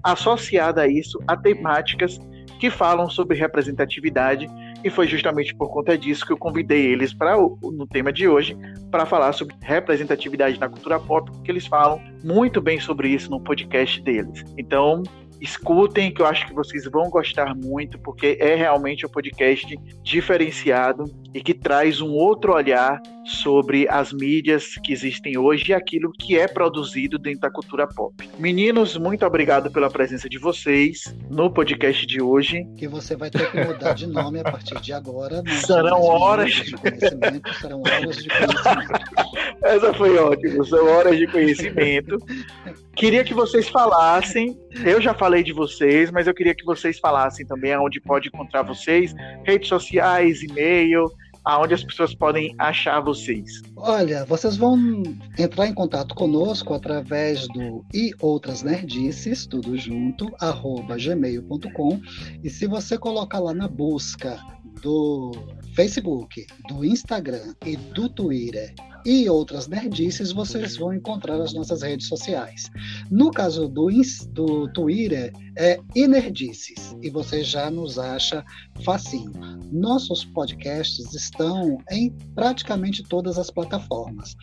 associada 0.02 0.82
a 0.82 0.88
isso 0.88 1.20
a 1.26 1.36
temáticas 1.36 2.20
que 2.61 2.70
falam 2.70 3.11
sobre 3.11 3.36
representatividade 3.36 4.48
e 4.87 4.91
foi 4.91 5.09
justamente 5.09 5.53
por 5.53 5.68
conta 5.68 5.99
disso 5.99 6.24
que 6.24 6.32
eu 6.32 6.37
convidei 6.37 6.87
eles 6.87 7.12
para 7.12 7.37
no 7.37 7.87
tema 7.89 8.12
de 8.12 8.28
hoje 8.28 8.57
para 8.89 9.05
falar 9.05 9.32
sobre 9.32 9.57
representatividade 9.61 10.61
na 10.61 10.68
cultura 10.68 11.01
pop, 11.01 11.28
porque 11.28 11.51
eles 11.51 11.66
falam 11.66 12.01
muito 12.22 12.61
bem 12.61 12.78
sobre 12.78 13.09
isso 13.09 13.28
no 13.28 13.41
podcast 13.41 14.01
deles. 14.01 14.45
Então, 14.57 15.03
escutem, 15.41 16.12
que 16.12 16.22
eu 16.22 16.26
acho 16.26 16.47
que 16.47 16.55
vocês 16.55 16.84
vão 16.84 17.09
gostar 17.11 17.55
muito, 17.55 17.99
porque 17.99 18.37
é 18.41 18.55
realmente 18.55 19.05
um 19.07 19.09
podcast 19.09 19.78
diferenciado 20.03 21.05
e 21.34 21.41
que 21.41 21.53
traz 21.53 22.01
um 22.01 22.11
outro 22.11 22.55
olhar 22.55 23.01
sobre 23.26 23.89
as 23.89 24.12
mídias 24.12 24.76
que 24.82 24.93
existem 24.93 25.37
hoje 25.37 25.70
e 25.70 25.74
aquilo 25.74 26.12
que 26.12 26.39
é 26.39 26.47
produzido 26.47 27.18
dentro 27.18 27.41
da 27.41 27.51
cultura 27.51 27.87
pop. 27.87 28.14
Meninos, 28.39 28.97
muito 28.97 29.26
obrigado 29.26 29.70
pela 29.70 29.91
presença 29.91 30.28
de 30.28 30.39
vocês 30.39 31.14
no 31.28 31.51
podcast 31.51 32.07
de 32.07 32.22
hoje. 32.22 32.64
Que 32.76 32.87
você 32.87 33.16
vai 33.16 33.30
ter 33.30 33.51
que 33.51 33.64
mudar 33.64 33.95
de 33.95 34.07
nome 34.07 34.41
a 34.41 34.45
partir 34.45 34.80
de 34.80 34.93
agora. 34.93 35.43
Serão 35.64 36.01
horas. 36.03 36.53
De 36.53 36.72
conhecimento, 36.72 37.55
serão 37.55 37.82
horas 37.82 38.16
de 38.16 38.28
conhecimento. 38.28 39.37
Essa 39.62 39.92
foi 39.94 40.16
ótima. 40.16 40.64
São 40.64 40.86
horas 40.86 41.18
de 41.18 41.26
conhecimento. 41.26 42.18
Queria 42.94 43.24
que 43.24 43.34
vocês 43.34 43.68
falassem. 43.68 44.59
Eu 44.84 45.00
já 45.00 45.14
falei 45.14 45.42
de 45.42 45.52
vocês, 45.52 46.11
mas 46.11 46.26
eu 46.26 46.34
queria 46.34 46.54
que 46.54 46.64
vocês 46.64 46.98
falassem 46.98 47.46
também 47.46 47.72
aonde 47.72 48.00
pode 48.00 48.28
encontrar 48.28 48.62
vocês, 48.62 49.14
redes 49.44 49.68
sociais, 49.68 50.42
e-mail, 50.42 51.11
aonde 51.46 51.74
as 51.74 51.84
pessoas 51.84 52.12
podem 52.12 52.54
achar 52.59 53.00
vocês? 53.00 53.62
Olha, 53.76 54.24
vocês 54.24 54.57
vão 54.57 55.02
entrar 55.38 55.68
em 55.68 55.74
contato 55.74 56.12
conosco 56.14 56.74
através 56.74 57.46
do 57.48 57.84
e 57.94 58.11
outras 58.20 58.64
nerdices, 58.64 59.46
tudo 59.46 59.78
junto, 59.78 60.28
arroba 60.40 60.96
gmail.com. 60.96 62.00
E 62.42 62.50
se 62.50 62.66
você 62.66 62.98
colocar 62.98 63.38
lá 63.38 63.54
na 63.54 63.68
busca 63.68 64.40
do 64.82 65.30
Facebook, 65.77 66.47
do 66.68 66.83
Instagram 66.87 67.55
e 67.66 67.77
do 67.77 68.09
Twitter 68.09 68.74
e 69.07 69.29
outras 69.29 69.68
nerdices, 69.68 70.33
vocês 70.33 70.77
vão 70.77 70.93
encontrar 70.93 71.41
as 71.41 71.55
nossas 71.55 71.83
redes 71.83 72.09
sociais. 72.09 72.68
No 73.09 73.31
caso 73.31 73.68
do, 73.68 73.89
do 74.31 74.68
Twitter, 74.72 75.33
é 75.57 75.79
Inerdices, 75.95 76.97
e 77.01 77.09
você 77.09 77.45
já 77.45 77.70
nos 77.70 78.01
acha 78.01 78.45
facinho. 78.85 79.33
Nossos 79.72 80.24
podcasts 80.24 81.14
estão 81.14 81.79
em 81.91 82.11
praticamente 82.35 83.03
todas 83.05 83.39
as 83.39 83.49
plataformas. 83.49 84.35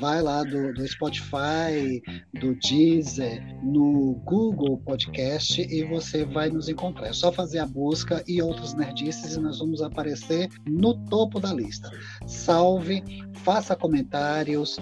Vai 0.00 0.22
lá 0.22 0.44
do, 0.44 0.72
do 0.72 0.86
Spotify, 0.86 2.00
do 2.40 2.54
Deezer, 2.54 3.42
no 3.62 4.14
Google 4.24 4.78
Podcast 4.78 5.60
e 5.60 5.84
você 5.84 6.24
vai 6.24 6.48
nos 6.48 6.68
encontrar. 6.68 7.08
É 7.08 7.12
só 7.12 7.32
fazer 7.32 7.58
a 7.58 7.66
busca 7.66 8.22
e 8.28 8.40
outros 8.40 8.72
nerdices 8.74 9.34
e 9.34 9.40
nós 9.40 9.58
vamos 9.58 9.82
aparecer 9.82 10.48
no 10.82 10.94
topo 10.94 11.38
da 11.38 11.54
lista. 11.54 11.88
Salve, 12.26 13.04
faça 13.44 13.76
comentários, 13.76 14.80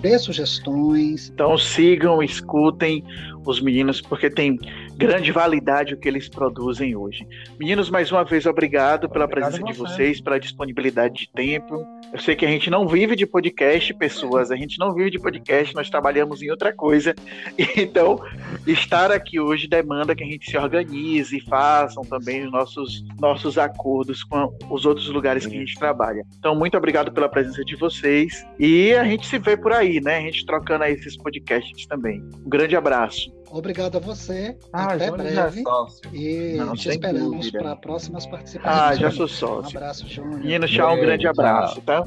dê 0.00 0.16
sugestões. 0.16 1.28
Então 1.34 1.58
sigam, 1.58 2.22
escutem 2.22 3.04
os 3.44 3.60
meninos, 3.60 4.00
porque 4.00 4.30
tem 4.30 4.58
grande 4.96 5.32
validade 5.32 5.94
o 5.94 5.96
que 5.96 6.08
eles 6.08 6.28
produzem 6.28 6.94
hoje. 6.94 7.26
Meninos, 7.58 7.90
mais 7.90 8.12
uma 8.12 8.24
vez, 8.24 8.46
obrigado 8.46 9.08
pela 9.08 9.24
obrigado 9.24 9.52
presença 9.52 9.72
de 9.72 9.78
vocês, 9.78 10.20
pela 10.20 10.38
disponibilidade 10.38 11.14
de 11.14 11.30
tempo. 11.30 11.86
Eu 12.12 12.18
sei 12.18 12.34
que 12.36 12.44
a 12.44 12.48
gente 12.48 12.70
não 12.70 12.86
vive 12.86 13.16
de 13.16 13.26
podcast, 13.26 13.94
pessoas, 13.94 14.50
a 14.50 14.56
gente 14.56 14.78
não 14.78 14.92
vive 14.92 15.10
de 15.10 15.18
podcast, 15.18 15.74
nós 15.74 15.88
trabalhamos 15.88 16.42
em 16.42 16.50
outra 16.50 16.72
coisa. 16.72 17.14
Então, 17.76 18.20
estar 18.66 19.10
aqui 19.10 19.40
hoje 19.40 19.66
demanda 19.66 20.14
que 20.14 20.22
a 20.22 20.26
gente 20.26 20.50
se 20.50 20.56
organize 20.56 21.36
e 21.36 21.40
façam 21.40 22.02
também 22.02 22.44
os 22.44 22.52
nossos, 22.52 23.04
nossos 23.18 23.56
acordos 23.56 24.22
com 24.24 24.52
os 24.68 24.84
outros 24.84 25.08
lugares 25.08 25.46
que 25.46 25.56
a 25.56 25.58
gente 25.58 25.78
trabalha. 25.78 26.24
Então, 26.38 26.54
muito 26.54 26.76
obrigado 26.76 27.12
pela 27.12 27.28
presença 27.28 27.64
de 27.64 27.76
vocês 27.76 28.44
e 28.58 28.92
a 28.94 29.04
gente 29.04 29.26
se 29.26 29.38
vê 29.38 29.56
por 29.56 29.72
aí, 29.72 30.00
né? 30.00 30.18
A 30.18 30.20
gente 30.22 30.44
trocando 30.44 30.84
aí 30.84 30.94
esses 30.94 31.16
podcasts 31.16 31.86
também. 31.86 32.22
Um 32.44 32.48
grande 32.48 32.76
abraço. 32.76 33.39
Obrigado 33.50 33.96
a 33.96 34.00
você. 34.00 34.56
Ah, 34.72 34.92
Até 34.92 35.10
breve. 35.10 35.62
E 36.12 36.54
Não, 36.56 36.74
te 36.74 36.88
esperamos 36.88 37.50
para 37.50 37.76
próximas 37.76 38.26
participações. 38.26 38.82
Ah, 38.82 38.94
já 38.94 39.10
sou 39.10 39.28
sócio. 39.28 39.74
Um 39.74 39.78
abraço, 39.78 40.08
Júnior. 40.08 40.38
Menino, 40.38 40.66
tchau, 40.68 40.94
um 40.94 41.00
grande 41.00 41.26
abraço, 41.26 41.80
tá? 41.80 42.06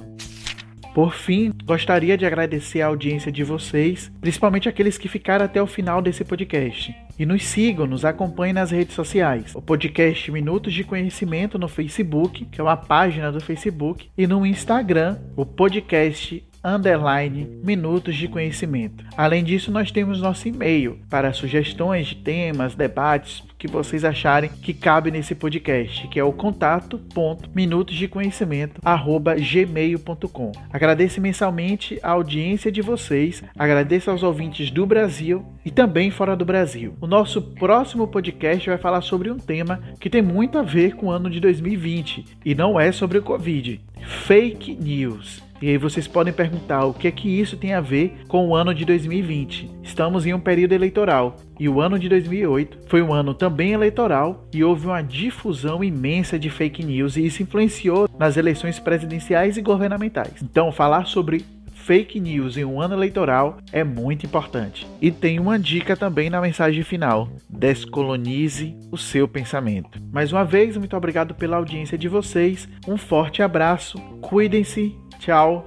Por 0.94 1.11
fim, 1.15 1.52
gostaria 1.65 2.15
de 2.15 2.24
agradecer 2.24 2.82
a 2.82 2.88
audiência 2.88 3.32
de 3.32 3.44
vocês, 3.44 4.11
principalmente 4.22 4.70
aqueles 4.70 4.95
que 4.95 5.07
ficaram 5.10 5.44
até 5.44 5.60
o 5.60 5.65
final 5.65 6.03
desse 6.03 6.24
podcast. 6.24 6.95
E 7.18 7.26
nos 7.26 7.44
sigam, 7.45 7.88
nos 7.88 8.06
acompanhem 8.06 8.53
nas 8.53 8.70
redes 8.70 8.94
sociais. 8.94 9.56
O 9.56 9.61
podcast 9.61 10.32
Minutos 10.32 10.72
de 10.72 10.84
Conhecimento 10.84 11.57
no 11.57 11.68
Facebook, 11.68 12.45
que 12.45 12.61
é 12.61 12.64
uma 12.64 12.78
página 12.78 13.32
do 13.32 13.41
Facebook, 13.41 14.07
e 14.15 14.28
no 14.28 14.45
Instagram, 14.45 15.18
o 15.36 15.44
podcast 15.44 16.45
underline 16.64 17.60
minutos 17.64 18.15
de 18.15 18.27
conhecimento. 18.27 19.03
Além 19.18 19.44
disso, 19.44 19.72
nós 19.72 19.91
temos 19.91 20.22
nosso 20.22 20.48
e-mail 20.48 20.99
para 21.10 21.34
sugestões 21.34 22.07
de 22.07 22.15
temas, 22.15 22.76
debates 22.76 23.44
que 23.57 23.68
vocês 23.68 24.03
acharem 24.03 24.49
que 24.49 24.73
cabe 24.73 25.10
nesse 25.10 25.34
podcast, 25.34 26.07
que 26.10 26.19
é 26.19 26.23
o 26.23 26.34
contato 26.34 26.98
ponto 27.14 27.49
minutos 27.56 27.95
de 27.95 28.07
conhecimento 28.07 28.81
arroba 28.84 29.35
gmail.com. 29.35 30.52
Agradeço 30.72 31.22
mensalmente 31.22 31.99
a 32.03 32.11
audiência 32.11 32.72
de 32.72 32.81
vocês, 32.81 33.44
agradeço 33.57 34.11
aos 34.11 34.23
ouvintes 34.23 34.69
do 34.69 34.85
Brasil 34.85 35.45
e 35.65 35.72
também 35.72 36.11
fora 36.11 36.35
do 36.35 36.45
Brasil. 36.45 36.95
O 36.99 37.07
nosso 37.07 37.41
próximo 37.41 38.07
podcast 38.07 38.69
vai 38.69 38.77
falar 38.77 39.02
sobre 39.02 39.31
um 39.31 39.38
tema 39.38 39.81
que 39.99 40.10
tem 40.10 40.22
muito 40.22 40.57
a 40.57 40.64
ver 40.64 40.95
com 40.95 41.07
o 41.07 41.11
ano 41.11 41.30
de 41.30 41.40
2020 41.40 42.26
e 42.45 42.56
não 42.56 42.80
é 42.80 42.91
sobre 42.91 43.18
o 43.18 43.23
Covid: 43.23 43.81
fake 44.26 44.76
news. 44.76 45.43
E 45.64 45.69
aí 45.69 45.77
vocês 45.77 46.10
podem 46.10 46.34
perguntar 46.34 46.84
o 46.84 46.94
que 46.94 47.07
é 47.07 47.11
que 47.11 47.40
isso 47.40 47.56
tem 47.56 47.73
a 47.73 47.80
ver 47.80 48.26
com 48.27 48.49
o 48.49 48.53
ano 48.53 48.76
de 48.76 48.84
2020. 48.84 49.72
Estamos 49.81 50.26
em 50.26 50.34
um 50.34 50.40
período 50.40 50.73
eleitoral 50.73 51.38
e 51.57 51.69
o 51.69 51.80
ano 51.80 51.98
de 51.98 52.10
2008 52.10 52.80
foi 52.90 53.02
um 53.02 53.14
ano 53.14 53.34
também 53.34 53.72
eleitoral 53.72 54.45
e 54.53 54.61
houve 54.61 54.88
uma 54.88 55.02
difusão 55.02 55.81
imensa 55.81 56.38
de 56.38 56.49
fake 56.49 56.84
news 56.84 57.15
e 57.15 57.26
isso 57.26 57.41
influenciou 57.41 58.10
nas 58.19 58.35
eleições 58.35 58.77
presidenciais 58.77 59.56
e 59.56 59.61
governamentais. 59.61 60.34
Então, 60.44 60.69
falar 60.69 61.06
sobre 61.06 61.45
fake 61.72 62.19
news 62.19 62.57
em 62.57 62.64
um 62.64 62.81
ano 62.81 62.95
eleitoral 62.95 63.57
é 63.72 63.84
muito 63.84 64.26
importante. 64.26 64.88
E 65.02 65.11
tem 65.11 65.40
uma 65.40 65.60
dica 65.60 65.95
também 65.95 66.30
na 66.30 66.41
mensagem 66.41 66.84
final: 66.84 67.30
descolonize 67.49 68.76
o 68.91 68.98
seu 68.98 69.27
pensamento. 69.27 70.02
Mais 70.11 70.31
uma 70.31 70.44
vez, 70.44 70.77
muito 70.77 70.95
obrigado 70.95 71.34
pela 71.34 71.57
audiência 71.57 71.98
de 71.98 72.07
vocês. 72.07 72.68
Um 72.88 72.98
forte 72.98 73.41
abraço, 73.41 73.98
cuidem-se 74.22 74.95
Tchau. 75.24 75.66